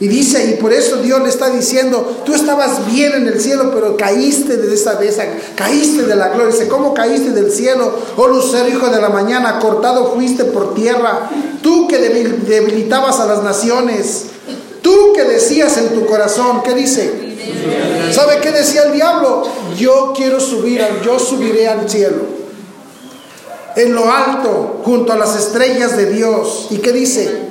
Y 0.00 0.08
dice, 0.08 0.44
y 0.50 0.60
por 0.60 0.72
eso 0.72 0.96
Dios 0.96 1.22
le 1.22 1.28
está 1.28 1.50
diciendo, 1.50 2.22
tú 2.26 2.34
estabas 2.34 2.84
bien 2.92 3.12
en 3.12 3.28
el 3.28 3.40
cielo, 3.40 3.70
pero 3.72 3.96
caíste 3.96 4.56
de 4.56 4.74
esa, 4.74 4.96
de 4.96 5.08
esa, 5.08 5.24
caíste 5.54 6.02
de 6.02 6.16
la 6.16 6.30
gloria. 6.30 6.52
Dice, 6.52 6.66
¿cómo 6.66 6.92
caíste 6.92 7.30
del 7.30 7.50
cielo? 7.52 7.96
Oh 8.16 8.26
lucero, 8.26 8.68
hijo 8.68 8.88
de 8.88 9.00
la 9.00 9.08
mañana, 9.08 9.60
cortado 9.60 10.12
fuiste 10.12 10.44
por 10.46 10.74
tierra. 10.74 11.30
Tú 11.62 11.86
que 11.86 11.98
debilitabas 11.98 13.20
a 13.20 13.26
las 13.26 13.44
naciones. 13.44 14.26
Tú 14.82 15.12
que 15.14 15.22
decías 15.22 15.78
en 15.78 15.90
tu 15.90 16.04
corazón, 16.06 16.62
¿qué 16.64 16.74
dice? 16.74 17.10
¿Sabe 18.10 18.40
qué 18.42 18.50
decía 18.50 18.82
el 18.82 18.92
diablo? 18.92 19.44
Yo 19.78 20.12
quiero 20.14 20.40
subir, 20.40 20.82
yo 21.04 21.18
subiré 21.18 21.68
al 21.68 21.88
cielo. 21.88 22.22
En 23.76 23.94
lo 23.94 24.12
alto, 24.12 24.80
junto 24.84 25.12
a 25.12 25.16
las 25.16 25.36
estrellas 25.36 25.96
de 25.96 26.06
Dios. 26.06 26.66
¿Y 26.70 26.78
qué 26.78 26.92
dice? 26.92 27.43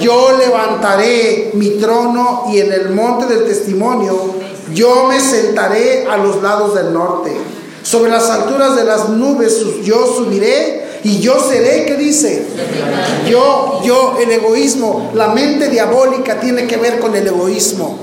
Yo 0.00 0.36
levantaré 0.36 1.50
mi 1.54 1.70
trono 1.70 2.44
y 2.52 2.60
en 2.60 2.72
el 2.72 2.90
monte 2.90 3.26
del 3.26 3.44
testimonio 3.44 4.34
yo 4.74 5.06
me 5.08 5.20
sentaré 5.20 6.06
a 6.06 6.16
los 6.16 6.42
lados 6.42 6.74
del 6.74 6.92
norte. 6.92 7.32
Sobre 7.82 8.10
las 8.10 8.28
alturas 8.28 8.76
de 8.76 8.84
las 8.84 9.08
nubes 9.08 9.64
yo 9.82 10.06
subiré 10.06 10.88
y 11.04 11.20
yo 11.20 11.40
seré, 11.40 11.86
¿qué 11.86 11.96
dice? 11.96 12.44
Yo, 13.28 13.80
yo, 13.84 14.16
el 14.20 14.30
egoísmo, 14.30 15.10
la 15.14 15.28
mente 15.28 15.68
diabólica 15.68 16.40
tiene 16.40 16.66
que 16.66 16.76
ver 16.76 16.98
con 16.98 17.14
el 17.14 17.26
egoísmo. 17.26 17.98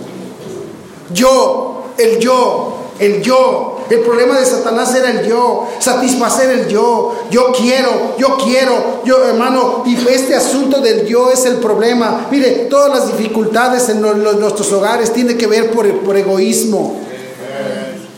Yo, 1.13 1.83
el 1.97 2.19
yo, 2.19 2.77
el 2.99 3.21
yo. 3.21 3.74
El 3.89 3.99
problema 3.99 4.39
de 4.39 4.45
Satanás 4.45 4.95
era 4.95 5.11
el 5.11 5.27
yo, 5.27 5.67
satisfacer 5.79 6.49
el 6.49 6.67
yo. 6.67 7.15
Yo 7.29 7.51
quiero, 7.51 8.15
yo 8.17 8.37
quiero, 8.43 9.01
yo 9.05 9.23
hermano. 9.23 9.83
Y 9.85 9.95
este 10.07 10.35
asunto 10.35 10.81
del 10.81 11.05
yo 11.05 11.31
es 11.31 11.45
el 11.45 11.55
problema. 11.57 12.27
Mire, 12.31 12.67
todas 12.69 12.89
las 12.89 13.07
dificultades 13.15 13.89
en 13.89 14.01
nuestros 14.01 14.71
hogares 14.71 15.13
tienen 15.13 15.37
que 15.37 15.47
ver 15.47 15.71
por, 15.71 15.87
por 15.99 16.17
egoísmo. 16.17 16.99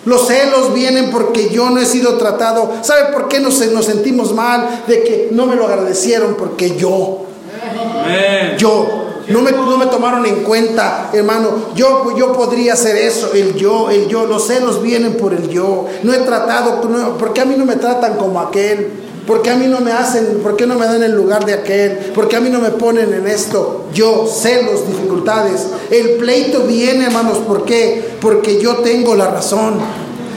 Los 0.06 0.28
celos 0.28 0.74
vienen 0.74 1.12
porque 1.12 1.50
yo 1.50 1.70
no 1.70 1.82
he 1.82 1.86
sido 1.86 2.18
tratado. 2.18 2.76
¿Sabe 2.82 3.12
por 3.12 3.28
qué 3.28 3.42
nos, 3.42 3.60
nos 3.74 3.86
sentimos 3.86 4.34
mal? 4.34 4.84
De 4.88 5.04
que 5.04 5.30
no 5.32 5.46
me 5.46 5.58
lo 5.58 5.68
agradecieron 5.68 6.36
porque 6.36 6.78
yo. 6.78 7.26
Yo. 8.58 9.07
No 9.30 9.42
me, 9.42 9.52
no 9.52 9.78
me 9.78 9.88
tomaron 9.88 10.26
en 10.26 10.44
cuenta, 10.44 11.10
hermano. 11.14 11.50
Yo, 11.76 12.16
yo 12.18 12.32
podría 12.32 12.74
hacer 12.74 12.96
eso, 12.96 13.34
el 13.34 13.56
yo, 13.56 13.90
el 13.90 14.08
yo. 14.08 14.26
Los 14.26 14.48
celos 14.48 14.82
vienen 14.82 15.18
por 15.18 15.34
el 15.34 15.50
yo. 15.50 15.86
No 16.04 16.14
he 16.14 16.20
tratado, 16.20 16.82
no, 16.88 17.18
¿por 17.18 17.34
qué 17.34 17.42
a 17.42 17.46
mí 17.46 17.56
no 17.58 17.66
me 17.66 17.76
tratan 17.76 18.16
como 18.16 18.40
aquel? 18.40 19.08
¿Por 19.28 19.42
qué 19.42 19.50
a 19.50 19.56
mí 19.58 19.68
no 19.68 19.82
me 19.82 19.92
hacen, 19.92 20.40
por 20.42 20.56
qué 20.56 20.66
no 20.66 20.76
me 20.76 20.86
dan 20.86 21.04
el 21.04 21.12
lugar 21.12 21.46
de 21.46 21.54
aquel? 21.54 21.98
¿Por 22.16 22.30
qué 22.30 22.38
a 22.38 22.40
mí 22.40 22.50
no 22.50 22.62
me 22.62 22.70
ponen 22.70 23.14
en 23.14 23.28
esto? 23.28 23.88
Yo, 23.94 24.26
celos, 24.26 24.88
dificultades. 24.88 25.68
El 25.92 26.12
pleito 26.12 26.62
viene, 26.62 27.08
hermanos, 27.08 27.40
¿por 27.40 27.66
qué? 27.66 28.16
Porque 28.22 28.62
yo 28.62 28.78
tengo 28.78 29.16
la 29.16 29.30
razón. 29.30 29.80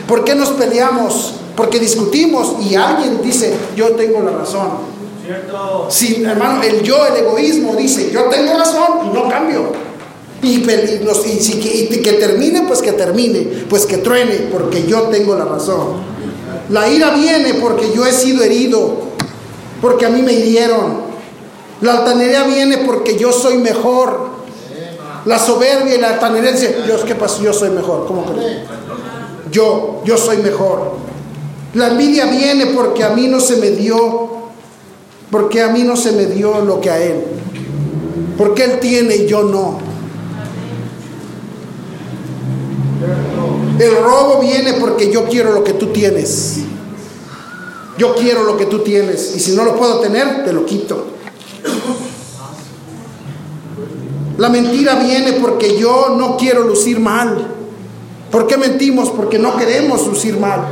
¿Por 0.09 0.25
qué 0.25 0.35
nos 0.35 0.49
peleamos? 0.51 1.35
Porque 1.57 1.79
discutimos 1.79 2.57
y 2.69 2.75
alguien 2.75 3.23
dice, 3.23 3.55
yo 3.77 3.91
tengo 3.91 4.23
la 4.23 4.33
razón. 4.33 4.90
Si, 5.89 6.25
hermano, 6.25 6.63
el 6.63 6.83
yo, 6.83 7.07
el 7.07 7.17
egoísmo 7.25 7.75
dice, 7.77 8.11
yo 8.11 8.25
tengo 8.25 8.57
razón 8.57 9.07
y 9.07 9.15
no 9.15 9.29
cambio. 9.29 9.73
Y, 10.43 10.57
y, 10.57 12.01
que 12.03 12.13
termine, 12.15 12.63
pues 12.63 12.81
que 12.81 12.93
termine, 12.93 13.41
pues 13.69 13.85
que 13.85 13.99
truene, 13.99 14.49
porque 14.51 14.87
yo 14.87 15.03
tengo 15.03 15.35
la 15.35 15.45
razón. 15.45 16.11
La 16.71 16.89
ira 16.89 17.11
viene 17.11 17.55
porque 17.55 17.93
yo 17.95 18.07
he 18.07 18.13
sido 18.13 18.43
herido, 18.43 19.03
porque 19.83 20.07
a 20.07 20.09
mí 20.09 20.23
me 20.23 20.33
hirieron. 20.33 21.11
La 21.83 21.99
altanería 21.99 22.45
viene 22.45 22.79
porque 22.79 23.19
yo 23.19 23.33
soy 23.33 23.59
mejor. 23.59 24.31
La 25.27 25.39
soberbia 25.39 25.95
y 25.95 26.01
la 26.01 26.11
altanería 26.11 26.53
dice, 26.53 26.83
Dios, 26.87 27.03
¿qué 27.05 27.15
pasó? 27.15 27.43
Yo 27.43 27.53
soy 27.53 27.71
mejor. 27.71 28.07
¿Cómo 28.07 28.25
crees? 28.25 28.63
Yo, 29.51 30.01
yo 30.05 30.17
soy 30.17 30.39
mejor. 30.39 30.93
La 31.75 31.89
envidia 31.89 32.27
viene 32.27 32.67
porque 32.67 33.05
a 33.05 33.11
mí 33.11 33.29
no 33.29 33.41
se 33.41 33.57
me 33.57 33.71
dio 33.71 34.40
porque 35.31 35.63
a 35.63 35.69
mí 35.69 35.83
no 35.85 35.97
se 35.97 36.13
me 36.13 36.27
dio 36.27 36.65
lo 36.65 36.81
que 36.81 36.91
a 36.91 36.99
Él. 37.03 37.25
Porque 38.37 38.65
Él 38.65 38.81
tiene 38.81 39.17
y 39.17 39.27
yo 39.27 39.45
no. 39.45 39.79
El 43.79 43.97
robo 44.03 44.41
viene 44.41 44.75
porque 44.75 45.11
yo 45.11 45.25
quiero 45.25 45.53
lo 45.53 45.65
que 45.65 45.73
tú 45.73 45.87
tienes. 45.87 46.59
Yo 47.97 48.15
quiero 48.15 48.45
lo 48.45 48.57
que 48.57 48.67
tú 48.67 48.81
tienes. 48.81 49.35
Y 49.37 49.41
si 49.41 49.53
no 49.53 49.65
lo 49.65 49.77
puedo 49.77 50.01
tener, 50.01 50.45
te 50.45 50.53
lo 50.53 50.67
quito. 50.67 51.07
La 54.39 54.49
mentira 54.49 54.95
viene 54.95 55.35
porque 55.35 55.79
yo 55.79 56.17
no 56.17 56.37
quiero 56.37 56.67
lucir 56.67 56.99
mal. 56.99 57.47
¿Por 58.31 58.47
qué 58.47 58.57
mentimos? 58.57 59.11
Porque 59.11 59.39
no 59.39 59.57
queremos 59.57 60.07
lucir 60.07 60.39
mal. 60.39 60.67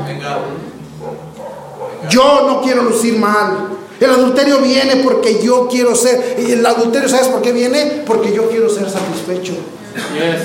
Yo 2.08 2.46
no 2.46 2.62
quiero 2.62 2.82
lucir 2.84 3.18
mal. 3.18 3.68
El 4.00 4.10
adulterio 4.10 4.60
viene 4.60 4.96
porque 4.96 5.42
yo 5.42 5.66
quiero 5.68 5.94
ser. 5.94 6.36
Y 6.38 6.52
el 6.52 6.64
adulterio, 6.64 7.08
¿sabes 7.08 7.28
por 7.28 7.42
qué 7.42 7.52
viene? 7.52 8.02
Porque 8.06 8.32
yo 8.32 8.48
quiero 8.48 8.68
ser 8.68 8.88
satisfecho. 8.88 9.54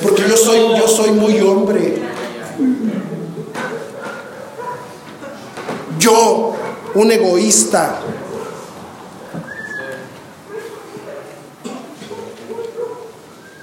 Porque 0.02 0.24
yo 0.28 0.36
soy, 0.36 0.60
yo 0.78 0.88
soy 0.88 1.12
muy 1.12 1.40
hombre. 1.42 2.02
Yo, 6.00 6.54
un 6.96 7.12
egoísta. 7.12 8.00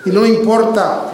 Y 0.06 0.10
no 0.10 0.22
me 0.22 0.28
importa 0.28 1.12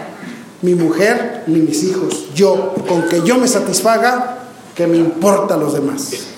mi 0.61 0.75
mujer 0.75 1.43
ni 1.47 1.59
mis 1.59 1.83
hijos. 1.83 2.33
Yo, 2.35 2.73
con 2.87 3.03
que 3.09 3.21
yo 3.23 3.37
me 3.37 3.47
satisfaga, 3.47 4.37
que 4.75 4.87
me 4.87 4.97
importa 4.97 5.57
los 5.57 5.73
demás. 5.73 6.36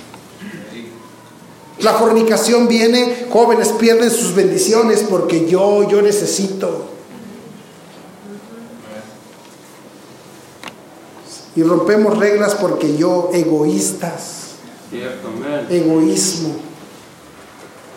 La 1.81 1.93
fornicación 1.93 2.67
viene, 2.67 3.27
jóvenes 3.29 3.69
pierden 3.69 4.11
sus 4.11 4.35
bendiciones 4.35 5.05
porque 5.09 5.47
yo, 5.47 5.87
yo 5.87 6.01
necesito. 6.01 6.87
Y 11.55 11.63
rompemos 11.63 12.17
reglas 12.17 12.55
porque 12.55 12.97
yo, 12.97 13.29
egoístas. 13.33 14.55
Egoísmo. 15.69 16.55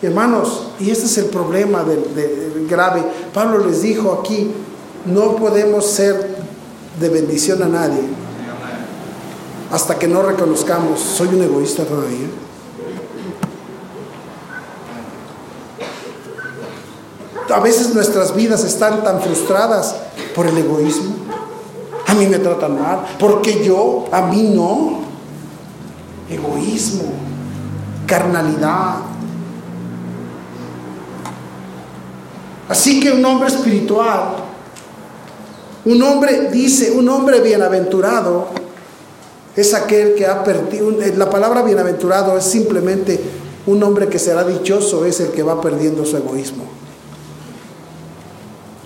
Hermanos, 0.01 0.67
y 0.79 0.91
este 0.91 1.05
es 1.05 1.17
el 1.17 1.25
problema 1.25 1.83
del, 1.83 2.67
grave. 2.69 3.03
Pablo 3.33 3.65
les 3.65 3.81
dijo 3.81 4.19
aquí, 4.21 4.51
no 5.05 5.35
podemos 5.35 5.85
ser 5.85 6.35
de 6.99 7.09
bendición 7.09 7.63
a 7.63 7.67
nadie 7.67 8.01
hasta 9.73 9.97
que 9.97 10.07
no 10.07 10.21
reconozcamos, 10.21 10.99
soy 10.99 11.29
un 11.29 11.41
egoísta 11.41 11.83
todavía. 11.83 12.27
A 17.53 17.59
veces 17.59 17.93
nuestras 17.93 18.33
vidas 18.33 18.63
están 18.63 19.03
tan 19.03 19.21
frustradas 19.21 19.95
por 20.33 20.47
el 20.47 20.57
egoísmo. 20.57 21.13
A 22.07 22.15
mí 22.15 22.25
me 22.25 22.39
tratan 22.39 22.81
mal, 22.81 23.05
porque 23.19 23.63
yo, 23.63 24.05
a 24.11 24.23
mí 24.23 24.51
no. 24.55 25.01
Egoísmo, 26.31 27.03
carnalidad. 28.07 28.95
Así 32.67 32.99
que 32.99 33.11
un 33.11 33.23
hombre 33.23 33.49
espiritual, 33.49 34.35
un 35.85 36.01
hombre 36.01 36.49
dice, 36.49 36.89
un 36.91 37.07
hombre 37.07 37.39
bienaventurado, 37.39 38.47
es 39.55 39.75
aquel 39.75 40.15
que 40.15 40.25
ha 40.25 40.43
perdido, 40.43 40.89
la 41.15 41.29
palabra 41.29 41.61
bienaventurado 41.61 42.35
es 42.35 42.45
simplemente 42.45 43.19
un 43.67 43.83
hombre 43.83 44.07
que 44.07 44.17
será 44.17 44.43
dichoso, 44.43 45.05
es 45.05 45.19
el 45.19 45.27
que 45.27 45.43
va 45.43 45.61
perdiendo 45.61 46.03
su 46.03 46.17
egoísmo. 46.17 46.82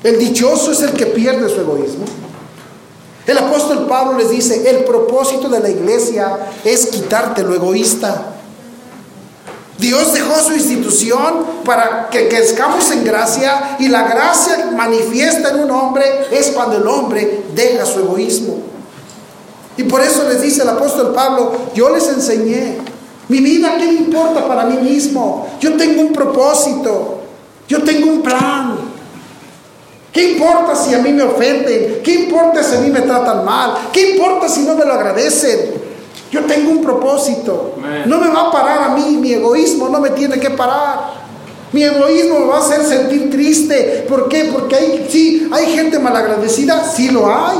El 0.07 0.19
dichoso 0.19 0.71
es 0.71 0.81
el 0.83 0.93
que 0.93 1.07
pierde 1.07 1.49
su 1.49 1.59
egoísmo. 1.59 2.05
El 3.25 3.37
apóstol 3.39 3.87
Pablo 3.87 4.17
les 4.17 4.29
dice, 4.29 4.69
el 4.69 4.85
propósito 4.85 5.49
de 5.49 5.59
la 5.59 5.69
iglesia 5.69 6.33
es 6.63 6.85
quitarte 6.85 7.43
lo 7.43 7.53
egoísta. 7.53 8.35
Dios 9.77 10.13
dejó 10.13 10.39
su 10.39 10.53
institución 10.53 11.45
para 11.65 12.07
que 12.09 12.29
crezcamos 12.29 12.89
en 12.91 13.03
gracia 13.03 13.75
y 13.79 13.89
la 13.89 14.03
gracia 14.03 14.71
manifiesta 14.73 15.49
en 15.49 15.59
un 15.65 15.71
hombre 15.71 16.05
es 16.31 16.51
cuando 16.51 16.77
el 16.77 16.87
hombre 16.87 17.43
deja 17.53 17.85
su 17.85 17.99
egoísmo. 17.99 18.59
Y 19.75 19.83
por 19.83 19.99
eso 19.99 20.23
les 20.29 20.41
dice 20.41 20.61
el 20.61 20.69
apóstol 20.69 21.13
Pablo, 21.13 21.51
yo 21.75 21.89
les 21.89 22.07
enseñé, 22.07 22.77
mi 23.27 23.41
vida, 23.41 23.75
¿qué 23.77 23.87
me 23.87 23.95
importa 23.95 24.47
para 24.47 24.63
mí 24.67 24.77
mismo? 24.77 25.49
Yo 25.59 25.75
tengo 25.75 25.99
un 25.99 26.13
propósito, 26.13 27.19
yo 27.67 27.83
tengo 27.83 28.09
un 28.09 28.21
plan. 28.21 28.96
¿Qué 30.11 30.31
importa 30.31 30.75
si 30.75 30.93
a 30.93 30.99
mí 30.99 31.11
me 31.11 31.23
ofenden? 31.23 32.01
¿Qué 32.03 32.13
importa 32.13 32.63
si 32.63 32.75
a 32.75 32.79
mí 32.79 32.89
me 32.89 33.01
tratan 33.01 33.45
mal? 33.45 33.73
¿Qué 33.91 34.11
importa 34.11 34.49
si 34.49 34.61
no 34.61 34.75
me 34.75 34.85
lo 34.85 34.93
agradecen? 34.93 35.87
Yo 36.31 36.43
tengo 36.45 36.71
un 36.71 36.81
propósito. 36.81 37.75
No 38.05 38.19
me 38.19 38.27
va 38.29 38.47
a 38.47 38.51
parar 38.51 38.83
a 38.83 38.89
mí, 38.95 39.17
mi 39.17 39.33
egoísmo 39.33 39.89
no 39.89 39.99
me 39.99 40.11
tiene 40.11 40.39
que 40.39 40.49
parar. 40.49 41.27
Mi 41.71 41.83
egoísmo 41.83 42.39
me 42.39 42.45
va 42.47 42.57
a 42.57 42.59
hacer 42.59 42.83
sentir 42.83 43.29
triste. 43.29 44.05
¿Por 44.07 44.27
qué? 44.27 44.49
Porque 44.51 44.75
hay, 44.75 45.07
sí, 45.09 45.49
hay 45.51 45.67
gente 45.67 45.99
malagradecida, 45.99 46.83
sí 46.83 47.11
lo 47.11 47.27
hay. 47.27 47.57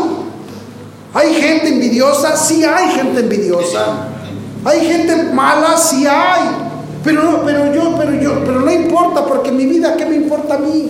Hay 1.14 1.34
gente 1.34 1.70
envidiosa, 1.70 2.36
sí 2.36 2.64
hay 2.64 2.90
gente 2.90 3.22
envidiosa. 3.22 4.08
Hay 4.66 4.86
gente 4.86 5.16
mala, 5.34 5.78
sí 5.78 6.06
hay. 6.06 6.42
Pero 7.04 7.24
no, 7.24 7.44
pero 7.46 7.74
yo, 7.74 7.96
pero 7.98 8.14
yo, 8.14 8.44
pero 8.46 8.62
no 8.62 8.72
importa, 8.72 9.26
porque 9.26 9.52
mi 9.52 9.66
vida, 9.66 9.96
¿qué 9.96 10.06
me 10.06 10.16
importa 10.16 10.56
a 10.56 10.60
mí? 10.60 10.90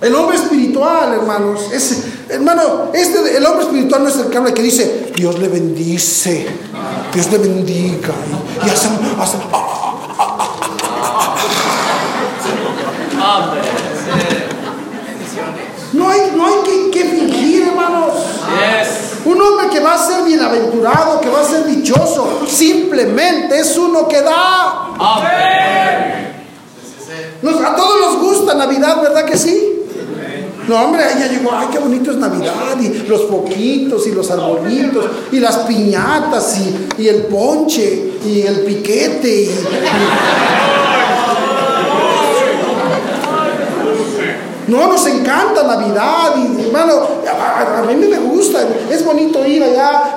El 0.00 0.14
hombre 0.14 0.36
espiritual 0.36 1.14
hermanos, 1.14 1.60
es, 1.72 2.04
hermano, 2.28 2.90
este, 2.92 3.36
el 3.36 3.46
hombre 3.46 3.64
espiritual 3.64 4.02
no 4.02 4.08
es 4.10 4.16
el 4.18 4.26
que 4.26 4.36
habla 4.36 4.52
que 4.52 4.62
dice, 4.62 5.12
Dios 5.16 5.38
le 5.38 5.48
bendice, 5.48 6.46
Dios 7.14 7.30
le 7.32 7.38
bendiga, 7.38 8.12
y 8.64 8.68
hace, 8.68 8.88
hace, 9.18 9.38
no 15.92 16.08
hay, 16.10 16.20
no 16.34 16.46
hay 16.46 16.54
que, 16.64 16.90
que 16.90 17.04
fingir, 17.04 17.68
hermanos. 17.68 18.12
Un 19.24 19.40
hombre 19.42 19.68
que 19.70 19.80
va 19.80 19.94
a 19.94 19.98
ser 19.98 20.22
bienaventurado, 20.24 21.20
que 21.20 21.28
va 21.28 21.40
a 21.40 21.44
ser 21.44 21.64
dichoso, 21.66 22.42
simplemente 22.46 23.58
es 23.58 23.76
uno 23.76 24.06
que 24.06 24.20
da. 24.22 24.88
Amén. 24.98 26.26
Nos- 27.42 27.60
a 27.64 27.74
todos 27.74 28.00
nos 28.00 28.18
gusta 28.22 28.54
Navidad, 28.54 29.00
¿verdad 29.02 29.24
que 29.24 29.36
sí? 29.36 29.65
No, 30.68 30.82
hombre, 30.84 31.02
ya 31.18 31.28
llegó, 31.28 31.50
ay, 31.52 31.68
qué 31.70 31.78
bonito 31.78 32.10
es 32.10 32.16
Navidad, 32.16 32.76
y 32.80 33.06
los 33.08 33.22
poquitos, 33.22 34.04
y 34.06 34.12
los 34.12 34.28
arbolitos, 34.30 35.04
y 35.30 35.38
las 35.38 35.58
piñatas, 35.58 36.58
y, 36.58 37.02
y 37.02 37.08
el 37.08 37.22
ponche, 37.26 38.14
y 38.24 38.40
el 38.42 38.60
piquete, 38.60 39.42
y, 39.42 39.50
No, 44.68 44.88
nos 44.88 45.06
encanta 45.06 45.62
Navidad 45.62 46.34
y 46.38 46.62
hermano, 46.66 46.94
a, 47.24 47.84
mí 47.86 47.94
me 48.06 48.18
gusta, 48.18 48.66
es 48.90 49.04
bonito 49.04 49.46
ir 49.46 49.62
allá, 49.62 50.16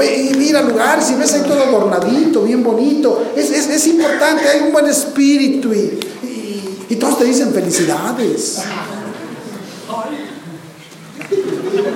eh, 0.00 0.32
ir 0.36 0.56
a 0.56 0.62
lugares 0.62 1.08
y 1.12 1.14
ves 1.14 1.32
ahí 1.34 1.42
todo 1.42 1.62
adornadito, 1.62 2.42
bien 2.42 2.64
bonito, 2.64 3.22
es, 3.36 3.50
es- 3.52 3.68
es 3.70 3.86
importante, 3.86 4.48
hay 4.48 4.62
un 4.66 4.72
buen 4.72 4.86
espíritu 4.86 5.72
y, 5.72 6.00
y- 6.24 6.86
y 6.88 6.96
todos 6.96 7.18
te 7.20 7.24
dicen 7.24 7.52
felicidades. 7.52 8.62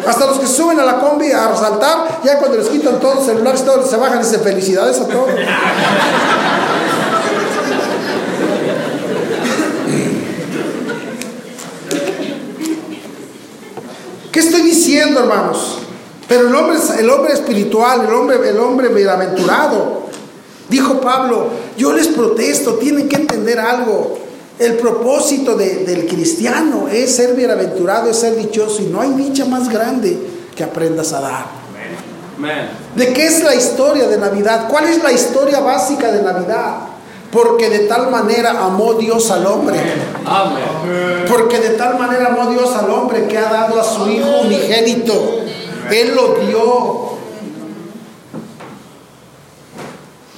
Hasta 0.09 0.24
los 0.24 0.38
que 0.38 0.46
suben 0.46 0.80
a 0.80 0.86
la 0.86 1.00
combi 1.00 1.30
a 1.32 1.48
resaltar, 1.48 2.20
ya 2.24 2.38
cuando 2.38 2.56
les 2.56 2.68
quitan 2.68 2.98
todos 2.98 3.16
los 3.16 3.26
celulares, 3.26 3.62
todos 3.62 3.90
se 3.90 3.96
bajan 3.98 4.20
y 4.20 4.22
dicen 4.22 4.40
felicidades 4.40 4.98
a 5.00 5.06
todos. 5.06 5.28
¿Qué 14.32 14.40
estoy 14.40 14.62
diciendo, 14.62 15.20
hermanos? 15.20 15.80
Pero 16.26 16.48
el 16.48 16.54
hombre, 16.54 16.78
el 16.98 17.11
hombre 17.11 17.34
espiritual, 17.34 18.06
el 18.06 18.14
hombre, 18.14 18.48
el 18.48 18.59
hombre 18.59 18.88
bienaventurado, 18.88 20.04
dijo 20.70 21.02
Pablo, 21.02 21.48
yo 21.76 21.92
les 21.92 22.09
protesto, 22.09 22.76
tienen 22.76 23.11
que 23.11 23.16
entender 23.16 23.61
algo. 23.61 24.18
El 24.59 24.74
propósito 24.76 25.54
de- 25.54 25.84
del 25.84 26.06
cristiano 26.06 26.88
es 26.88 27.14
ser 27.14 27.34
bienaventurado, 27.34 28.11
es 28.11 28.18
ser 28.18 28.34
dichoso, 28.36 28.82
y 28.82 28.86
no 28.86 29.00
hay 29.00 29.11
dicha 29.11 29.44
más 29.44 29.68
grande 29.68 30.18
que 30.56 30.64
aprendas 30.64 31.12
a 31.12 31.20
dar. 31.20 31.46
¿De 32.96 33.12
qué 33.12 33.26
es 33.26 33.42
la 33.42 33.54
historia 33.54 34.09
de 34.09 34.16
Navidad? 34.18 34.68
¿Cuál 34.68 34.84
es 34.88 35.02
la 35.02 35.12
historia 35.12 35.61
básica 35.61 36.11
de 36.11 36.22
Navidad? 36.22 36.76
Porque 37.30 37.68
de 37.68 37.80
tal 37.80 38.11
manera 38.11 38.50
amó 38.64 38.94
Dios 38.94 39.30
al 39.30 39.46
hombre. 39.46 39.78
Porque 41.28 41.59
de 41.59 41.70
tal 41.70 41.98
manera 41.98 42.28
amó 42.28 42.50
Dios 42.50 42.74
al 42.74 42.90
hombre 42.90 43.26
que 43.26 43.36
ha 43.38 43.50
dado 43.50 43.78
a 43.80 43.84
su 43.84 44.09
Hijo 44.09 44.40
unigénito. 44.44 45.40
Él 45.90 46.14
lo 46.14 46.34
dio. 46.46 47.09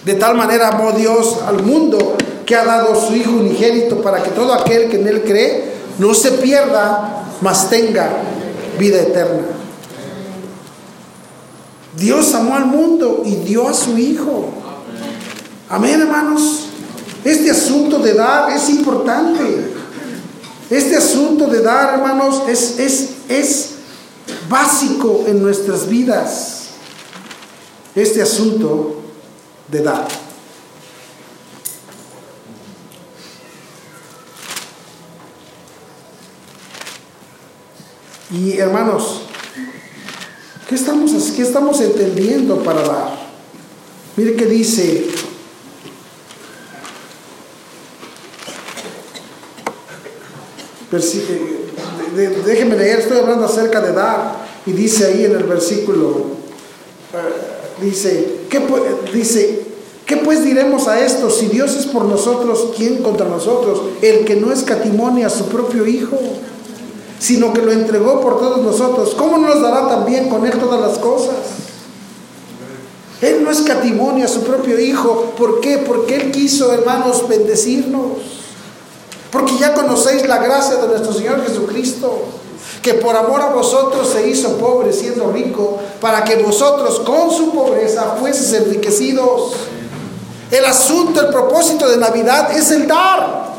De 0.04 0.14
tal 0.14 0.34
manera 0.34 0.68
amó 0.68 0.92
Dios 0.92 1.38
al 1.46 1.62
mundo 1.62 2.16
que 2.50 2.56
ha 2.56 2.64
dado 2.64 3.00
su 3.00 3.14
Hijo 3.14 3.30
unigénito 3.30 4.02
para 4.02 4.24
que 4.24 4.30
todo 4.30 4.52
aquel 4.52 4.90
que 4.90 4.96
en 4.96 5.06
Él 5.06 5.22
cree 5.22 5.70
no 6.00 6.12
se 6.14 6.32
pierda, 6.32 7.26
mas 7.40 7.70
tenga 7.70 8.10
vida 8.76 9.00
eterna. 9.02 9.42
Dios 11.96 12.34
amó 12.34 12.56
al 12.56 12.66
mundo 12.66 13.22
y 13.24 13.36
dio 13.36 13.68
a 13.68 13.72
su 13.72 13.96
Hijo. 13.96 14.48
Amén, 15.68 16.00
hermanos. 16.00 16.64
Este 17.22 17.52
asunto 17.52 18.00
de 18.00 18.14
dar 18.14 18.50
es 18.50 18.68
importante. 18.68 19.70
Este 20.70 20.96
asunto 20.96 21.46
de 21.46 21.62
dar, 21.62 22.00
hermanos, 22.00 22.42
es, 22.48 22.80
es, 22.80 23.10
es 23.28 23.68
básico 24.48 25.22
en 25.28 25.40
nuestras 25.40 25.88
vidas. 25.88 26.62
Este 27.94 28.20
asunto 28.20 28.96
de 29.68 29.82
dar. 29.84 30.29
Y 38.32 38.58
hermanos, 38.58 39.22
¿qué 40.68 40.76
estamos, 40.76 41.12
qué 41.36 41.42
estamos 41.42 41.80
entendiendo 41.80 42.62
para 42.62 42.82
dar? 42.82 43.30
Mire 44.16 44.36
que 44.36 44.46
dice 44.46 45.08
eh, 50.92 52.42
déjeme 52.44 52.76
leer, 52.76 53.00
estoy 53.00 53.18
hablando 53.18 53.46
acerca 53.46 53.80
de 53.80 53.92
dar. 53.92 54.48
Y 54.66 54.72
dice 54.72 55.06
ahí 55.06 55.24
en 55.24 55.32
el 55.32 55.44
versículo, 55.44 56.26
eh, 57.14 57.82
dice, 57.82 58.42
¿qué, 58.50 58.60
dice, 59.12 59.62
¿qué 60.04 60.18
pues 60.18 60.44
diremos 60.44 60.86
a 60.86 61.04
esto? 61.04 61.30
Si 61.30 61.46
Dios 61.46 61.74
es 61.76 61.86
por 61.86 62.04
nosotros, 62.04 62.72
¿quién 62.76 63.02
contra 63.02 63.26
nosotros? 63.26 63.80
El 64.02 64.24
que 64.24 64.36
no 64.36 64.52
escatimonia 64.52 65.28
a 65.28 65.30
su 65.30 65.46
propio 65.46 65.86
Hijo, 65.86 66.18
sino 67.20 67.52
que 67.52 67.60
lo 67.60 67.70
entregó 67.70 68.20
por 68.20 68.40
todos 68.40 68.62
nosotros. 68.62 69.14
¿Cómo 69.14 69.38
no 69.38 69.48
nos 69.48 69.60
dará 69.62 69.88
también 69.88 70.28
con 70.28 70.44
Él 70.46 70.58
todas 70.58 70.80
las 70.80 70.98
cosas? 70.98 71.36
Él 73.20 73.44
no 73.44 73.50
escatimonia 73.50 74.24
a 74.24 74.28
su 74.28 74.42
propio 74.42 74.80
Hijo. 74.80 75.34
¿Por 75.36 75.60
qué? 75.60 75.78
Porque 75.78 76.16
Él 76.16 76.30
quiso, 76.30 76.72
hermanos, 76.72 77.28
bendecirnos. 77.28 78.02
Porque 79.30 79.56
ya 79.58 79.74
conocéis 79.74 80.26
la 80.26 80.38
gracia 80.38 80.76
de 80.76 80.88
nuestro 80.88 81.12
Señor 81.12 81.44
Jesucristo, 81.46 82.24
que 82.82 82.94
por 82.94 83.14
amor 83.14 83.42
a 83.42 83.50
vosotros 83.50 84.08
se 84.08 84.26
hizo 84.26 84.56
pobre 84.56 84.92
siendo 84.92 85.30
rico, 85.30 85.78
para 86.00 86.24
que 86.24 86.42
vosotros 86.42 87.00
con 87.00 87.30
su 87.30 87.52
pobreza 87.52 88.16
fueseis 88.18 88.54
enriquecidos. 88.54 89.52
El 90.50 90.64
asunto, 90.64 91.20
el 91.20 91.28
propósito 91.28 91.86
de 91.88 91.98
Navidad 91.98 92.56
es 92.56 92.70
el 92.70 92.88
dar. 92.88 93.50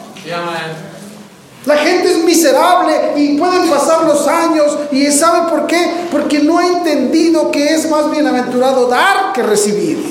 La 1.66 1.78
gente 1.78 2.12
es 2.12 2.24
miserable 2.24 3.14
y 3.18 3.38
pueden 3.38 3.70
pasar 3.70 4.06
los 4.06 4.28
años 4.28 4.78
y 4.92 5.12
¿sabe 5.12 5.50
por 5.50 5.68
qué? 5.68 6.08
Porque 6.12 6.40
no 6.40 6.58
ha 6.58 6.66
entendido 6.66 7.52
que 7.52 7.76
es 7.76 7.88
más 7.90 8.10
bienaventurado 8.10 8.88
dar 8.88 9.32
que 9.32 9.44
recibir. 9.44 10.04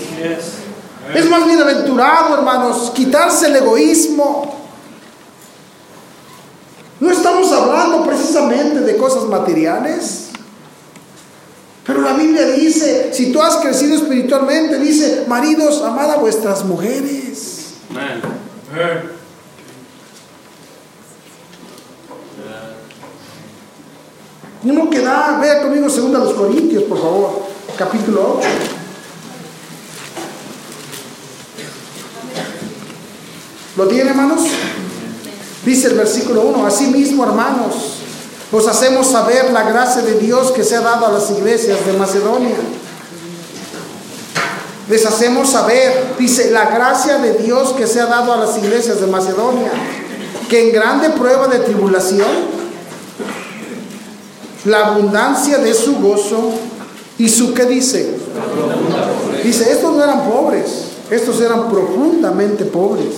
Es 1.12 1.28
más 1.28 1.44
bienaventurado, 1.44 2.34
hermanos, 2.34 2.92
quitarse 2.94 3.48
el 3.48 3.56
egoísmo. 3.56 4.60
No 7.00 7.10
estamos 7.10 7.50
hablando 7.50 8.04
precisamente 8.04 8.80
de 8.80 8.96
cosas 8.96 9.24
materiales. 9.24 10.28
Pero 11.84 12.02
la 12.02 12.12
Biblia 12.12 12.46
dice, 12.46 13.10
si 13.12 13.32
tú 13.32 13.42
has 13.42 13.56
crecido 13.56 13.96
espiritualmente, 13.96 14.78
dice, 14.78 15.24
maridos, 15.26 15.82
amad 15.82 16.12
a 16.12 16.16
vuestras 16.18 16.64
mujeres. 16.64 17.74
Amén. 17.90 19.19
Uno 24.62 24.90
que 24.90 25.00
da, 25.00 25.38
vea 25.40 25.62
conmigo 25.62 25.88
2 25.88 25.96
los 25.96 26.34
Corintios, 26.34 26.82
por 26.84 27.00
favor, 27.00 27.46
capítulo 27.78 28.36
8. 28.38 28.48
¿Lo 33.76 33.88
tiene, 33.88 34.10
hermanos? 34.10 34.42
Dice 35.64 35.88
el 35.88 35.94
versículo 35.94 36.42
1, 36.42 36.66
asimismo, 36.66 37.24
hermanos, 37.24 38.00
os 38.52 38.68
hacemos 38.68 39.06
saber 39.06 39.50
la 39.50 39.62
gracia 39.62 40.02
de 40.02 40.18
Dios 40.18 40.52
que 40.52 40.62
se 40.62 40.76
ha 40.76 40.80
dado 40.80 41.06
a 41.06 41.12
las 41.12 41.30
iglesias 41.30 41.78
de 41.86 41.94
Macedonia. 41.94 42.56
Les 44.90 45.06
hacemos 45.06 45.48
saber, 45.48 46.16
dice, 46.18 46.50
la 46.50 46.66
gracia 46.66 47.16
de 47.18 47.34
Dios 47.34 47.72
que 47.72 47.86
se 47.86 48.00
ha 48.00 48.06
dado 48.06 48.34
a 48.34 48.36
las 48.36 48.58
iglesias 48.58 49.00
de 49.00 49.06
Macedonia, 49.06 49.70
que 50.50 50.68
en 50.68 50.74
grande 50.74 51.10
prueba 51.10 51.48
de 51.48 51.60
tribulación, 51.60 52.59
la 54.64 54.88
abundancia 54.88 55.58
de 55.58 55.74
su 55.74 55.96
gozo 55.96 56.52
y 57.18 57.28
su, 57.28 57.54
¿qué 57.54 57.64
dice? 57.64 58.14
Dice, 59.44 59.70
estos 59.70 59.94
no 59.94 60.02
eran 60.02 60.28
pobres, 60.28 60.84
estos 61.10 61.40
eran 61.40 61.68
profundamente 61.70 62.64
pobres. 62.64 63.14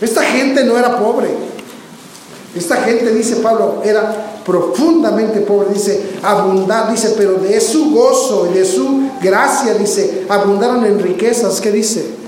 Esta 0.00 0.22
gente 0.22 0.64
no 0.64 0.76
era 0.76 0.98
pobre. 0.98 1.28
Esta 2.54 2.76
gente, 2.76 3.14
dice 3.14 3.36
Pablo, 3.36 3.80
era 3.84 4.40
profundamente 4.44 5.40
pobre. 5.40 5.68
Dice, 5.72 6.18
abundar, 6.22 6.90
dice, 6.90 7.14
pero 7.16 7.34
de 7.34 7.60
su 7.60 7.92
gozo 7.92 8.48
y 8.50 8.58
de 8.58 8.64
su 8.64 9.10
gracia, 9.22 9.74
dice, 9.74 10.26
abundaron 10.28 10.84
en 10.84 10.98
riquezas. 10.98 11.60
¿Qué 11.60 11.70
dice? 11.70 12.22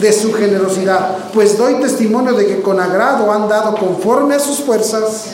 de 0.00 0.12
su 0.12 0.32
generosidad, 0.32 1.30
pues 1.32 1.56
doy 1.56 1.76
testimonio 1.76 2.34
de 2.34 2.46
que 2.46 2.60
con 2.60 2.80
agrado 2.80 3.30
han 3.32 3.48
dado 3.48 3.76
conforme 3.76 4.34
a 4.34 4.40
sus 4.40 4.58
fuerzas 4.58 5.26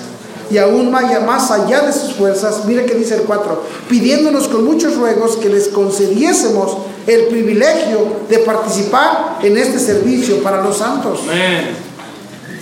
y 0.52 0.58
aún 0.58 0.90
más 0.90 1.50
allá 1.50 1.80
de 1.80 1.92
sus 1.92 2.12
fuerzas, 2.12 2.66
mire 2.66 2.84
que 2.84 2.94
dice 2.94 3.14
el 3.14 3.22
4, 3.22 3.62
pidiéndonos 3.88 4.48
con 4.48 4.64
muchos 4.64 4.96
ruegos 4.96 5.36
que 5.36 5.48
les 5.48 5.68
concediésemos 5.68 6.76
el 7.06 7.28
privilegio 7.28 8.20
de 8.28 8.38
participar 8.40 9.38
en 9.42 9.56
este 9.56 9.78
servicio 9.78 10.42
para 10.42 10.62
los 10.62 10.76
santos. 10.76 11.20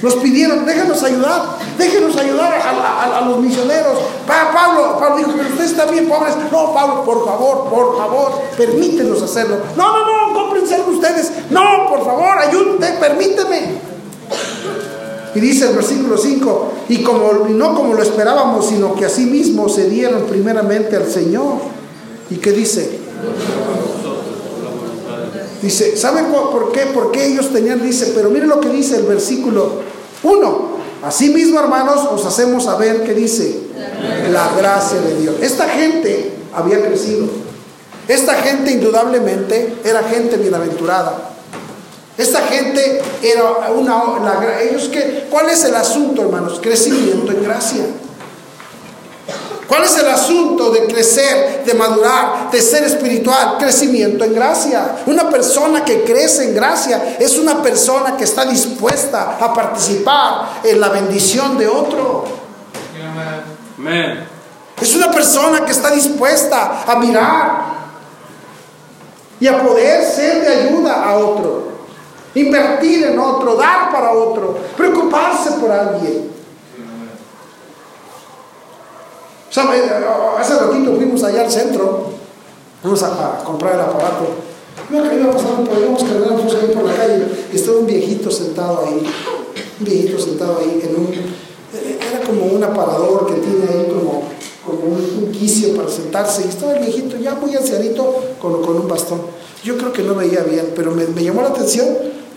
Nos 0.03 0.15
pidieron, 0.15 0.65
déjenos 0.65 1.03
ayudar, 1.03 1.59
déjenos 1.77 2.17
ayudar 2.17 2.55
a, 2.55 3.21
los 3.27 3.39
misioneros. 3.39 3.99
Pablo, 4.27 4.97
Pablo 4.99 5.17
dijo, 5.19 5.33
pero 5.37 5.49
ustedes 5.51 5.73
están 5.73 5.91
bien 5.91 6.09
pobres. 6.09 6.35
No, 6.51 6.73
Pablo, 6.73 7.05
por 7.05 7.25
favor, 7.27 7.69
por 7.69 7.99
favor, 7.99 8.41
permítenos 8.57 9.21
hacerlo. 9.21 9.57
No, 9.77 9.99
no, 9.99 10.29
no, 10.29 10.35
cómprense 10.35 10.81
ustedes. 10.89 11.33
No, 11.51 11.89
por 11.89 12.05
favor, 12.05 12.39
ayúdenme, 12.39 12.99
permíteme. 12.99 13.90
Y 15.35 15.41
dice 15.41 15.69
el 15.69 15.77
versículo 15.77 16.19
5, 16.19 16.73
y 16.89 17.03
como 17.03 17.33
no 17.49 17.75
como 17.75 17.95
lo 17.95 18.03
esperábamos, 18.03 18.69
sino 18.69 18.95
que 18.95 19.05
así 19.05 19.27
mismo 19.27 19.69
se 19.69 19.89
dieron 19.89 20.23
primeramente 20.23 20.97
al 20.97 21.07
Señor. 21.07 21.55
¿Y 22.31 22.37
qué 22.37 22.53
dice? 22.53 22.99
Dice, 25.63 25.97
¿saben 25.97 26.27
por 26.27 26.73
qué? 26.73 26.87
Porque 26.93 27.27
ellos 27.27 27.53
tenían, 27.53 27.83
dice, 27.83 28.13
pero 28.15 28.31
mire 28.31 28.47
lo 28.47 28.61
que 28.61 28.71
dice 28.71 28.97
el 28.97 29.05
versículo 29.05 29.83
1. 30.23 30.71
Asimismo, 31.03 31.61
hermanos, 31.61 32.09
os 32.11 32.25
hacemos 32.27 32.65
saber 32.65 33.05
que 33.05 33.15
dice 33.15 33.61
la 34.33 34.53
gracia 34.57 35.01
de 35.01 35.17
Dios. 35.21 35.37
Esta 35.41 35.69
gente 35.69 36.33
había 36.53 36.81
crecido. 36.83 37.27
Esta 38.09 38.35
gente 38.35 38.73
indudablemente 38.73 39.77
era 39.85 40.03
gente 40.03 40.37
bienaventurada. 40.37 41.31
Esta 42.19 42.41
gente 42.41 43.01
era 43.23 43.71
una... 43.71 44.61
ellos 44.61 44.89
que, 44.89 45.27
¿Cuál 45.31 45.51
es 45.51 45.65
el 45.65 45.75
asunto, 45.75 46.23
hermanos? 46.23 46.59
Crecimiento 46.61 47.33
en 47.33 47.43
gracia. 47.43 47.85
¿Cuál 49.71 49.85
es 49.85 49.97
el 49.99 50.09
asunto 50.09 50.73
de 50.73 50.87
crecer, 50.87 51.63
de 51.65 51.75
madurar, 51.75 52.51
de 52.51 52.61
ser 52.61 52.83
espiritual? 52.83 53.57
Crecimiento 53.57 54.25
en 54.25 54.35
gracia. 54.35 54.97
Una 55.07 55.31
persona 55.31 55.85
que 55.85 56.03
crece 56.03 56.49
en 56.49 56.57
gracia 56.57 57.17
es 57.21 57.39
una 57.39 57.63
persona 57.63 58.17
que 58.17 58.25
está 58.25 58.45
dispuesta 58.45 59.37
a 59.41 59.55
participar 59.55 60.61
en 60.65 60.81
la 60.81 60.89
bendición 60.89 61.57
de 61.57 61.69
otro. 61.69 62.25
Es 64.81 64.97
una 64.97 65.09
persona 65.13 65.65
que 65.65 65.71
está 65.71 65.91
dispuesta 65.91 66.83
a 66.85 66.97
mirar 66.97 67.63
y 69.39 69.47
a 69.47 69.63
poder 69.63 70.05
ser 70.05 70.41
de 70.41 70.49
ayuda 70.49 71.05
a 71.05 71.17
otro. 71.17 71.70
Invertir 72.35 73.05
en 73.05 73.19
otro, 73.19 73.57
dar 73.57 73.91
para 73.91 74.13
otro, 74.13 74.57
preocuparse 74.77 75.53
por 75.53 75.71
alguien. 75.71 76.31
hace 80.39 80.55
ratito 80.55 80.95
fuimos 80.95 81.23
allá 81.25 81.43
al 81.43 81.51
centro, 81.51 82.05
vamos 82.83 83.03
a, 83.03 83.43
comprar 83.45 83.75
el 83.75 83.81
aparato. 83.81 84.27
Iba, 84.91 85.13
iba 85.13 85.33
pasando 85.33 85.65
por 85.65 85.77
ahí, 85.77 85.95
caminando 85.99 86.59
ahí 86.59 86.75
por 86.75 86.85
la 86.85 86.95
calle 86.95 87.25
y 87.53 87.57
estaba 87.57 87.79
un 87.79 87.87
viejito 87.87 88.31
sentado 88.31 88.85
ahí, 88.87 89.07
un 89.79 89.85
viejito 89.85 90.19
sentado 90.19 90.59
ahí 90.61 90.81
en 90.83 90.97
un, 90.97 91.13
era 91.13 92.27
como 92.27 92.47
un 92.47 92.63
aparador 92.63 93.27
que 93.27 93.35
tiene 93.35 93.69
ahí 93.69 93.93
como, 93.93 94.23
como 94.65 94.97
un, 94.97 95.33
quicio 95.33 95.77
para 95.77 95.89
sentarse 95.89 96.45
y 96.45 96.49
estaba 96.49 96.73
el 96.73 96.81
viejito 96.85 97.17
ya 97.17 97.35
muy 97.35 97.55
ancianito 97.55 98.15
con, 98.41 98.63
con 98.63 98.77
un 98.77 98.89
bastón. 98.89 99.21
Yo 99.63 99.77
creo 99.77 99.93
que 99.93 100.03
no 100.03 100.15
veía 100.15 100.41
bien, 100.41 100.73
pero 100.75 100.91
me, 100.93 101.07
me 101.07 101.23
llamó 101.23 101.43
la 101.43 101.49
atención 101.49 101.87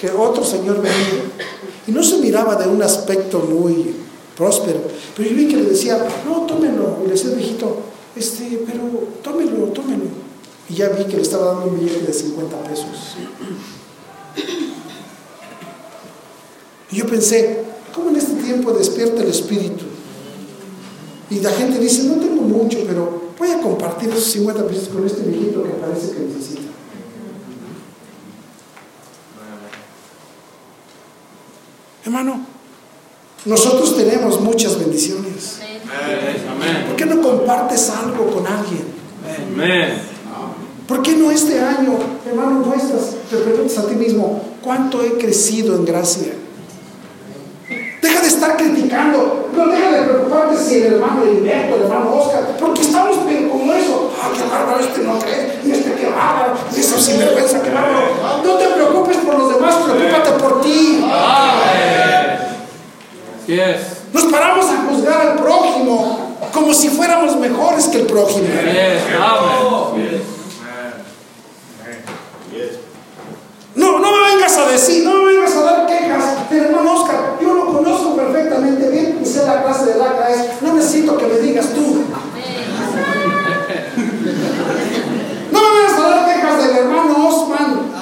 que 0.04 0.12
otro 0.12 0.44
señor 0.44 0.82
venía 0.82 1.32
y 1.88 1.92
no 1.94 2.04
se 2.04 2.18
miraba 2.18 2.58
de 2.58 2.68
un 2.68 2.84
aspecto 2.84 3.40
muy 3.40 3.96
próspero. 4.36 4.82
Pero 5.16 5.30
yo 5.30 5.34
vi 5.34 5.48
que 5.48 5.56
le 5.56 5.64
decía, 5.64 6.06
no, 6.26 6.42
tómelo. 6.42 6.98
Y 7.02 7.08
le 7.08 7.14
decía, 7.14 7.32
viejito, 7.34 7.78
este, 8.14 8.66
pero 8.68 8.84
tómelo, 9.22 9.68
tómelo. 9.68 10.04
Y 10.70 10.74
ya 10.74 10.90
vi 10.90 11.06
que 11.06 11.16
le 11.16 11.22
estaba 11.22 11.54
dando 11.54 11.68
un 11.68 11.80
billete 11.80 12.06
de 12.06 12.12
50 12.12 12.64
pesos. 12.64 12.86
Y 16.92 16.98
yo 16.98 17.08
pensé, 17.08 17.64
¿cómo 17.96 18.10
en 18.10 18.18
este 18.18 18.34
tiempo 18.44 18.74
despierta 18.74 19.22
el 19.22 19.30
espíritu? 19.30 19.86
Y 21.30 21.40
la 21.40 21.52
gente 21.52 21.80
dice, 21.80 22.04
no 22.04 22.16
tengo 22.16 22.42
mucho, 22.42 22.80
pero 22.86 23.32
voy 23.40 23.52
a 23.52 23.62
compartir 23.62 24.10
esos 24.10 24.26
50 24.26 24.68
pesos 24.68 24.90
con 24.90 25.06
este 25.06 25.22
viejito 25.22 25.64
que 25.64 25.70
parece 25.70 26.12
que 26.12 26.20
necesita. 26.26 26.63
Hermano, 32.06 32.46
nosotros 33.46 33.96
tenemos 33.96 34.42
muchas 34.42 34.78
bendiciones. 34.80 35.60
¿Por 36.88 36.96
qué 36.96 37.06
no 37.06 37.22
compartes 37.22 37.90
algo 37.90 38.28
con 38.28 38.46
alguien? 38.48 38.84
¿Por 40.88 41.02
qué 41.02 41.16
no 41.16 41.32
este 41.32 41.60
año, 41.62 41.94
hermano, 42.28 42.60
muestras, 42.60 43.16
te 43.30 43.38
preguntas 43.38 43.78
a 43.78 43.88
ti 43.88 43.96
mismo, 43.96 44.42
¿cuánto 44.62 45.02
he 45.02 45.18
crecido 45.18 45.76
en 45.76 45.86
gracia? 45.86 46.34
Estar 48.34 48.58
criticando, 48.58 49.50
no 49.56 49.68
deja 49.68 49.92
de 49.92 50.02
preocuparte 50.02 50.58
si 50.58 50.82
el 50.82 50.94
hermano 50.94 51.24
Heriberto, 51.24 51.76
el 51.76 51.84
hermano 51.84 52.16
Oscar, 52.16 52.42
porque 52.60 52.82
estamos 52.82 53.18
como 53.18 53.74
eso, 53.74 54.12
ah, 54.22 54.30
qué 54.36 54.44
bárbaro, 54.50 54.80
este 54.80 55.02
no 55.04 55.20
cree, 55.20 55.60
y 55.64 55.72
este 55.72 55.94
qué 55.94 56.08
bárbaro, 56.08 56.56
y 56.76 56.80
eso 56.80 57.00
sinvergüenza, 57.00 57.62
qué 57.62 57.70
bárbaro. 57.70 58.08
No 58.44 58.54
te 58.56 58.68
preocupes 58.68 59.18
por 59.18 59.38
los 59.38 59.54
demás, 59.54 59.76
preocúpate 59.76 60.32
por 60.32 60.62
ti. 60.62 61.06
Nos 64.12 64.24
paramos 64.26 64.66
a 64.66 64.90
juzgar 64.90 65.22
al 65.22 65.36
prójimo 65.36 66.38
como 66.52 66.74
si 66.74 66.90
fuéramos 66.90 67.38
mejores 67.38 67.88
que 67.88 68.00
el 68.00 68.08
prójimo. 68.08 68.48
No, 73.76 74.00
no 74.00 74.12
me 74.12 74.36
vengas 74.36 74.58
a 74.58 74.66
decir, 74.70 75.04
no 75.06 75.14
me 75.14 75.34
vengas 75.34 75.56
a 75.56 75.62
dar 75.62 75.88
quejas 75.88 76.24
hermano 76.52 76.94
Oscar. 76.94 77.38
Yo 77.42 77.54
lo 77.54 77.66
conozco 77.74 78.14
sé 79.26 79.46
la 79.46 79.64
clase 79.64 79.86
de 79.86 79.96
lacra 79.98 80.30
es. 80.30 80.62
No 80.62 80.74
necesito 80.74 81.18
que 81.18 81.28
me 81.28 81.38
digas 81.38 81.68
tú. 81.74 82.06
No 85.52 85.60
me 85.62 85.70
vengas 85.80 86.00
a 86.00 86.10
dar 86.10 86.26
quejas 86.26 86.58
del 86.68 86.78
hermano 86.78 87.28
Osman. 87.28 87.94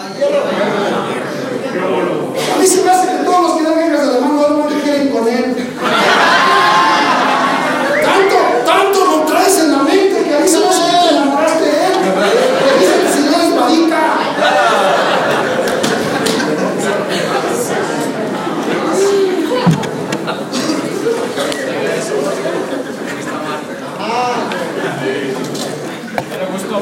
A 2.54 2.60
mí 2.60 2.68
se 2.68 2.84
me 2.84 2.92
hace 2.92 3.08
que 3.08 3.24
todos 3.24 3.42
los 3.42 3.52
que 3.58 3.64
dan 3.64 3.76
quejas 3.76 4.08
del 4.08 4.16
hermano 4.16 4.42
Osman 4.42 4.82
quieren 4.82 5.10
con 5.10 5.28
él. 5.28 5.72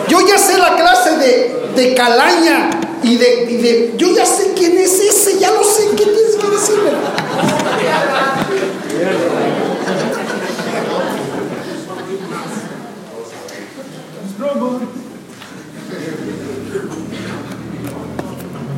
Yo 0.08 0.20
ya 0.28 0.38
sé 0.38 0.58
la 0.58 0.76
clase 0.76 1.18
de, 1.80 1.96
calaña 1.96 2.70
y 3.02 3.16
de, 3.16 3.48
y 3.50 3.58
de, 3.58 3.94
Yo 3.98 4.14
ya 4.16 4.26
sé 4.26 4.54
quién 4.56 4.78
es 4.78 5.00
ese, 5.00 5.40
ya 5.40 5.52
lo 5.52 5.64
sé. 5.64 5.90
¿Qué 5.96 6.04
tienes 6.04 6.36
que 6.36 6.50
decirme? 6.50 6.90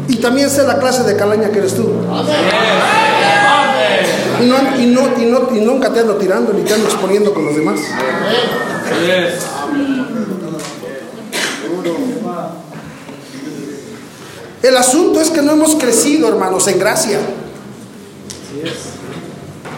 Y 0.07 0.17
también 0.17 0.49
sé 0.49 0.63
la 0.63 0.77
clase 0.77 1.03
de 1.03 1.15
calaña 1.15 1.49
que 1.51 1.59
eres 1.59 1.75
tú. 1.75 1.89
Y, 4.39 4.45
no, 4.45 4.57
y, 4.77 4.85
no, 4.87 5.01
y, 5.19 5.25
no, 5.25 5.55
y 5.55 5.61
nunca 5.61 5.93
te 5.93 6.01
ando 6.01 6.15
tirando 6.15 6.53
ni 6.53 6.63
te 6.63 6.73
ando 6.73 6.87
exponiendo 6.87 7.33
con 7.33 7.45
los 7.45 7.55
demás. 7.55 7.79
El 14.61 14.77
asunto 15.22 15.24
es 15.24 15.30
que 15.32 15.41
no 15.41 15.51
hemos 15.53 15.76
crecido, 15.76 16.28
hermanos, 16.28 16.67
en 16.67 16.80
gracia. 16.80 17.19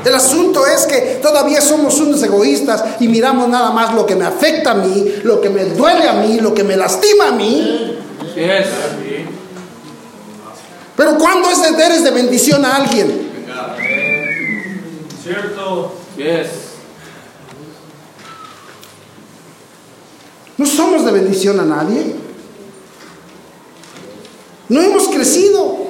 El 0.05 0.15
asunto 0.15 0.65
es 0.67 0.85
que 0.85 1.19
todavía 1.21 1.61
somos 1.61 1.99
unos 1.99 2.21
egoístas 2.23 2.83
y 2.99 3.07
miramos 3.07 3.47
nada 3.47 3.71
más 3.71 3.93
lo 3.93 4.05
que 4.05 4.15
me 4.15 4.25
afecta 4.25 4.71
a 4.71 4.75
mí, 4.75 5.15
lo 5.23 5.39
que 5.39 5.49
me 5.49 5.65
duele 5.65 6.07
a 6.07 6.13
mí, 6.13 6.39
lo 6.39 6.53
que 6.53 6.63
me 6.63 6.75
lastima 6.75 7.29
a 7.29 7.31
mí. 7.31 7.97
Pero 10.95 11.17
cuando 11.17 11.49
es 11.49 11.61
de, 11.61 11.83
eres 11.83 12.03
de 12.03 12.11
bendición 12.11 12.65
a 12.65 12.75
alguien? 12.75 13.31
Cierto. 15.23 15.95
No 20.57 20.65
somos 20.65 21.05
de 21.05 21.11
bendición 21.11 21.59
a 21.59 21.63
nadie. 21.63 22.15
No 24.69 24.81
hemos 24.81 25.07
crecido. 25.07 25.83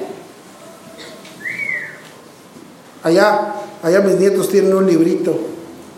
Allá, 3.03 3.55
allá 3.83 3.99
mis 4.01 4.15
nietos 4.15 4.49
tienen 4.49 4.73
un 4.73 4.85
librito, 4.87 5.35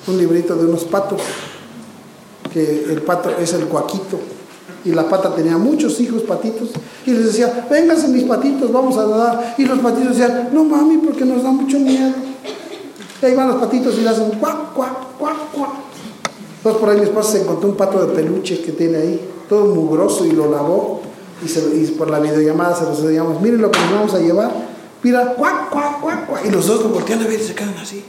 un 0.07 0.17
librito 0.17 0.55
de 0.55 0.65
unos 0.65 0.83
patos, 0.85 1.21
que 2.51 2.85
el 2.89 3.01
pato 3.01 3.29
es 3.39 3.53
el 3.53 3.65
cuaquito. 3.65 4.19
Y 4.83 4.91
la 4.91 5.09
pata 5.09 5.33
tenía 5.33 5.57
muchos 5.57 5.99
hijos 5.99 6.21
patitos. 6.23 6.69
Y 7.05 7.11
les 7.11 7.25
decía, 7.25 7.67
vénganse 7.69 8.07
mis 8.07 8.23
patitos, 8.23 8.71
vamos 8.71 8.95
a 8.97 9.07
nadar. 9.07 9.55
Y 9.57 9.65
los 9.65 9.79
patitos 9.79 10.09
decían, 10.17 10.49
no 10.53 10.63
mami, 10.63 10.97
porque 10.99 11.25
nos 11.25 11.41
da 11.43 11.49
mucho 11.51 11.79
miedo. 11.79 12.13
Y 13.21 13.25
ahí 13.25 13.33
van 13.33 13.47
los 13.47 13.57
patitos 13.57 13.95
y 13.97 14.01
le 14.01 14.09
hacen 14.09 14.29
cuac, 14.39 14.73
cuac, 14.73 15.17
cuac, 15.17 15.51
cuac. 15.53 15.69
Entonces 16.57 16.79
por 16.79 16.89
ahí 16.89 16.97
mi 16.97 17.03
esposa 17.03 17.31
se 17.31 17.41
encontró 17.41 17.69
un 17.69 17.75
pato 17.75 18.05
de 18.05 18.13
peluche 18.13 18.61
que 18.61 18.71
tiene 18.73 18.97
ahí, 18.97 19.29
todo 19.49 19.73
mugroso, 19.73 20.25
y 20.25 20.31
lo 20.31 20.49
lavó. 20.51 21.01
Y, 21.43 21.47
se- 21.49 21.61
por 21.97 22.09
la 22.09 22.19
videollamada 22.19 22.75
se 22.75 22.83
los 22.85 22.99
enseñamos, 22.99 23.41
miren 23.41 23.61
lo 23.61 23.71
que 23.71 23.79
nos 23.79 23.91
vamos 23.91 24.13
a 24.13 24.19
llevar. 24.19 24.51
Mira, 25.05 25.35
cuac, 25.35 25.69
cuac, 25.69 25.99
cuac, 26.01 26.25
cuac. 26.25 26.45
Y 26.45 26.49
los 26.49 26.65
dos 26.65 26.81
lo 26.81 26.89
voltean 26.89 27.21
a 27.21 27.27
ver 27.27 27.39
y 27.39 27.43
se 27.43 27.53
quedan 27.53 27.75
así. 27.79 28.03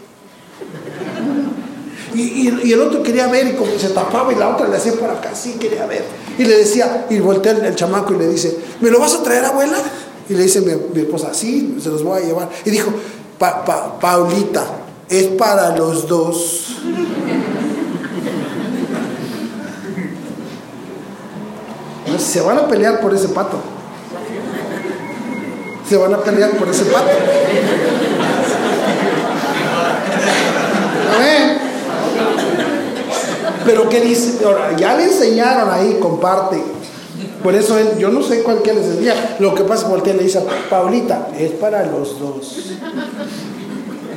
Y, 2.14 2.48
y- 2.48 2.72
el 2.72 2.80
otro 2.80 3.02
quería 3.02 3.26
ver 3.26 3.48
y 3.48 3.52
como 3.52 3.70
se 3.78 3.90
tapaba 3.90 4.32
y 4.32 4.36
la 4.36 4.48
otra 4.48 4.66
le 4.66 4.78
hacía 4.78 4.94
por 4.94 5.10
acá, 5.10 5.34
sí 5.34 5.56
quería 5.60 5.84
ver. 5.84 6.06
Y 6.38 6.44
le 6.46 6.56
decía, 6.56 7.04
y 7.10 7.18
voltea 7.18 7.52
el, 7.52 7.66
el 7.66 7.74
chamaco 7.76 8.14
y 8.14 8.16
le 8.16 8.28
dice, 8.28 8.56
¿me 8.80 8.90
lo 8.90 8.98
vas 8.98 9.12
a 9.14 9.22
traer 9.22 9.44
abuela? 9.44 9.76
Y 10.30 10.32
le 10.32 10.44
dice 10.44 10.62
mi, 10.62 10.72
mi 10.94 11.02
esposa, 11.02 11.34
sí, 11.34 11.76
se 11.82 11.90
los 11.90 12.02
voy 12.02 12.22
a 12.22 12.24
llevar. 12.24 12.48
Y 12.64 12.70
dijo, 12.70 12.90
"Pa- 13.38 13.62
pa- 13.66 14.00
Paulita, 14.00 14.64
es 15.10 15.26
para 15.36 15.76
los 15.76 16.08
dos. 16.08 16.76
Se 22.18 22.40
van 22.40 22.58
a 22.58 22.68
pelear 22.68 23.00
por 23.00 23.14
ese 23.14 23.28
pato. 23.28 23.58
Se 25.88 25.96
van 25.96 26.14
a 26.14 26.18
pelear 26.18 26.50
por 26.52 26.68
ese 26.68 26.84
pato. 26.86 27.10
Amén. 31.16 31.58
Pero 33.64 33.88
¿qué 33.88 34.00
dice? 34.00 34.44
Ahora, 34.44 34.76
ya 34.76 34.96
le 34.96 35.04
enseñaron 35.04 35.70
ahí, 35.70 35.98
comparte. 36.00 36.62
Por 37.42 37.54
eso 37.54 37.78
él, 37.78 37.96
yo 37.98 38.10
no 38.10 38.22
sé 38.22 38.42
cuál 38.42 38.62
que 38.62 38.74
les. 38.74 38.86
Lo 39.38 39.54
que 39.54 39.64
pasa 39.64 39.94
es 39.94 40.02
que 40.02 40.14
le 40.14 40.24
dice, 40.24 40.44
Paulita, 40.68 41.28
es 41.38 41.52
para 41.52 41.86
los 41.86 42.18
dos. 42.18 42.56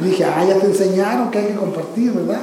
Dije, 0.02 0.24
ah, 0.24 0.46
ya 0.48 0.56
te 0.56 0.66
enseñaron 0.66 1.30
que 1.30 1.40
hay 1.40 1.48
que 1.48 1.56
compartir, 1.56 2.12
¿verdad? 2.14 2.42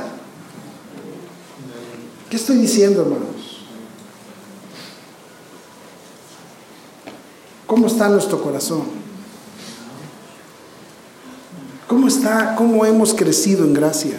¿Qué 2.31 2.37
estoy 2.37 2.57
diciendo, 2.59 3.03
hermanos? 3.03 3.65
¿Cómo 7.67 7.87
está 7.87 8.09
nuestro 8.09 8.41
corazón? 8.43 9.06
¿Cómo 11.87 12.09
está? 12.09 12.57
¿Cómo 12.57 12.85
hemos 12.85 13.15
crecido 13.15 13.65
en 13.65 13.75
gracia? 13.75 14.17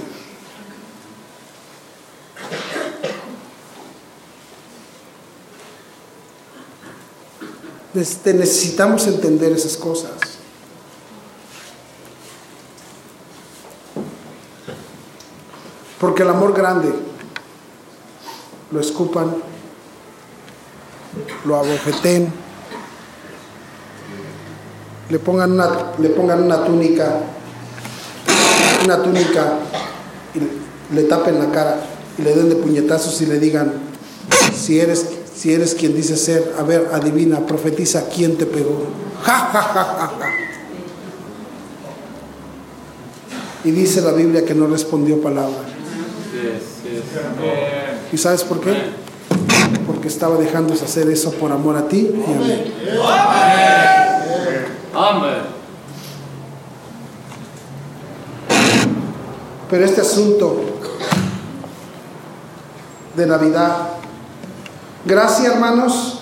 Este, 7.93 8.33
necesitamos 8.33 9.07
entender 9.07 9.51
esas 9.51 9.75
cosas. 9.75 10.11
Porque 15.99 16.21
el 16.21 16.29
amor 16.29 16.53
grande 16.53 16.93
lo 18.71 18.79
escupan, 18.79 19.35
lo 21.43 21.55
abofeten, 21.55 22.31
le 25.09 25.19
pongan 25.19 25.53
una, 25.53 25.93
le 25.97 26.09
pongan 26.09 26.43
una 26.43 26.65
túnica, 26.65 27.19
una 28.83 29.01
túnica 29.01 29.59
y 30.33 30.95
le 30.95 31.03
tapen 31.03 31.39
la 31.39 31.51
cara 31.51 31.79
y 32.17 32.21
le 32.21 32.35
den 32.35 32.49
de 32.49 32.55
puñetazos 32.55 33.21
y 33.21 33.25
le 33.25 33.39
digan, 33.39 33.73
si 34.55 34.79
eres, 34.79 35.05
si 35.35 35.53
eres 35.53 35.75
quien 35.75 35.95
dice 35.95 36.17
ser, 36.17 36.53
a 36.57 36.63
ver, 36.63 36.89
adivina, 36.93 37.45
profetiza 37.45 38.07
quién 38.09 38.37
te 38.37 38.45
pegó. 38.45 38.87
Ja, 39.23 39.49
ja, 39.51 39.61
ja, 39.61 39.83
ja, 39.83 40.11
ja. 40.19 40.29
Y 43.63 43.71
dice 43.71 44.01
la 44.01 44.13
Biblia 44.13 44.45
que 44.45 44.55
no 44.55 44.67
respondió 44.67 45.21
palabra. 45.21 45.57
¿Y 48.11 48.17
sabes 48.17 48.43
por 48.43 48.61
qué? 48.61 48.73
Porque 49.85 50.07
estaba 50.07 50.37
dejándose 50.37 50.85
hacer 50.85 51.09
eso 51.09 51.31
por 51.31 51.51
amor 51.51 51.75
a 51.75 51.87
ti 51.87 52.09
y 52.13 52.33
a 52.33 52.37
mí. 52.37 52.73
Amen. 54.93 55.56
Pero 59.69 59.83
este 59.83 60.01
asunto 60.01 60.61
de 63.15 63.25
Navidad, 63.25 63.89
gracia 65.05 65.51
hermanos, 65.51 66.19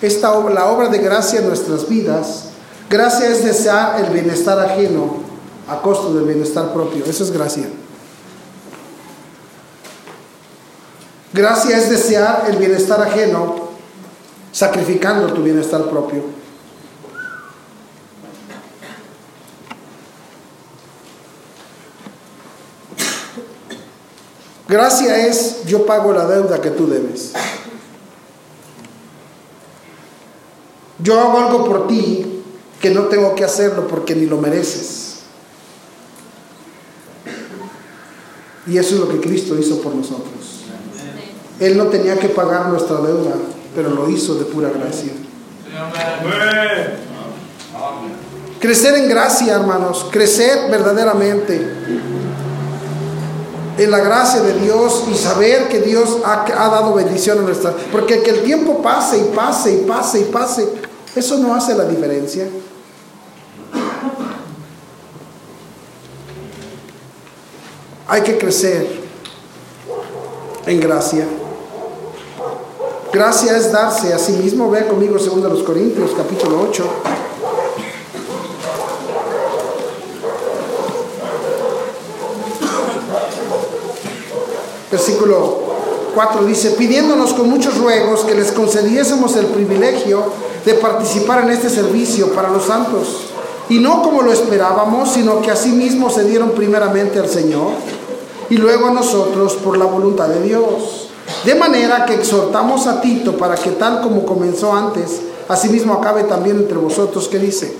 esta 0.00 0.38
la 0.50 0.66
obra 0.66 0.88
de 0.88 0.98
gracia 0.98 1.40
en 1.40 1.48
nuestras 1.48 1.88
vidas, 1.88 2.50
gracia 2.88 3.28
es 3.28 3.44
desear 3.44 4.00
el 4.00 4.10
bienestar 4.10 4.58
ajeno 4.58 5.16
a 5.68 5.80
costo 5.82 6.14
del 6.14 6.24
bienestar 6.24 6.72
propio, 6.72 7.04
eso 7.04 7.24
es 7.24 7.30
gracia. 7.30 7.68
Gracia 11.32 11.76
es 11.76 11.90
desear 11.90 12.44
el 12.48 12.56
bienestar 12.56 13.02
ajeno 13.02 13.56
sacrificando 14.52 15.32
tu 15.32 15.42
bienestar 15.42 15.82
propio. 15.90 16.43
Gracia 24.74 25.28
es 25.28 25.64
yo 25.66 25.86
pago 25.86 26.12
la 26.12 26.26
deuda 26.26 26.60
que 26.60 26.70
tú 26.70 26.88
debes. 26.88 27.32
Yo 30.98 31.20
hago 31.20 31.38
algo 31.38 31.64
por 31.64 31.86
ti 31.86 32.42
que 32.80 32.90
no 32.90 33.02
tengo 33.02 33.36
que 33.36 33.44
hacerlo 33.44 33.86
porque 33.86 34.16
ni 34.16 34.26
lo 34.26 34.38
mereces. 34.38 35.20
Y 38.66 38.76
eso 38.76 38.96
es 38.96 39.00
lo 39.00 39.08
que 39.10 39.20
Cristo 39.20 39.56
hizo 39.56 39.80
por 39.80 39.94
nosotros. 39.94 40.64
Él 41.60 41.78
no 41.78 41.84
tenía 41.86 42.18
que 42.18 42.30
pagar 42.30 42.66
nuestra 42.66 42.96
deuda, 42.96 43.36
pero 43.76 43.90
lo 43.90 44.10
hizo 44.10 44.34
de 44.34 44.44
pura 44.46 44.70
gracia. 44.70 45.12
Crecer 48.58 48.94
en 48.96 49.08
gracia, 49.08 49.54
hermanos, 49.54 50.08
crecer 50.10 50.68
verdaderamente 50.68 52.23
en 53.76 53.90
la 53.90 53.98
gracia 53.98 54.40
de 54.40 54.58
Dios 54.60 55.04
y 55.10 55.14
saber 55.14 55.68
que 55.68 55.80
Dios 55.80 56.18
ha, 56.24 56.44
ha 56.44 56.68
dado 56.68 56.94
bendición 56.94 57.38
a 57.38 57.42
nuestra. 57.42 57.74
Porque 57.90 58.22
que 58.22 58.30
el 58.30 58.42
tiempo 58.42 58.82
pase 58.82 59.18
y 59.18 59.34
pase 59.34 59.72
y 59.72 59.78
pase 59.86 60.20
y 60.20 60.24
pase, 60.24 60.68
eso 61.16 61.38
no 61.38 61.54
hace 61.54 61.74
la 61.74 61.84
diferencia. 61.84 62.48
Hay 68.06 68.22
que 68.22 68.38
crecer 68.38 68.86
en 70.66 70.80
gracia. 70.80 71.26
Gracia 73.12 73.56
es 73.56 73.72
darse 73.72 74.12
a 74.12 74.18
sí 74.18 74.32
mismo. 74.32 74.70
Ve 74.70 74.86
conmigo 74.86 75.16
2 75.18 75.62
Corintios 75.62 76.10
capítulo 76.16 76.66
8. 76.68 76.84
Versículo 84.94 85.58
4 86.14 86.44
dice, 86.44 86.70
pidiéndonos 86.70 87.32
con 87.34 87.50
muchos 87.50 87.76
ruegos 87.78 88.20
que 88.20 88.36
les 88.36 88.52
concediésemos 88.52 89.34
el 89.34 89.46
privilegio 89.46 90.22
de 90.64 90.74
participar 90.74 91.42
en 91.42 91.50
este 91.50 91.68
servicio 91.68 92.28
para 92.32 92.48
los 92.48 92.66
santos. 92.66 93.22
Y 93.68 93.80
no 93.80 94.02
como 94.04 94.22
lo 94.22 94.32
esperábamos, 94.32 95.10
sino 95.10 95.42
que 95.42 95.50
asimismo 95.50 96.10
se 96.10 96.22
dieron 96.22 96.50
primeramente 96.52 97.18
al 97.18 97.28
Señor 97.28 97.70
y 98.48 98.56
luego 98.56 98.86
a 98.86 98.90
nosotros 98.92 99.54
por 99.54 99.76
la 99.76 99.86
voluntad 99.86 100.28
de 100.28 100.42
Dios. 100.44 101.08
De 101.44 101.56
manera 101.56 102.04
que 102.06 102.14
exhortamos 102.14 102.86
a 102.86 103.00
Tito 103.00 103.36
para 103.36 103.56
que 103.56 103.70
tal 103.70 104.00
como 104.00 104.24
comenzó 104.24 104.72
antes, 104.74 105.22
asimismo 105.48 105.94
acabe 105.94 106.22
también 106.22 106.58
entre 106.58 106.76
vosotros. 106.78 107.26
¿Qué 107.26 107.40
dice? 107.40 107.74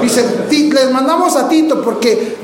Dice, 0.00 0.22
"Ti- 0.48 0.70
les 0.70 0.92
mandamos 0.92 1.34
a 1.34 1.48
Tito 1.48 1.82
porque 1.82 2.36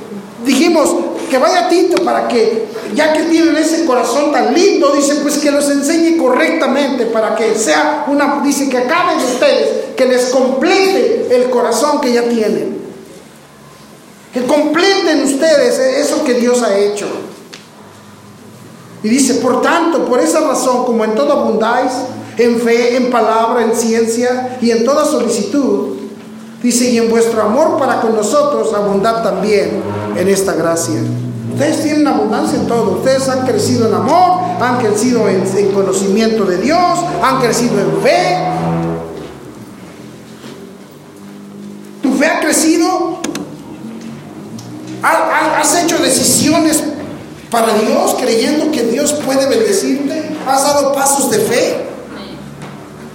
dijimos 0.44 0.88
que 1.30 1.38
vaya 1.38 1.68
Tito 1.68 2.02
para 2.02 2.26
que, 2.26 2.73
ya 2.94 3.12
que 3.12 3.24
tienen 3.24 3.56
ese 3.56 3.84
corazón 3.84 4.32
tan 4.32 4.54
lindo, 4.54 4.92
dice, 4.94 5.16
pues 5.16 5.38
que 5.38 5.50
los 5.50 5.68
enseñe 5.70 6.16
correctamente 6.16 7.06
para 7.06 7.34
que 7.34 7.54
sea 7.54 8.04
una, 8.08 8.40
dice 8.44 8.68
que 8.68 8.78
acaben 8.78 9.18
ustedes, 9.18 9.94
que 9.96 10.06
les 10.06 10.26
complete 10.26 11.28
el 11.30 11.50
corazón 11.50 12.00
que 12.00 12.12
ya 12.12 12.22
tienen. 12.24 12.78
Que 14.32 14.44
completen 14.44 15.22
ustedes 15.22 15.78
eso 15.78 16.24
que 16.24 16.34
Dios 16.34 16.62
ha 16.62 16.76
hecho. 16.76 17.06
Y 19.02 19.08
dice, 19.08 19.34
por 19.34 19.62
tanto, 19.62 20.06
por 20.06 20.18
esa 20.18 20.40
razón, 20.40 20.84
como 20.84 21.04
en 21.04 21.14
todo 21.14 21.32
abundáis, 21.32 21.92
en 22.38 22.60
fe, 22.60 22.96
en 22.96 23.10
palabra, 23.10 23.62
en 23.62 23.74
ciencia 23.76 24.58
y 24.60 24.70
en 24.70 24.84
toda 24.84 25.04
solicitud, 25.04 25.98
dice, 26.62 26.90
y 26.90 26.98
en 26.98 27.10
vuestro 27.10 27.42
amor 27.42 27.78
para 27.78 28.00
con 28.00 28.16
nosotros 28.16 28.72
abundad 28.74 29.22
también 29.22 29.82
en 30.16 30.28
esta 30.28 30.54
gracia. 30.54 31.00
Ustedes 31.54 31.82
tienen 31.82 32.06
abundancia 32.06 32.58
en 32.58 32.66
todo. 32.66 32.98
Ustedes 32.98 33.28
han 33.28 33.46
crecido 33.46 33.88
en 33.88 33.94
amor, 33.94 34.40
han 34.60 34.78
crecido 34.78 35.28
en, 35.28 35.44
en 35.56 35.72
conocimiento 35.72 36.44
de 36.44 36.58
Dios, 36.58 36.98
han 37.22 37.40
crecido 37.40 37.78
en 37.80 38.02
fe. 38.02 38.36
¿Tu 42.02 42.12
fe 42.14 42.26
ha 42.26 42.40
crecido? 42.40 43.18
¿Ha- 45.02 45.08
ha- 45.08 45.60
¿Has 45.60 45.82
hecho 45.82 45.98
decisiones 45.98 46.82
para 47.50 47.72
Dios 47.74 48.16
creyendo 48.20 48.70
que 48.70 48.82
Dios 48.84 49.12
puede 49.12 49.46
bendecirte? 49.46 50.30
¿Has 50.46 50.62
dado 50.64 50.92
pasos 50.92 51.30
de 51.30 51.38
fe? 51.38 51.84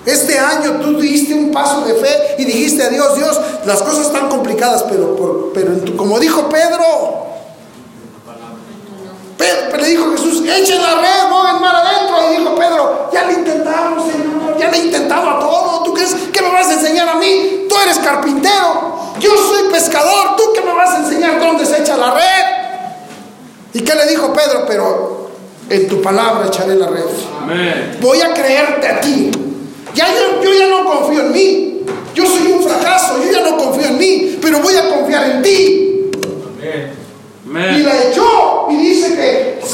Este 0.06 0.40
año 0.40 0.80
tú 0.82 0.98
diste 1.00 1.34
un 1.34 1.52
paso 1.52 1.82
de 1.86 1.94
fe 1.96 2.36
y 2.40 2.46
dijiste 2.46 2.82
a 2.84 2.90
Dios, 2.90 3.16
Dios, 3.16 3.40
las 3.66 3.82
cosas 3.84 4.08
están 4.08 4.30
complicadas, 4.30 4.84
pero, 4.90 5.52
pero 5.54 5.72
como 5.98 6.20
dijo 6.20 6.48
Pedro, 6.50 7.19
Pedro, 9.50 9.78
le 9.78 9.88
dijo 9.90 10.12
Jesús, 10.12 10.44
echen 10.46 10.82
la 10.82 10.96
red, 10.96 11.30
no 11.30 11.50
el 11.50 11.60
mar 11.60 11.76
adentro. 11.76 12.18
Y 12.32 12.38
dijo 12.38 12.56
Pedro, 12.56 13.10
ya 13.12 13.26
lo 13.26 13.32
intentamos, 13.32 14.12
Señor, 14.12 14.58
ya 14.58 14.68
lo 14.70 14.74
he 14.74 14.80
intentado 14.80 15.30
a 15.30 15.40
todo. 15.40 15.84
¿Tú 15.84 15.94
crees 15.94 16.14
que 16.14 16.42
me 16.42 16.52
vas 16.52 16.68
a 16.68 16.74
enseñar 16.74 17.10
a 17.10 17.16
mí? 17.16 17.66
Tú 17.68 17.76
eres 17.84 18.00
carpintero, 18.00 19.14
yo 19.20 19.32
soy 19.36 19.72
pescador, 19.72 20.36
¿tú 20.38 20.44
qué 20.54 20.62
me 20.62 20.74
vas 20.74 20.92
a 20.92 20.98
enseñar 21.00 21.40
dónde 21.40 21.66
se 21.66 21.82
echa 21.82 21.98
la 21.98 22.14
red? 22.14 22.60
¿Y 23.74 23.82
qué 23.82 23.94
le 23.96 24.08
dijo 24.08 24.34
Pedro? 24.34 24.66
Pero 24.68 25.30
en 25.70 25.88
tu 25.88 26.02
palabra 26.02 26.48
echaré 26.48 26.76
la 26.76 26.88
red. 26.88 27.04
Amén. 27.42 27.98
Voy 28.02 28.22
a 28.22 28.34
creerte 28.34 28.88
a 28.88 29.00
ti. 29.00 29.32
Ya 29.94 30.08
yo, 30.08 30.44
yo 30.44 30.54
ya 30.54 30.68
no 30.68 30.86
confío 30.86 31.22
en 31.22 31.32
mí. 31.32 31.82
Yo 32.16 32.26
soy 32.26 32.52
un 32.52 32.64
fracaso, 32.64 33.24
yo 33.24 33.32
ya 33.32 33.42
no 33.50 33.58
confío 33.58 33.88
en 33.88 33.98
mí, 33.98 34.40
pero 34.42 34.60
voy 34.60 34.76
a 34.76 34.90
confiar 34.90 35.30
en 35.30 35.42
ti. 35.42 36.12
Y 36.62 37.50
Amén. 37.50 37.86
la 37.86 38.04
echó 38.04 38.49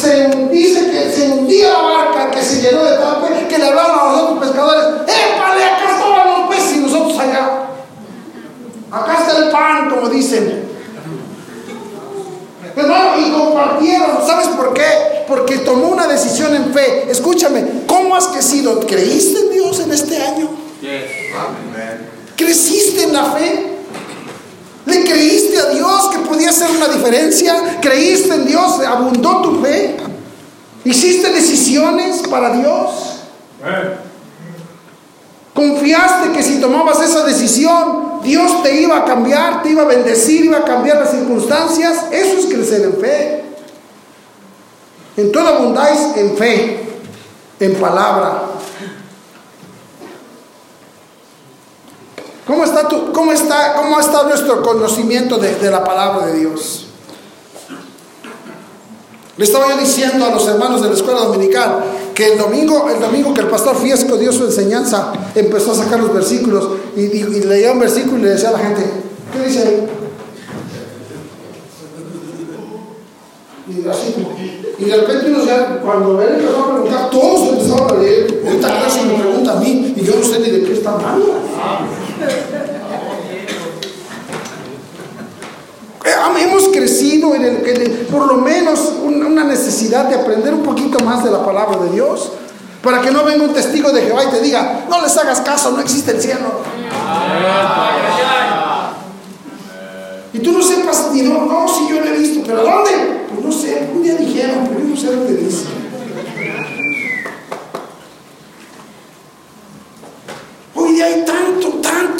se, 0.05 0.27
dice 0.51 0.91
que 0.91 1.11
se 1.11 1.29
hundía 1.31 1.69
la 1.69 1.81
barca, 1.81 2.31
que 2.31 2.41
se 2.41 2.61
llenó 2.61 2.83
de 2.83 2.97
tal 2.97 3.21
pez, 3.21 3.47
que 3.47 3.57
le 3.57 3.65
hablaron 3.65 3.99
a 3.99 4.11
los 4.11 4.21
otros 4.21 4.39
pescadores, 4.39 4.85
¡épale, 5.01 5.63
acá 5.63 5.91
estaban 5.91 6.41
los 6.41 6.55
peces 6.55 6.77
y 6.77 6.79
nosotros 6.79 7.19
allá! 7.19 7.61
Acá 8.91 9.17
está 9.19 9.37
el 9.43 9.51
pan, 9.51 9.89
como 9.89 10.09
dicen. 10.09 10.63
Hermano, 12.75 13.19
y 13.19 13.31
compartieron, 13.31 14.27
¿sabes 14.27 14.47
por 14.49 14.73
qué? 14.73 15.23
Porque 15.27 15.59
tomó 15.59 15.87
una 15.87 16.07
decisión 16.07 16.53
en 16.53 16.73
fe. 16.73 17.09
Escúchame, 17.09 17.63
¿cómo 17.87 18.15
has 18.15 18.27
crecido? 18.27 18.79
¿Creíste 18.81 19.39
en 19.39 19.51
Dios 19.51 19.79
en 19.79 19.91
este 19.91 20.21
año? 20.21 20.49
Yes. 20.81 20.91
¿Creciste 22.35 23.03
en 23.03 23.13
la 23.13 23.23
fe? 23.31 23.74
¿Le 24.85 25.03
creíste 25.03 25.57
a 25.59 25.69
Dios 25.69 26.09
que 26.11 26.19
podía 26.19 26.49
hacer 26.49 26.69
una 26.69 26.87
diferencia? 26.87 27.79
¿Creíste 27.81 28.35
en 28.35 28.45
Dios? 28.45 28.79
¿Abundó 28.81 29.41
tu 29.41 29.61
fe? 29.61 29.97
¿Hiciste 30.83 31.31
decisiones 31.31 32.21
para 32.29 32.51
Dios? 32.55 33.21
¿Confiaste 35.53 36.31
que 36.33 36.43
si 36.43 36.59
tomabas 36.59 37.01
esa 37.01 37.23
decisión, 37.23 38.21
Dios 38.21 38.61
te 38.61 38.81
iba 38.81 38.97
a 38.97 39.05
cambiar, 39.05 39.63
te 39.63 39.69
iba 39.69 39.83
a 39.83 39.85
bendecir, 39.85 40.45
iba 40.45 40.57
a 40.57 40.65
cambiar 40.65 40.97
las 40.97 41.11
circunstancias? 41.11 42.05
Eso 42.11 42.37
es 42.37 42.45
crecer 42.45 42.83
en 42.83 42.97
fe. 42.97 43.43
En 45.17 45.31
todo 45.31 45.47
abundáis 45.47 45.99
en 46.17 46.35
fe, 46.35 46.79
en 47.59 47.75
palabra, 47.75 48.43
¿Cómo 52.45 52.63
está, 52.63 52.87
tu, 52.87 53.11
cómo 53.11 53.31
está, 53.31 53.73
cómo 53.75 53.99
está 53.99 54.23
nuestro 54.23 54.61
conocimiento 54.61 55.37
de, 55.37 55.69
la 55.69 55.83
palabra 55.83 56.27
de 56.27 56.39
Dios? 56.39 56.85
Le 59.37 59.43
estaba 59.43 59.69
yo 59.69 59.77
diciendo 59.77 60.25
a 60.25 60.29
los 60.29 60.47
hermanos 60.47 60.81
de 60.81 60.89
la 60.89 60.93
escuela 60.93 61.21
dominical 61.21 61.83
que 62.13 62.33
el 62.33 62.37
domingo, 62.37 62.87
el 62.89 63.01
domingo 63.01 63.33
que 63.33 63.41
el 63.41 63.47
pastor 63.47 63.75
Fiesco 63.75 64.15
dio 64.15 64.31
su 64.31 64.45
enseñanza, 64.45 65.11
empezó 65.33 65.71
a 65.71 65.75
sacar 65.75 65.99
los 65.99 66.13
versículos 66.13 66.69
y, 66.95 67.07
leía 67.23 67.71
un 67.71 67.79
versículo 67.79 68.19
y 68.19 68.21
le 68.21 68.29
decía 68.29 68.49
a 68.49 68.53
la 68.53 68.59
gente, 68.59 68.83
¿qué 69.33 69.47
dice 69.47 69.59
ahí? 69.67 69.89
Y 73.67 73.89
así, 73.89 74.15
y 74.77 74.85
de 74.85 74.95
repente 74.95 75.31
unos 75.31 75.45
ya, 75.47 75.79
cuando 75.81 76.21
él 76.21 76.35
empezó 76.39 76.59
a 76.59 76.73
preguntar, 76.73 77.09
todos 77.09 77.49
empezaron 77.49 77.89
a 77.89 78.01
leer. 78.01 78.43
Ahorita 78.45 78.67
casi 78.83 79.05
me 79.05 79.13
pregunta 79.15 79.53
a 79.53 79.55
mí 79.55 79.93
y 79.97 80.03
yo 80.03 80.15
no 80.15 80.23
sé 80.23 80.39
ni 80.39 80.51
de 80.51 80.63
qué 80.63 80.73
está 80.73 80.91
hablando. 80.91 81.33
Eh, 86.05 86.11
Hemos 86.37 86.67
crecido 86.69 87.33
en 87.33 87.43
el, 87.45 87.57
por 88.11 88.27
lo 88.27 88.35
menos 88.35 88.93
un- 89.03 89.23
una 89.25 89.43
necesidad 89.45 90.05
de 90.05 90.15
aprender 90.15 90.53
un 90.53 90.63
poquito 90.63 90.99
más 91.03 91.23
de 91.23 91.31
la 91.31 91.43
palabra 91.45 91.77
de 91.77 91.89
Dios. 91.91 92.31
Para 92.83 93.01
que 93.01 93.09
no 93.09 93.23
venga 93.23 93.43
un 93.45 93.53
testigo 93.53 93.91
de 93.91 94.01
Jehová 94.03 94.25
y 94.25 94.27
te 94.27 94.41
diga, 94.41 94.85
no 94.89 95.01
les 95.01 95.17
hagas 95.17 95.41
caso, 95.41 95.71
no 95.71 95.79
existe 95.81 96.11
el 96.11 96.21
cielo. 96.21 96.61
Y 100.33 100.39
tú 100.39 100.51
no 100.51 100.61
sepas 100.61 101.09
ni 101.13 101.21
no, 101.23 101.45
no, 101.45 101.67
si 101.67 101.87
yo 101.89 101.99
lo 102.01 102.05
he 102.05 102.17
visto, 102.17 102.41
pero 102.45 102.61
¿dónde? 102.63 102.91
Pues 103.33 103.43
no 103.45 103.51
sé, 103.51 103.89
un 103.93 104.03
día 104.03 104.15
dijeron, 104.15 104.67
pero 104.67 104.79
yo 104.81 104.85
no 104.87 104.95
sé 104.97 105.07
dónde 105.07 105.33
dice. 105.37 105.65
Hoy 110.75 110.91
día 110.93 111.05
hay 111.05 111.25
tanto, 111.25 111.74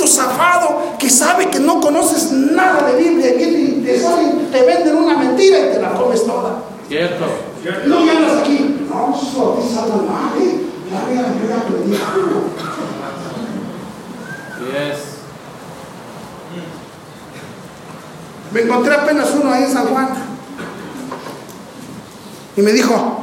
zafado 0.08 0.98
que 1.00 1.10
sabe 1.10 1.50
que 1.50 1.60
no 1.60 1.80
conoces 1.80 2.32
nada 2.32 2.92
de 2.92 3.02
Biblia 3.02 3.36
y 3.36 3.38
que 3.38 3.46
te, 3.86 4.58
te 4.58 4.66
venden 4.66 4.96
una 4.96 5.18
mentira 5.18 5.60
y 5.60 5.74
te 5.74 5.82
la 5.82 5.94
comes 5.94 6.26
toda. 6.26 6.64
Cierto. 6.88 7.26
No 7.88 8.02
me 8.02 8.12
andas 8.12 8.38
aquí. 8.40 8.88
No, 8.90 9.18
sus 9.18 9.36
bautistas 9.36 9.84
hablan 9.84 10.06
mal, 10.06 10.42
¿eh? 10.42 10.62
Ya, 10.92 11.14
ya 11.14 11.58
aprendí 11.58 11.96
algo. 11.96 12.44
Yes. 14.72 15.16
Me 18.52 18.62
encontré 18.62 18.96
apenas 18.96 19.32
uno 19.32 19.52
ahí 19.52 19.64
en 19.64 19.74
San 19.74 19.88
Juan. 19.88 20.10
Y 22.56 22.62
me 22.62 22.72
dijo, 22.72 23.20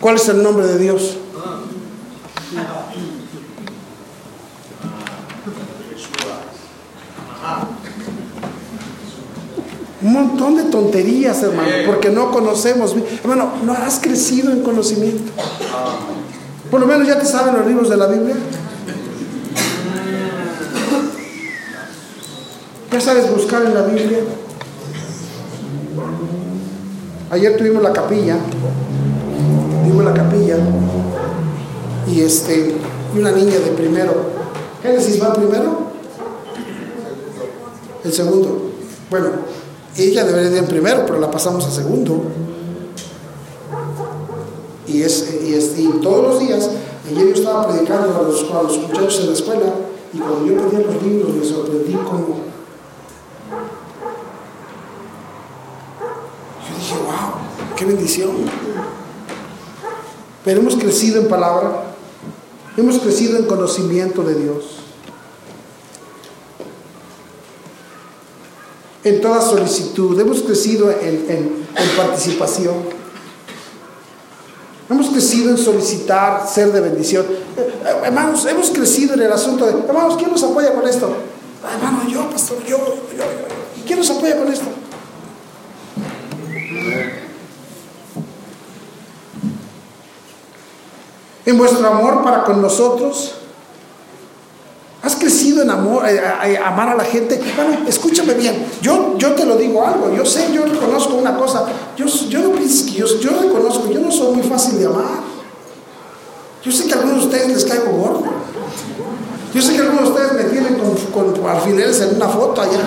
¿cuál 0.00 0.16
es 0.16 0.28
el 0.28 0.42
nombre 0.42 0.66
de 0.66 0.78
Dios? 0.78 1.18
Un 10.06 10.12
montón 10.12 10.56
de 10.56 10.62
tonterías, 10.62 11.42
hermano, 11.42 11.68
porque 11.84 12.10
no 12.10 12.30
conocemos. 12.30 12.94
Hermano, 13.24 13.54
no 13.64 13.72
has 13.72 13.98
crecido 13.98 14.52
en 14.52 14.62
conocimiento. 14.62 15.32
Por 16.70 16.78
lo 16.78 16.86
menos 16.86 17.08
ya 17.08 17.18
te 17.18 17.26
saben 17.26 17.56
los 17.56 17.66
libros 17.66 17.90
de 17.90 17.96
la 17.96 18.06
Biblia. 18.06 18.36
Ya 22.92 23.00
sabes 23.00 23.28
buscar 23.32 23.64
en 23.64 23.74
la 23.74 23.82
Biblia. 23.82 24.20
Ayer 27.32 27.56
tuvimos 27.56 27.82
la 27.82 27.92
capilla. 27.92 28.36
Tuvimos 29.82 30.04
la 30.04 30.14
capilla. 30.14 30.56
Y 32.06 32.20
este, 32.20 32.76
y 33.12 33.18
una 33.18 33.32
niña 33.32 33.58
de 33.58 33.72
primero. 33.72 34.14
Génesis 34.84 35.20
va 35.20 35.34
primero. 35.34 35.90
El 38.04 38.12
segundo. 38.12 38.70
Bueno, 39.10 39.30
ella 40.04 40.24
debería 40.24 40.50
ir 40.50 40.56
en 40.58 40.66
primero, 40.66 41.04
pero 41.06 41.18
la 41.20 41.30
pasamos 41.30 41.64
a 41.66 41.70
segundo. 41.70 42.22
Y, 44.86 45.02
es, 45.02 45.34
y, 45.44 45.54
es- 45.54 45.78
y 45.78 45.88
todos 46.02 46.28
los 46.28 46.40
días, 46.40 46.70
ayer 47.08 47.28
yo 47.28 47.34
estaba 47.34 47.68
predicando 47.68 48.16
a 48.18 48.22
los, 48.22 48.42
a 48.50 48.62
los 48.62 48.78
muchachos 48.78 49.20
en 49.20 49.26
la 49.28 49.32
escuela, 49.32 49.66
y 50.12 50.18
cuando 50.18 50.46
yo 50.46 50.68
pedía 50.68 50.86
los 50.86 51.02
libros 51.02 51.34
me 51.34 51.44
sorprendí 51.44 51.92
como 51.94 52.36
Yo 56.62 56.76
dije, 56.78 56.94
wow, 57.04 57.74
qué 57.76 57.84
bendición. 57.84 58.30
Pero 60.44 60.60
hemos 60.60 60.76
crecido 60.76 61.20
en 61.20 61.28
palabra, 61.28 61.82
hemos 62.76 62.98
crecido 62.98 63.38
en 63.38 63.46
conocimiento 63.46 64.22
de 64.22 64.34
Dios. 64.36 64.64
En 69.06 69.20
toda 69.20 69.40
solicitud, 69.40 70.20
hemos 70.20 70.42
crecido 70.42 70.90
en, 70.90 71.64
participación. 71.96 72.74
Hemos 74.90 75.10
crecido 75.10 75.50
en 75.50 75.56
solicitar 75.58 76.44
ser 76.48 76.72
de 76.72 76.80
bendición. 76.80 77.24
Eh, 77.24 77.72
eh, 77.84 77.94
hermanos, 78.02 78.44
hemos 78.46 78.68
crecido 78.70 79.14
en 79.14 79.22
el 79.22 79.30
asunto 79.30 79.64
de, 79.64 79.74
hermanos, 79.86 80.16
¿quién 80.16 80.32
nos 80.32 80.42
apoya 80.42 80.74
con 80.74 80.88
esto? 80.88 81.08
"Ah, 81.64 81.76
hermano, 81.76 82.10
yo, 82.10 82.28
pastor, 82.30 82.58
yo, 82.64 82.78
yo, 82.78 83.16
yo. 83.16 83.24
¿Y 83.78 83.86
quién 83.86 84.00
nos 84.00 84.10
apoya 84.10 84.38
con 84.38 84.52
esto? 84.52 84.66
En 91.44 91.56
vuestro 91.58 91.86
amor 91.86 92.24
para 92.24 92.42
con 92.42 92.60
nosotros, 92.60 93.36
has 95.06 95.16
crecido 95.16 95.62
en 95.62 95.70
amor, 95.70 96.04
eh, 96.08 96.58
amar 96.64 96.88
a 96.88 96.96
la 96.96 97.04
gente. 97.04 97.40
Escúchame 97.86 98.34
bien, 98.34 98.66
yo, 98.82 99.14
yo 99.16 99.32
te 99.32 99.44
lo 99.44 99.56
digo 99.56 99.86
algo, 99.86 100.12
yo 100.12 100.24
sé, 100.24 100.48
yo 100.52 100.64
reconozco 100.64 101.14
una 101.14 101.36
cosa, 101.36 101.64
yo, 101.96 102.06
yo 102.06 102.40
yo, 102.58 103.06
yo 103.20 103.30
reconozco, 103.40 103.90
yo 103.90 104.00
no 104.00 104.10
soy 104.10 104.36
muy 104.36 104.42
fácil 104.42 104.78
de 104.78 104.86
amar. 104.86 105.36
Yo 106.62 106.72
sé 106.72 106.86
que 106.86 106.94
a 106.94 106.96
algunos 106.96 107.20
de 107.20 107.26
ustedes 107.26 107.48
les 107.48 107.64
caigo 107.64 107.92
gordo. 107.92 108.24
Yo 109.54 109.62
sé 109.62 109.74
que 109.74 109.80
algunos 109.80 110.02
de 110.02 110.10
ustedes 110.10 110.32
me 110.32 110.50
tienen 110.50 110.74
con, 110.74 111.32
con 111.32 111.48
alfileres 111.48 112.00
en 112.00 112.16
una 112.16 112.28
foto 112.28 112.60
allá. 112.60 112.78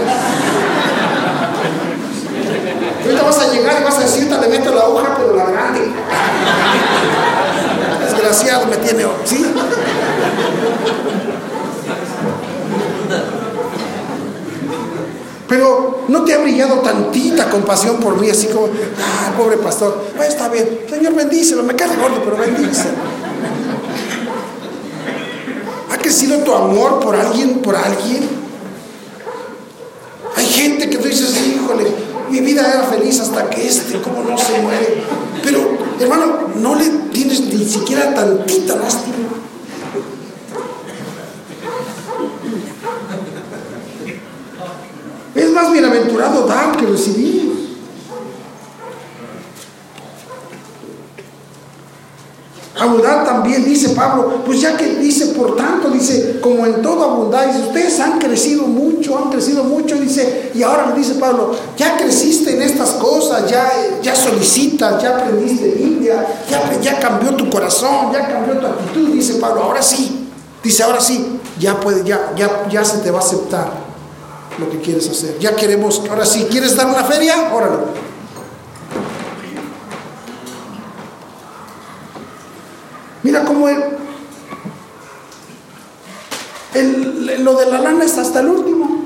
Ahorita 3.04 3.24
vas 3.24 3.40
a 3.40 3.54
llegar 3.54 3.82
y 3.82 3.84
vas 3.86 3.98
a 3.98 4.02
decir, 4.02 4.30
le 4.30 4.48
meto 4.50 4.74
la 4.74 4.86
hoja, 4.86 5.16
pero 5.18 5.36
la 5.36 5.46
grande. 5.46 5.94
Desgraciado 8.02 8.68
me 8.68 8.78
tiene, 8.78 9.06
¿sí? 9.24 9.46
Pero 15.50 16.06
no 16.08 16.24
te 16.24 16.34
ha 16.34 16.38
brillado 16.38 16.76
tantita 16.76 17.50
compasión 17.50 17.98
por 17.98 18.22
mí, 18.22 18.30
así 18.30 18.48
como, 18.48 18.68
ah, 18.68 19.34
pobre 19.36 19.58
pastor, 19.58 20.06
está 20.22 20.48
bien, 20.48 20.82
Señor 20.88 21.16
bendícelo, 21.16 21.64
me 21.64 21.76
cae 21.76 21.98
gordo, 21.98 22.22
pero 22.24 22.38
bendícelo. 22.38 22.94
¿Ha 25.92 25.98
crecido 25.98 26.38
tu 26.40 26.54
amor 26.54 27.00
por 27.00 27.16
alguien, 27.16 27.62
por 27.64 27.76
alguien? 27.76 28.30
Hay 30.36 30.46
gente 30.46 30.88
que 30.88 31.00
tú 31.00 31.08
dices, 31.08 31.36
híjole, 31.48 31.92
mi 32.30 32.42
vida 32.42 32.72
era 32.72 32.84
feliz 32.84 33.20
hasta 33.20 33.50
que 33.50 33.68
este, 33.68 34.00
¿cómo 34.02 34.24
no 34.24 34.38
se 34.38 34.62
muere? 34.62 35.04
Pero, 35.44 35.78
hermano, 36.00 36.50
no 36.56 36.76
le 36.76 36.86
tienes 37.12 37.42
ni 37.42 37.66
siquiera 37.66 38.14
tantita 38.14 38.76
lástima. 38.76 39.16
Es 45.36 45.49
más 45.60 45.72
bienaventurado 45.72 46.48
dar 46.48 46.78
que 46.78 46.86
recibir. 46.86 47.50
Abundar 52.80 53.26
también, 53.26 53.66
dice 53.66 53.90
Pablo, 53.90 54.42
pues 54.46 54.62
ya 54.62 54.78
que 54.78 54.96
dice, 54.96 55.28
por 55.28 55.58
tanto, 55.58 55.90
dice, 55.90 56.40
como 56.40 56.66
en 56.66 56.82
todo 56.82 57.04
abundar, 57.04 57.48
dice, 57.48 57.68
ustedes 57.68 58.00
han 58.00 58.20
crecido 58.20 58.68
mucho, 58.68 59.18
han 59.18 59.30
crecido 59.30 59.66
mucho, 59.66 59.98
dice, 59.98 60.52
y 60.56 60.64
ahora 60.64 60.88
le 60.88 60.96
dice 60.96 61.16
Pablo, 61.16 61.52
ya 61.76 61.98
creciste 61.98 62.56
en 62.56 62.62
estas 62.62 62.92
cosas, 62.92 63.52
ya, 63.52 63.70
ya 64.02 64.16
solicitas, 64.16 65.04
ya 65.04 65.18
aprendiste 65.18 65.72
Biblia, 65.72 66.26
ya, 66.50 66.80
ya 66.80 67.00
cambió 67.00 67.36
tu 67.36 67.50
corazón, 67.50 68.14
ya 68.14 68.26
cambió 68.30 68.58
tu 68.58 68.68
actitud, 68.68 69.10
dice 69.10 69.34
Pablo, 69.34 69.64
ahora 69.64 69.82
sí, 69.82 70.30
dice, 70.64 70.82
ahora 70.84 71.02
sí, 71.02 71.38
ya 71.60 71.78
puede, 71.82 72.06
ya, 72.06 72.32
ya, 72.38 72.66
ya 72.70 72.86
se 72.86 73.00
te 73.00 73.12
va 73.12 73.20
a 73.20 73.24
aceptar 73.24 73.89
lo 74.60 74.70
que 74.70 74.80
quieres 74.80 75.10
hacer. 75.10 75.40
Ya 75.40 75.56
queremos, 75.56 76.02
ahora 76.10 76.26
sí, 76.26 76.48
¿quieres 76.50 76.76
dar 76.76 76.88
una 76.88 77.04
feria? 77.04 77.52
Órale. 77.54 77.78
Mira 83.24 83.44
cómo 83.44 83.68
él, 83.68 83.84
el, 86.74 87.44
lo 87.44 87.56
de 87.56 87.66
la 87.66 87.80
lana 87.80 88.06
es 88.06 88.18
hasta 88.18 88.40
el 88.40 88.48
último. 88.48 89.00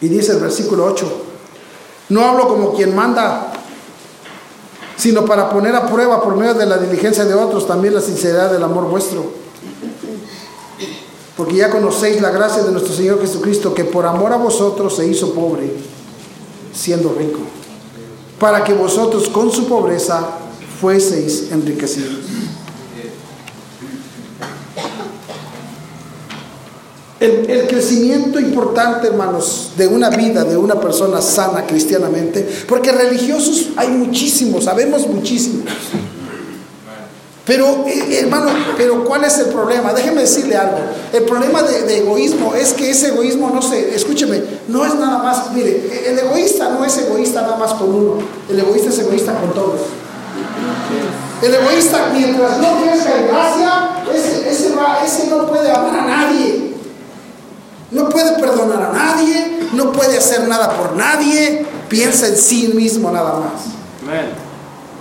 Y 0.00 0.08
dice 0.08 0.32
el 0.32 0.38
versículo 0.38 0.84
8, 0.84 1.24
no 2.10 2.24
hablo 2.24 2.46
como 2.46 2.72
quien 2.72 2.94
manda, 2.94 3.52
sino 4.98 5.24
para 5.24 5.48
poner 5.48 5.74
a 5.74 5.86
prueba 5.86 6.22
por 6.22 6.36
medio 6.36 6.52
de 6.52 6.66
la 6.66 6.76
diligencia 6.76 7.24
de 7.24 7.34
otros 7.34 7.66
también 7.66 7.94
la 7.94 8.02
sinceridad 8.02 8.52
del 8.52 8.62
amor 8.62 8.90
vuestro. 8.90 9.24
Porque 11.36 11.56
ya 11.56 11.70
conocéis 11.70 12.20
la 12.20 12.30
gracia 12.30 12.62
de 12.64 12.72
nuestro 12.72 12.92
Señor 12.92 13.20
Jesucristo, 13.20 13.72
que 13.72 13.84
por 13.84 14.04
amor 14.04 14.32
a 14.32 14.36
vosotros 14.36 14.96
se 14.96 15.06
hizo 15.06 15.32
pobre, 15.32 15.72
siendo 16.74 17.14
rico 17.16 17.38
para 18.38 18.62
que 18.62 18.72
vosotros 18.72 19.28
con 19.28 19.50
su 19.50 19.66
pobreza 19.66 20.38
fueseis 20.80 21.50
enriquecidos. 21.50 22.20
El, 27.20 27.66
crecimiento 27.66 28.38
importante, 28.38 29.08
hermanos, 29.08 29.72
de 29.76 29.88
una 29.88 30.08
vida, 30.08 30.44
de 30.44 30.56
una 30.56 30.80
persona 30.80 31.20
sana 31.20 31.66
cristianamente, 31.66 32.48
porque 32.68 32.92
religiosos 32.92 33.70
hay 33.76 33.88
muchísimos, 33.88 34.64
sabemos 34.64 35.06
muchísimos. 35.08 35.64
Pero, 37.44 37.84
eh, 37.88 38.20
hermano, 38.20 38.50
pero 38.76 39.04
¿cuál 39.04 39.24
es 39.24 39.38
el 39.38 39.46
problema? 39.46 39.92
Déjeme 39.92 40.20
decirle 40.20 40.54
algo. 40.54 40.78
El 41.12 41.24
problema 41.24 41.62
de, 41.62 41.98
egoísmo 41.98 42.54
es 42.54 42.72
que 42.74 42.90
ese 42.90 43.08
egoísmo 43.08 43.50
no 43.50 43.62
se, 43.62 43.96
escúcheme, 43.96 44.40
no 44.68 44.84
es 44.84 44.94
nada 44.94 45.18
más, 45.18 45.50
mire, 45.52 45.90
el 46.06 46.18
egoísta 46.18 46.68
no 46.68 46.84
es 46.84 46.98
egoísta 46.98 47.42
nada 47.42 47.56
más 47.56 47.72
con 47.74 47.92
uno, 47.92 48.18
el 48.48 48.60
egoísta 48.60 48.90
es 48.90 48.98
egoísta 49.00 49.32
con 49.40 49.52
todos. 49.54 49.80
El 51.42 51.54
egoísta, 51.54 52.10
mientras 52.12 52.58
no 52.58 52.82
crezca 52.82 53.18
en 53.18 53.26
gracia, 53.26 53.90
ese, 54.14 54.50
ese, 54.50 54.68
ese 55.04 55.26
no 55.28 55.46
puede 55.46 55.70
amar 55.70 55.98
a 55.98 56.06
nadie. 56.06 56.67
No 57.90 58.08
puede 58.08 58.38
perdonar 58.38 58.82
a 58.82 58.92
nadie, 58.92 59.60
no 59.72 59.92
puede 59.92 60.18
hacer 60.18 60.46
nada 60.46 60.76
por 60.76 60.94
nadie, 60.94 61.66
piensa 61.88 62.28
en 62.28 62.36
sí 62.36 62.72
mismo 62.74 63.10
nada 63.10 63.40
más. 63.40 63.78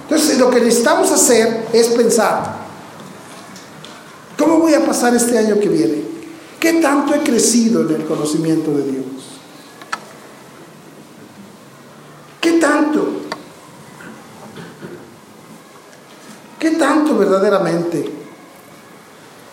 Entonces, 0.03 0.39
lo 0.39 0.49
que 0.49 0.61
necesitamos 0.61 1.11
hacer 1.11 1.67
es 1.73 1.87
pensar, 1.89 2.55
¿cómo 4.37 4.59
voy 4.59 4.73
a 4.73 4.85
pasar 4.85 5.13
este 5.15 5.37
año 5.37 5.59
que 5.59 5.67
viene? 5.67 6.03
¿Qué 6.59 6.73
tanto 6.73 7.13
he 7.13 7.19
crecido 7.19 7.81
en 7.81 7.95
el 7.95 8.05
conocimiento 8.05 8.71
de 8.71 8.83
Dios? 8.83 9.05
¿Qué 12.39 12.53
tanto? 12.53 13.09
¿Qué 16.57 16.71
tanto 16.71 17.17
verdaderamente? 17.17 18.09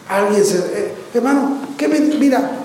Alguien 0.09 0.45
se... 0.45 0.59
Eh, 0.59 0.95
hermano, 1.15 1.59
¿qué, 1.77 1.89
mira, 1.89 2.64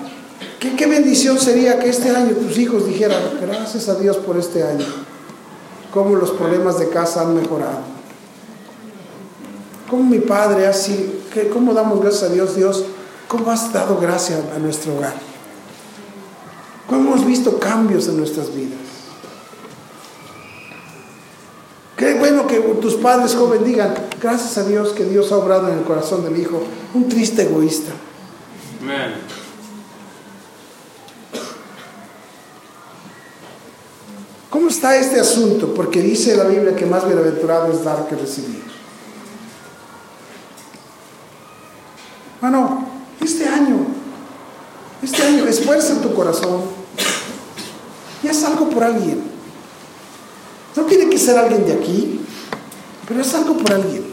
¿qué, 0.60 0.86
bendición 0.86 1.38
sería 1.38 1.78
que 1.78 1.88
este 1.88 2.10
año 2.10 2.32
tus 2.36 2.58
hijos 2.58 2.86
dijeran, 2.86 3.22
gracias 3.40 3.88
a 3.88 3.94
Dios 3.96 4.18
por 4.18 4.36
este 4.36 4.62
año 4.62 4.84
cómo 5.92 6.14
los 6.16 6.30
problemas 6.30 6.78
de 6.78 6.88
casa 6.88 7.22
han 7.22 7.34
mejorado. 7.34 7.80
Cómo 9.88 10.04
mi 10.04 10.20
padre 10.20 10.66
así, 10.66 11.20
que 11.32 11.48
cómo 11.48 11.74
damos 11.74 12.00
gracias 12.00 12.30
a 12.30 12.32
Dios, 12.32 12.54
Dios, 12.54 12.84
cómo 13.28 13.50
has 13.50 13.72
dado 13.72 13.98
gracia 13.98 14.36
a 14.54 14.58
nuestro 14.58 14.94
hogar. 14.96 15.14
Cómo 16.88 17.14
hemos 17.14 17.26
visto 17.26 17.58
cambios 17.58 18.08
en 18.08 18.18
nuestras 18.18 18.54
vidas. 18.54 18.78
Qué 21.96 22.14
bueno 22.14 22.46
que 22.46 22.58
tus 22.80 22.94
padres 22.94 23.34
joven 23.34 23.64
digan, 23.64 23.94
gracias 24.20 24.58
a 24.58 24.64
Dios 24.64 24.90
que 24.90 25.04
Dios 25.04 25.30
ha 25.32 25.36
obrado 25.36 25.68
en 25.68 25.78
el 25.78 25.84
corazón 25.84 26.24
de 26.24 26.30
mi 26.30 26.40
hijo, 26.40 26.62
un 26.94 27.08
triste 27.08 27.42
egoísta. 27.42 27.92
¿Cómo 34.60 34.68
está 34.68 34.94
este 34.94 35.18
asunto? 35.18 35.72
Porque 35.72 36.02
dice 36.02 36.36
la 36.36 36.44
Biblia 36.44 36.76
que 36.76 36.84
más 36.84 37.06
bienaventurado 37.06 37.72
es 37.72 37.82
dar 37.82 38.06
que 38.06 38.14
recibir. 38.14 38.62
Bueno, 42.42 42.86
este 43.24 43.48
año, 43.48 43.86
este 45.02 45.22
año, 45.22 45.46
esfuerza 45.46 46.02
tu 46.02 46.12
corazón 46.12 46.60
y 48.22 48.28
haz 48.28 48.44
algo 48.44 48.68
por 48.68 48.84
alguien. 48.84 49.22
No 50.76 50.82
tiene 50.82 51.08
que 51.08 51.16
ser 51.16 51.38
alguien 51.38 51.64
de 51.64 51.72
aquí, 51.72 52.20
pero 53.08 53.22
es 53.22 53.34
algo 53.34 53.56
por 53.56 53.72
alguien. 53.72 54.04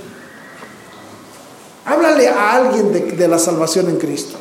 Háblale 1.84 2.30
a 2.30 2.54
alguien 2.54 3.18
de 3.18 3.28
la 3.28 3.38
salvación 3.38 3.90
en 3.90 3.98
Cristo. 3.98 4.38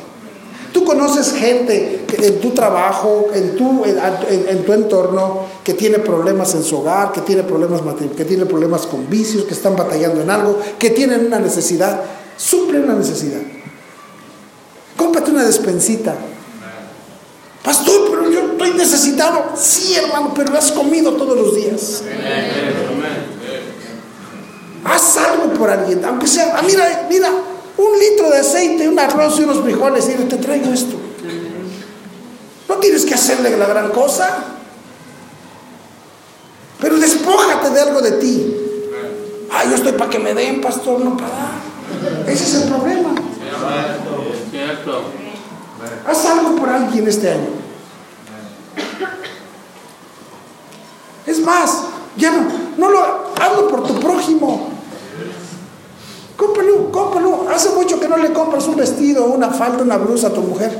Tú 0.71 0.83
conoces 0.83 1.33
gente 1.33 2.05
en 2.21 2.39
tu 2.39 2.51
trabajo, 2.51 3.27
en 3.33 3.55
tu, 3.55 3.83
en, 3.85 4.65
tu 4.65 4.73
entorno, 4.73 5.41
que 5.63 5.73
tiene 5.73 5.99
problemas 5.99 6.53
en 6.55 6.63
su 6.63 6.77
hogar, 6.77 7.11
que 7.11 7.21
tiene 7.21 7.43
problemas, 7.43 7.81
que 8.15 8.25
tiene 8.25 8.45
problemas 8.45 8.85
con 8.85 9.09
vicios, 9.09 9.45
que 9.45 9.53
están 9.53 9.75
batallando 9.75 10.21
en 10.21 10.29
algo, 10.29 10.59
que 10.77 10.89
tienen 10.89 11.25
una 11.25 11.39
necesidad. 11.39 12.01
Suple 12.37 12.79
una 12.79 12.93
necesidad. 12.93 13.41
Cómprate 14.95 15.31
una 15.31 15.43
despensita. 15.43 16.15
Pastor, 17.63 18.07
pero 18.09 18.29
yo 18.29 18.51
estoy 18.51 18.71
necesitado. 18.71 19.51
Sí, 19.55 19.95
hermano, 19.95 20.33
pero 20.35 20.51
lo 20.51 20.57
has 20.57 20.71
comido 20.71 21.13
todos 21.13 21.37
los 21.37 21.55
días. 21.55 22.03
Haz 24.83 25.17
algo 25.17 25.53
por 25.53 25.69
alguien, 25.69 26.03
aunque 26.05 26.27
sea, 26.27 26.55
ah, 26.57 26.61
mira, 26.65 27.07
mira, 27.09 27.29
un 27.77 27.99
litro 27.99 28.29
de 28.29 28.39
aceite, 28.39 28.89
un 28.89 28.97
arroz 28.99 29.39
y 29.39 29.43
unos 29.43 29.61
frijoles 29.61 30.09
y 30.09 30.23
te 30.23 30.37
traigo 30.37 30.73
esto. 30.73 30.95
No 32.67 32.75
tienes 32.77 33.05
que 33.05 33.13
hacerle 33.13 33.55
la 33.57 33.67
gran 33.67 33.89
cosa. 33.91 34.45
Pero 36.79 36.97
despójate 36.97 37.69
de 37.71 37.81
algo 37.81 38.01
de 38.01 38.11
ti. 38.13 38.55
Ay, 39.51 39.69
yo 39.69 39.75
estoy 39.75 39.93
para 39.93 40.09
que 40.09 40.19
me 40.19 40.33
den, 40.33 40.61
pastor, 40.61 40.99
no 40.99 41.15
para 41.15 41.29
dar. 41.29 42.27
Ese 42.27 42.43
es 42.43 42.53
el 42.63 42.69
problema. 42.69 43.15
Haz 46.05 46.25
algo 46.25 46.55
por 46.55 46.69
alguien 46.69 47.07
este 47.07 47.31
año. 47.31 47.49
Es 51.25 51.39
más, 51.41 51.83
ya 52.15 52.31
no, 52.31 52.47
no 52.77 52.89
lo 52.89 53.33
hazlo 53.39 53.67
por 53.67 53.87
tu 53.87 53.99
prójimo. 53.99 54.76
Cómpralo, 56.37 56.91
cómpralo. 56.91 57.47
Hace 57.53 57.69
mucho 57.71 57.99
que 57.99 58.07
no 58.07 58.17
le 58.17 58.31
compras 58.31 58.67
un 58.67 58.75
vestido, 58.75 59.25
una 59.25 59.49
falda, 59.49 59.83
una 59.83 59.97
blusa 59.97 60.27
a 60.27 60.33
tu 60.33 60.41
mujer. 60.41 60.77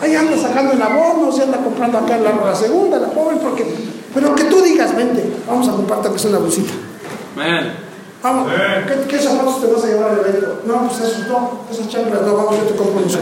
Ahí 0.00 0.14
anda 0.14 0.36
sacando 0.36 0.72
el 0.72 0.82
abono, 0.82 1.32
se 1.32 1.42
anda 1.44 1.58
comprando 1.58 1.98
acá 1.98 2.18
la, 2.18 2.32
la 2.44 2.54
segunda, 2.54 2.98
la 2.98 3.08
joven, 3.08 3.38
porque. 3.38 3.64
Pero 4.14 4.34
que 4.34 4.44
tú 4.44 4.60
digas, 4.60 4.94
vente, 4.94 5.24
vamos 5.48 5.66
a 5.68 5.72
comprarte 5.72 6.10
que 6.10 6.16
es 6.16 6.24
una 6.26 6.38
blusita. 6.38 6.72
Amén. 7.36 7.72
Vamos, 8.22 8.48
¿qué, 8.86 9.08
qué 9.08 9.18
zapatos 9.18 9.60
te 9.62 9.66
vas 9.66 9.82
a 9.82 9.86
llevar 9.88 10.10
al 10.10 10.18
evento? 10.20 10.60
No, 10.66 10.86
pues 10.86 11.00
esos 11.10 11.26
no, 11.26 11.60
esas 11.72 11.88
chanclas 11.88 12.22
no, 12.22 12.36
vamos, 12.36 12.56
yo 12.56 12.62
te 12.64 12.76
compro 12.76 12.98
unos. 13.00 13.16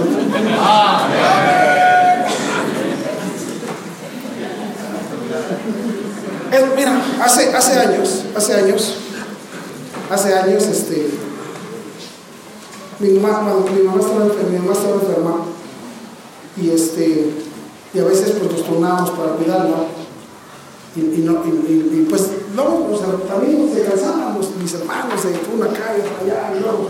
Es- 6.53 6.77
mira, 6.77 6.93
hace, 7.25 7.55
hace 7.55 7.79
años, 7.79 8.23
hace 8.37 8.55
años, 8.55 8.95
hace 10.11 10.35
años, 10.35 10.65
este, 10.65 11.11
mi 13.01 13.19
mamá, 13.19 13.41
cuando 13.41 13.73
mi 13.73 13.83
mamá 13.83 14.01
estaba 14.01 14.25
enferma, 14.27 14.51
mi 14.51 14.59
mamá 14.59 14.73
estaba 14.73 14.95
enferma, 14.95 15.35
y 16.61 16.71
este, 16.71 17.33
y 17.95 17.99
a 17.99 18.05
veces 18.05 18.33
pues 18.33 18.53
nos 18.53 18.65
turnábamos 18.65 19.11
para 19.11 19.33
cuidarla, 19.33 19.87
y, 20.95 21.01
no, 21.01 21.43
y, 21.47 22.07
pues 22.11 22.29
luego, 22.55 22.99
también 23.27 23.65
nos 23.65 23.75
descansábamos, 23.75 24.49
mis 24.61 24.75
hermanos, 24.75 25.23
de 25.23 25.39
una 25.55 25.67
acá 25.67 25.95
y 25.97 26.25
allá, 26.25 26.53
y 26.57 26.61
luego, 26.61 26.89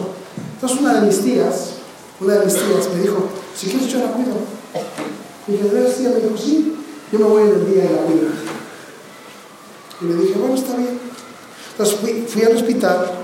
entonces 0.55 0.81
una 0.81 0.95
de 0.95 1.07
mis 1.07 1.21
tías, 1.21 1.75
una 2.21 2.35
de 2.35 2.45
mis 2.47 2.55
tías 2.55 2.89
me 2.95 3.03
dijo, 3.03 3.25
si 3.55 3.67
quieres 3.69 3.89
yo 3.89 3.99
la 4.01 4.13
cuido, 4.13 4.37
y 5.47 5.53
dije, 5.53 5.65
¿de 5.65 5.81
veras 5.81 5.97
tía? 5.97 6.09
Me 6.11 6.17
dijo, 6.17 6.37
sí, 6.37 6.75
yo 7.13 7.19
me 7.19 7.25
voy 7.25 7.43
en 7.43 7.49
el 7.49 7.73
día 7.73 7.85
de 7.85 7.91
la 7.91 8.03
cuido. 8.03 8.29
Y 10.01 10.05
le 10.07 10.15
dije, 10.15 10.39
bueno, 10.39 10.55
está 10.55 10.77
bien. 10.77 10.99
Entonces 11.73 11.97
fui, 11.97 12.25
fui 12.27 12.43
al 12.43 12.57
hospital 12.57 13.20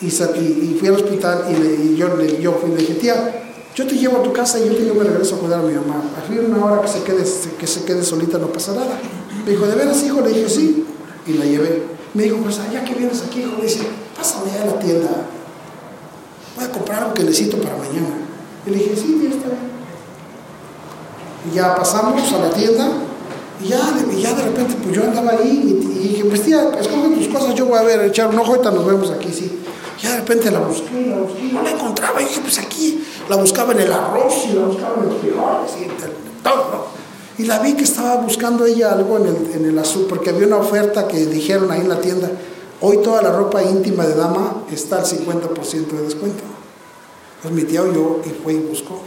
y, 0.00 0.76
fui 0.78 0.88
al 0.88 0.94
hospital 0.94 1.44
y, 1.50 1.54
le- 1.54 1.74
y 1.92 1.96
yo, 1.96 2.16
le, 2.16 2.40
yo 2.40 2.52
fui 2.52 2.70
le 2.70 2.76
dije, 2.76 2.94
tía, 2.94 3.42
yo 3.74 3.86
te 3.86 3.96
llevo 3.96 4.18
a 4.18 4.22
tu 4.22 4.32
casa 4.32 4.58
y 4.58 4.66
yo, 4.68 4.74
te, 4.76 4.86
yo 4.86 4.94
me 4.94 5.04
regreso 5.04 5.36
a 5.36 5.38
cuidar 5.38 5.60
a 5.60 5.62
mi 5.62 5.74
mamá. 5.74 6.02
Fin 6.28 6.40
una 6.52 6.64
hora 6.64 6.82
que 6.82 6.88
se, 6.88 7.02
quede, 7.02 7.24
que 7.58 7.66
se 7.66 7.84
quede 7.84 8.02
solita 8.04 8.38
no 8.38 8.48
pasa 8.48 8.72
nada. 8.74 8.98
Me 9.44 9.50
dijo, 9.52 9.66
¿de 9.66 9.74
veras, 9.74 10.02
hijo? 10.04 10.20
Le 10.20 10.28
dije, 10.28 10.48
sí. 10.48 10.84
Y 11.26 11.32
la 11.34 11.44
llevé. 11.44 11.82
Me 12.14 12.24
dijo, 12.24 12.36
pues 12.38 12.58
ya 12.72 12.84
que 12.84 12.94
vienes 12.94 13.22
aquí, 13.26 13.40
hijo, 13.40 13.56
le 13.58 13.64
dice, 13.64 13.80
pásame 14.16 14.50
a 14.60 14.66
la 14.66 14.78
tienda. 14.78 15.08
Voy 16.56 16.64
a 16.64 16.70
comprar 16.72 17.02
algo 17.02 17.14
que 17.14 17.22
necesito 17.24 17.56
para 17.58 17.76
mañana. 17.76 18.08
Y 18.66 18.70
le 18.70 18.76
dije, 18.76 18.96
sí, 18.96 19.16
tía, 19.20 19.30
está 19.30 19.46
bien. 19.48 19.68
Y 21.50 21.54
ya 21.56 21.74
pasamos 21.74 22.32
a 22.32 22.38
la 22.38 22.50
tienda 22.50 22.88
y 23.64 23.68
ya, 23.68 23.78
de- 23.92 24.20
ya 24.20 24.34
de 24.34 24.42
repente, 24.44 24.74
pues 24.82 24.94
yo 24.96 25.02
andaba 25.04 25.30
ahí 25.32 25.78
y, 25.80 25.98
y 25.98 26.08
dije, 26.08 26.24
pues 26.24 26.42
tía, 26.42 26.70
escoge 26.80 27.08
tus 27.16 27.28
cosas, 27.28 27.54
yo 27.54 27.66
voy 27.66 27.78
a 27.78 27.82
ver, 27.82 28.00
echar 28.02 28.28
un 28.28 28.38
ojo, 28.38 28.52
ahorita 28.52 28.70
nos 28.70 28.86
vemos 28.86 29.10
aquí, 29.10 29.32
sí. 29.32 29.58
Ya 30.02 30.12
de 30.12 30.16
repente 30.18 30.50
la 30.50 30.60
busqué, 30.60 31.06
la 31.08 31.16
busqué, 31.16 31.42
no 31.52 31.62
la 31.62 31.70
encontraba, 31.70 32.20
y 32.22 32.24
dije, 32.26 32.40
pues 32.40 32.58
aquí, 32.58 33.04
la 33.28 33.36
buscaba 33.36 33.72
en 33.72 33.80
el 33.80 33.92
arroz 33.92 34.44
y 34.48 34.52
la 34.54 34.64
buscaba 34.66 34.94
en 35.02 35.08
los 35.08 35.18
frijoles 35.18 35.70
y 35.80 35.84
en 35.84 35.90
el- 35.90 36.42
todo. 36.42 36.86
Y 37.36 37.44
la 37.44 37.58
vi 37.60 37.74
que 37.74 37.84
estaba 37.84 38.16
buscando 38.16 38.64
ella 38.66 38.92
algo 38.92 39.16
en 39.18 39.26
el, 39.26 39.50
en 39.54 39.64
el 39.66 39.78
azul, 39.78 40.06
porque 40.08 40.30
había 40.30 40.46
una 40.46 40.58
oferta 40.58 41.06
que 41.08 41.26
dijeron 41.26 41.70
ahí 41.72 41.80
en 41.80 41.88
la 41.88 42.00
tienda, 42.00 42.30
hoy 42.80 42.98
toda 42.98 43.22
la 43.22 43.32
ropa 43.32 43.62
íntima 43.62 44.06
de 44.06 44.14
dama 44.14 44.62
está 44.72 44.96
al 44.98 45.04
50% 45.04 45.96
de 45.96 46.02
descuento. 46.02 46.44
Entonces 47.36 47.52
mi 47.64 47.68
tía 47.68 47.82
oyó 47.82 48.20
y 48.24 48.30
fue 48.30 48.54
y 48.54 48.58
buscó. 48.58 49.00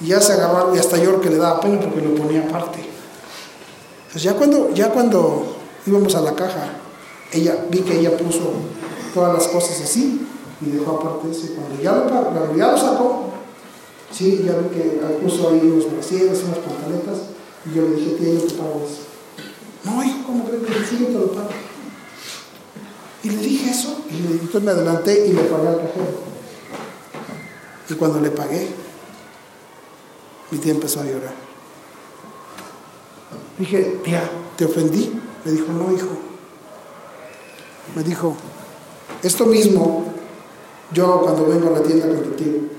Y 0.00 0.08
ya 0.08 0.20
se 0.20 0.34
agarró 0.34 0.58
algo 0.58 0.76
y 0.76 0.78
hasta 0.78 0.98
yo 0.98 1.20
que 1.20 1.30
le 1.30 1.36
daba 1.36 1.60
pena 1.60 1.80
porque 1.80 2.00
lo 2.02 2.14
ponía 2.14 2.40
aparte. 2.46 2.80
Entonces 4.06 4.22
ya 4.22 4.34
cuando, 4.34 4.70
ya 4.74 4.90
cuando 4.90 5.56
íbamos 5.86 6.14
a 6.14 6.20
la 6.20 6.34
caja, 6.34 6.68
ella, 7.32 7.56
vi 7.70 7.80
que 7.80 7.98
ella 7.98 8.16
puso 8.16 8.52
todas 9.16 9.32
las 9.32 9.48
cosas 9.48 9.80
así 9.80 10.26
y 10.60 10.70
dejó 10.72 10.98
aparte 10.98 11.30
ese. 11.30 11.54
Cuando 11.54 11.82
ya 11.82 11.92
lo, 11.92 12.04
cuando 12.04 12.54
ya 12.54 12.70
lo 12.72 12.76
sacó, 12.78 13.30
sí, 14.12 14.42
ya 14.44 14.52
vi 14.58 14.68
que 14.68 14.82
puso 15.22 15.48
ahí 15.48 15.60
unos 15.64 15.90
brasieres, 15.90 16.42
unas 16.44 16.58
pantaletas, 16.58 17.18
y 17.64 17.74
yo 17.74 17.82
le 17.88 17.96
dije, 17.96 18.10
tía, 18.16 18.34
yo 18.34 18.40
te 18.42 18.54
pago 18.54 18.82
eso. 18.86 19.02
No, 19.84 20.04
hijo, 20.04 20.18
¿cómo 20.26 20.44
crees 20.44 20.64
que 20.64 20.84
sí, 20.84 20.98
yo 21.00 21.06
te 21.06 21.12
lo 21.14 21.32
pago? 21.32 21.48
Y 23.22 23.30
le 23.30 23.36
dije 23.38 23.70
eso, 23.70 23.96
y 24.10 24.14
le- 24.20 24.30
entonces 24.32 24.62
me 24.62 24.70
adelanté 24.70 25.26
y 25.28 25.32
le 25.32 25.42
pagué 25.44 25.68
al 25.68 25.76
cajero. 25.80 26.26
Y 27.88 27.94
cuando 27.94 28.20
le 28.20 28.30
pagué, 28.30 28.68
mi 30.50 30.58
tía 30.58 30.72
empezó 30.72 31.00
a 31.00 31.04
llorar. 31.04 31.34
Dije, 33.58 33.98
tía, 34.04 34.28
¿te 34.56 34.66
ofendí? 34.66 35.18
Me 35.44 35.52
dijo, 35.52 35.72
no, 35.72 35.90
hijo. 35.92 36.08
Me 37.94 38.02
dijo, 38.02 38.36
esto 39.26 39.46
mismo 39.46 40.04
yo 40.92 41.04
hago 41.04 41.22
cuando 41.22 41.46
vengo 41.46 41.68
a 41.68 41.78
la 41.78 41.82
tienda 41.82 42.06
con 42.06 42.22
tu 42.22 42.30
tío. 42.30 42.76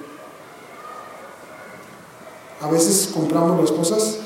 A 2.61 2.69
veces 2.69 3.10
compramos 3.14 3.60
las 3.60 3.72
cosas 3.72 4.18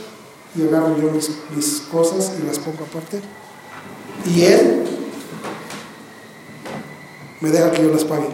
y 0.56 0.64
agarro 0.64 0.98
yo 0.98 1.12
mis, 1.12 1.30
mis 1.56 1.82
cosas 1.92 2.34
y 2.40 2.46
las 2.46 2.60
pongo 2.60 2.86
aparte. 2.86 3.22
Y 4.26 4.44
él 4.44 4.86
me 7.42 7.50
deja 7.50 7.72
que 7.72 7.84
yo 7.84 7.92
las 7.92 8.06
pague. 8.06 8.30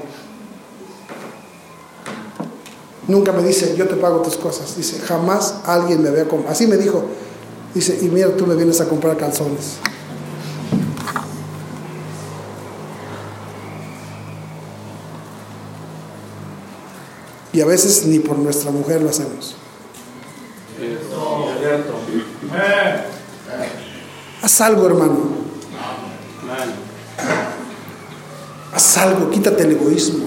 Nunca 3.07 3.31
me 3.31 3.41
dice, 3.41 3.73
yo 3.77 3.87
te 3.87 3.95
pago 3.95 4.21
tus 4.21 4.35
cosas. 4.35 4.75
Dice, 4.75 4.99
jamás 4.99 5.61
alguien 5.65 6.03
me 6.03 6.09
había 6.09 6.27
comprado. 6.27 6.51
Así 6.51 6.67
me 6.67 6.75
dijo. 6.75 7.05
Dice, 7.73 7.97
y 8.01 8.09
mira, 8.09 8.35
tú 8.35 8.45
me 8.45 8.55
vienes 8.55 8.81
a 8.81 8.89
comprar 8.89 9.15
calzones. 9.15 9.77
Y 17.53 17.61
a 17.61 17.65
veces 17.65 18.05
ni 18.05 18.19
por 18.19 18.37
nuestra 18.37 18.71
mujer 18.71 19.01
lo 19.01 19.09
hacemos. 19.09 19.55
Haz 24.41 24.61
algo, 24.61 24.85
hermano. 24.85 25.19
Amén. 26.43 26.75
Haz 28.73 28.97
algo, 28.97 29.29
quítate 29.31 29.63
el 29.63 29.71
egoísmo. 29.71 30.25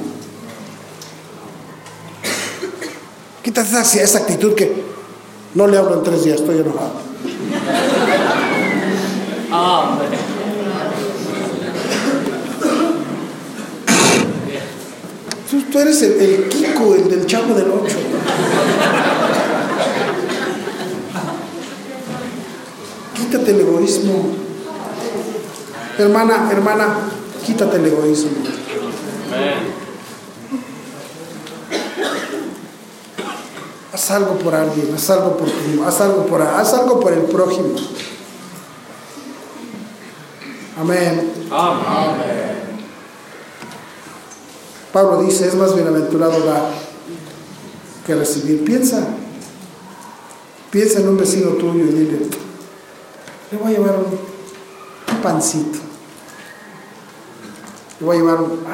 Quítate 3.42 3.68
esa, 3.68 4.02
esa 4.02 4.18
actitud 4.18 4.54
que 4.54 4.82
no 5.54 5.66
le 5.66 5.78
hablo 5.78 5.94
en 5.94 6.02
tres 6.02 6.24
días, 6.24 6.40
estoy 6.40 6.58
enojado. 6.58 6.92
Tú, 15.70 15.78
eres 15.78 16.02
el, 16.02 16.12
el 16.20 16.48
Kiko, 16.48 16.94
el 16.94 17.08
del 17.08 17.26
chavo 17.26 17.54
del 17.54 17.70
8. 17.70 17.96
Quítate 23.14 23.50
el 23.52 23.60
egoísmo. 23.60 24.34
Hermana, 25.98 26.48
hermana, 26.50 26.98
quítate 27.44 27.76
el 27.76 27.86
egoísmo. 27.86 28.30
Haz 33.92 34.10
algo 34.10 34.38
por 34.38 34.54
alguien, 34.54 34.94
haz 34.94 35.10
algo 35.10 35.36
por 35.36 35.48
tu, 35.48 35.84
haz 35.84 36.00
algo 36.00 36.26
por, 36.26 36.42
haz 36.42 36.74
algo 36.74 36.98
por 36.98 37.12
el 37.12 37.22
prójimo. 37.22 37.74
Amén. 40.80 41.32
Amén. 41.50 42.49
Pablo 44.92 45.22
dice, 45.22 45.46
es 45.46 45.54
más 45.54 45.74
bienaventurado 45.74 46.40
dar 46.44 46.70
que 48.06 48.14
recibir. 48.14 48.64
Piensa, 48.64 49.06
piensa 50.70 51.00
en 51.00 51.08
un 51.08 51.16
vecino 51.16 51.50
tuyo 51.50 51.84
y 51.84 51.92
dile, 51.92 52.18
le 53.52 53.58
voy 53.58 53.74
a 53.74 53.78
llevar 53.78 53.96
un, 53.98 55.20
pancito. 55.22 55.78
Le 58.00 58.06
voy 58.06 58.16
a 58.16 58.20
llevar 58.20 58.40
un... 58.40 58.64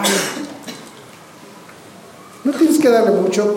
no 2.44 2.52
tienes 2.52 2.78
que 2.78 2.88
darle 2.88 3.10
mucho. 3.10 3.56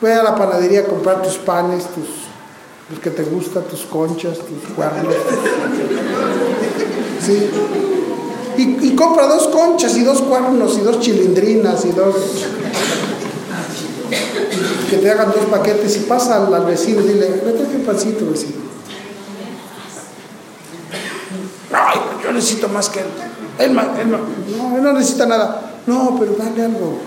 Ve 0.00 0.14
a 0.14 0.22
la 0.22 0.36
panadería 0.36 0.80
a 0.80 0.84
comprar 0.84 1.22
tus 1.22 1.38
panes, 1.38 1.84
tus, 1.86 2.06
los 2.88 3.00
que 3.00 3.10
te 3.10 3.24
gustan, 3.24 3.64
tus 3.64 3.82
conchas, 3.82 4.38
tus 4.38 4.74
cuernos. 4.74 5.12
Sí. 7.26 7.50
Y, 8.58 8.88
y 8.88 8.96
compra 8.96 9.28
dos 9.28 9.46
conchas 9.48 9.96
y 9.96 10.02
dos 10.02 10.20
cuernos 10.20 10.76
y 10.76 10.80
dos 10.80 10.98
chilindrinas 10.98 11.84
y 11.84 11.92
dos... 11.92 12.16
Que 14.90 14.96
te 14.96 15.10
hagan 15.10 15.30
dos 15.30 15.44
paquetes 15.46 15.96
y 15.96 16.00
pasa 16.00 16.44
al, 16.44 16.64
vecino 16.64 17.00
y 17.02 17.04
dile, 17.04 17.40
me 17.44 17.52
traje 17.52 17.76
un 17.76 17.82
pancito, 17.82 18.28
vecino. 18.28 18.56
Ay, 21.72 22.00
yo 22.24 22.32
necesito 22.32 22.68
más 22.68 22.88
que 22.88 23.00
él. 23.00 23.06
Él, 23.58 23.78
él 24.00 24.10
no, 24.10 24.76
él 24.76 24.82
no 24.82 24.92
necesita 24.92 25.26
nada. 25.26 25.80
No, 25.86 26.16
pero 26.18 26.34
dale 26.36 26.64
algo. 26.64 26.98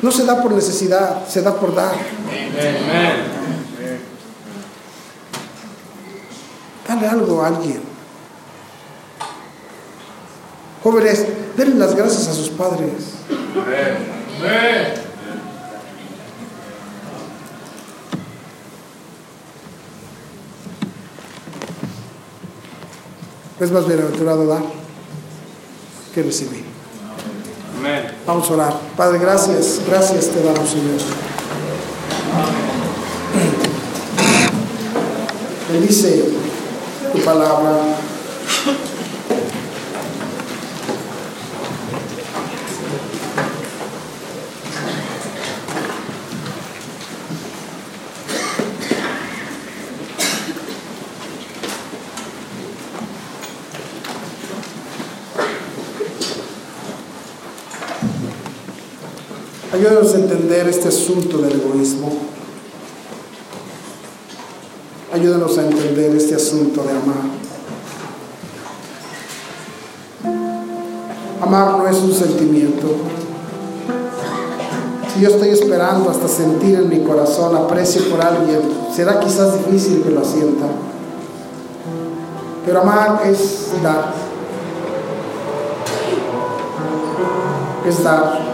No 0.00 0.10
se 0.10 0.24
da 0.24 0.40
por 0.40 0.52
necesidad, 0.52 1.26
se 1.28 1.42
da 1.42 1.54
por 1.54 1.74
dar. 1.74 1.94
Dale 6.88 7.06
algo 7.06 7.42
a 7.42 7.48
alguien. 7.48 7.91
Jóvenes, 10.82 11.24
denle 11.56 11.76
las 11.76 11.94
gracias 11.94 12.26
a 12.28 12.34
sus 12.34 12.48
padres. 12.50 12.90
Amen. 13.56 15.02
Es 23.60 23.70
más 23.70 23.86
bienaventurado 23.86 24.44
dar 24.46 24.62
que 26.12 26.22
recibir. 26.24 26.64
Amen. 27.78 28.12
Vamos 28.26 28.50
a 28.50 28.54
orar. 28.54 28.80
Padre, 28.96 29.20
gracias, 29.20 29.80
gracias 29.86 30.26
te 30.30 30.42
damos, 30.42 30.68
Señor. 30.68 31.00
Bendice 35.70 36.24
tu 37.12 37.18
palabra. 37.20 37.78
Ayúdanos 59.72 60.12
a 60.12 60.18
entender 60.18 60.68
este 60.68 60.88
asunto 60.88 61.38
del 61.38 61.58
egoísmo. 61.58 62.12
Ayúdanos 65.10 65.56
a 65.56 65.62
entender 65.62 66.14
este 66.14 66.34
asunto 66.34 66.82
de 66.82 66.90
amar. 66.90 67.24
Amar 71.40 71.78
no 71.78 71.88
es 71.88 71.96
un 71.96 72.12
sentimiento. 72.12 72.86
Si 75.14 75.22
yo 75.22 75.30
estoy 75.30 75.48
esperando 75.48 76.10
hasta 76.10 76.28
sentir 76.28 76.74
en 76.74 76.90
mi 76.90 77.00
corazón 77.00 77.56
aprecio 77.56 78.10
por 78.10 78.20
alguien, 78.20 78.60
será 78.94 79.20
quizás 79.20 79.54
difícil 79.54 80.02
que 80.02 80.10
lo 80.10 80.22
sienta. 80.22 80.66
Pero 82.66 82.82
amar 82.82 83.22
es 83.24 83.70
dar. 83.82 84.12
Es 87.88 88.04
dar. 88.04 88.51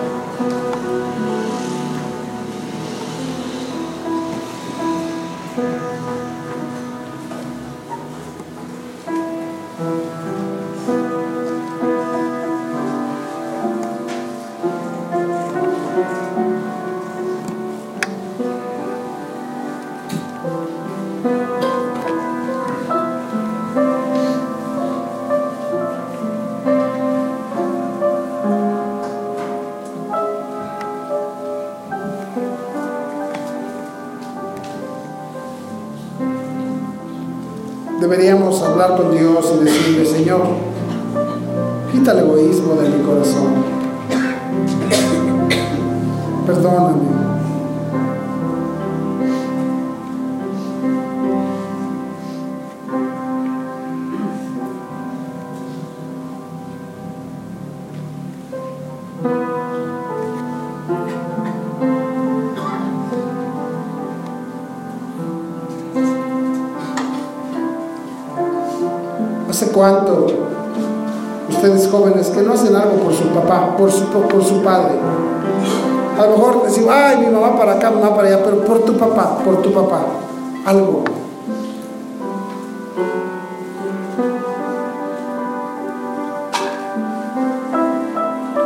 Por 74.09 74.45
su, 74.45 74.63
padre? 74.63 74.93
A 76.19 76.27
lo 76.27 76.37
mejor 76.37 76.63
decimos, 76.65 76.91
ay, 76.93 77.19
mi 77.19 77.27
mamá 77.27 77.57
para 77.57 77.75
acá, 77.75 77.91
mamá 77.91 78.15
para 78.15 78.29
allá, 78.29 78.43
pero 78.45 78.65
por 78.65 78.81
tu 78.81 78.97
papá, 78.97 79.39
por 79.45 79.63
tu 79.63 79.73
papá, 79.73 80.01
algo. 80.65 81.05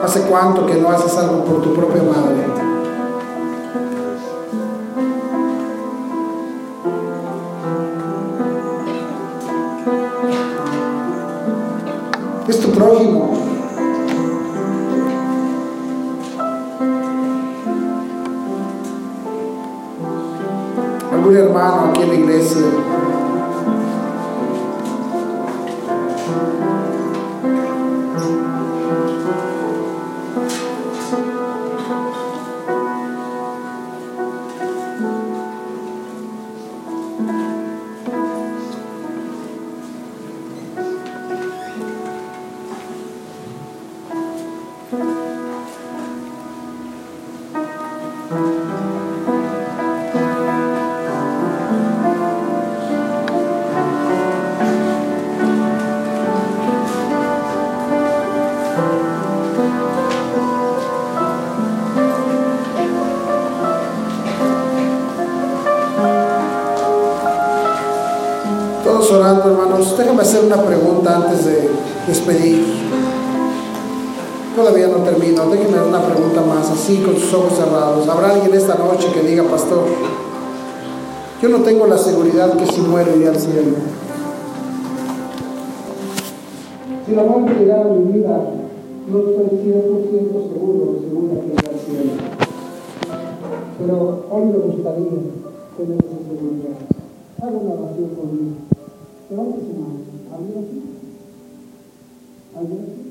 ¿Hace 0.02 0.22
cuánto 0.22 0.66
que 0.66 0.74
no 0.74 0.90
haces 0.90 1.16
algo 1.18 1.44
por 1.44 1.62
tu 1.62 1.74
propia 1.74 2.02
madre? 2.02 2.61
Una 70.42 70.62
pregunta 70.62 71.16
antes 71.16 71.44
de 71.44 71.68
despedir. 72.06 72.64
Todavía 74.56 74.88
no 74.88 74.98
termino. 74.98 75.46
Déjenme 75.46 75.80
una 75.82 76.02
pregunta 76.04 76.42
más, 76.42 76.70
así 76.70 76.98
con 76.98 77.16
sus 77.16 77.32
ojos 77.34 77.54
cerrados. 77.54 78.08
¿Habrá 78.08 78.30
alguien 78.30 78.52
esta 78.54 78.74
noche 78.74 79.08
que 79.12 79.26
diga, 79.26 79.44
pastor, 79.44 79.84
yo 81.40 81.48
no 81.48 81.58
tengo 81.62 81.86
la 81.86 81.98
seguridad 81.98 82.56
que 82.56 82.66
si 82.66 82.80
muero 82.80 83.16
iré 83.16 83.28
al 83.28 83.38
cielo? 83.38 83.76
Si 87.06 87.14
la 87.14 87.22
muerte 87.24 87.58
llegara 87.58 87.82
a 87.82 87.94
mi 87.94 88.12
vida, 88.12 88.40
no 89.08 89.18
estoy 89.18 89.58
100% 89.64 90.52
seguro, 90.52 90.98
seguro 91.00 91.40
que 91.40 91.52
iré 91.54 91.68
al 91.68 91.80
cielo. 91.80 92.12
Pero 93.78 94.26
hoy 94.30 94.44
me 94.44 94.58
gustaría 94.58 95.10
tener 95.76 95.98
esa 95.98 96.18
seguridad. 96.28 96.76
Haga 97.40 97.56
una 97.56 97.74
oración 97.74 98.08
conmigo. 98.14 98.56
Levante 99.30 99.60
su 99.60 99.80
mano. 99.80 100.01
알고 100.32 100.52
계십니까? 100.54 100.88
알고 102.54 102.76
계십니까? 102.76 103.01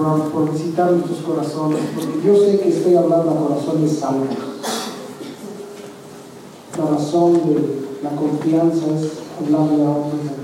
por, 0.00 0.30
por 0.30 0.52
visitar 0.52 0.92
nuestros 0.92 1.18
corazones, 1.18 1.80
porque 1.94 2.26
yo 2.26 2.36
sé 2.36 2.58
que 2.58 2.68
estoy 2.70 2.96
hablando 2.96 3.30
a 3.30 3.48
corazones 3.48 3.98
salvos. 3.98 4.28
La 6.78 6.86
razón 6.86 7.34
de 7.34 7.80
la 8.02 8.10
confianza 8.10 8.86
es 8.96 9.12
hablarle 9.38 9.84
a 9.84 9.90
hombres 9.90 10.39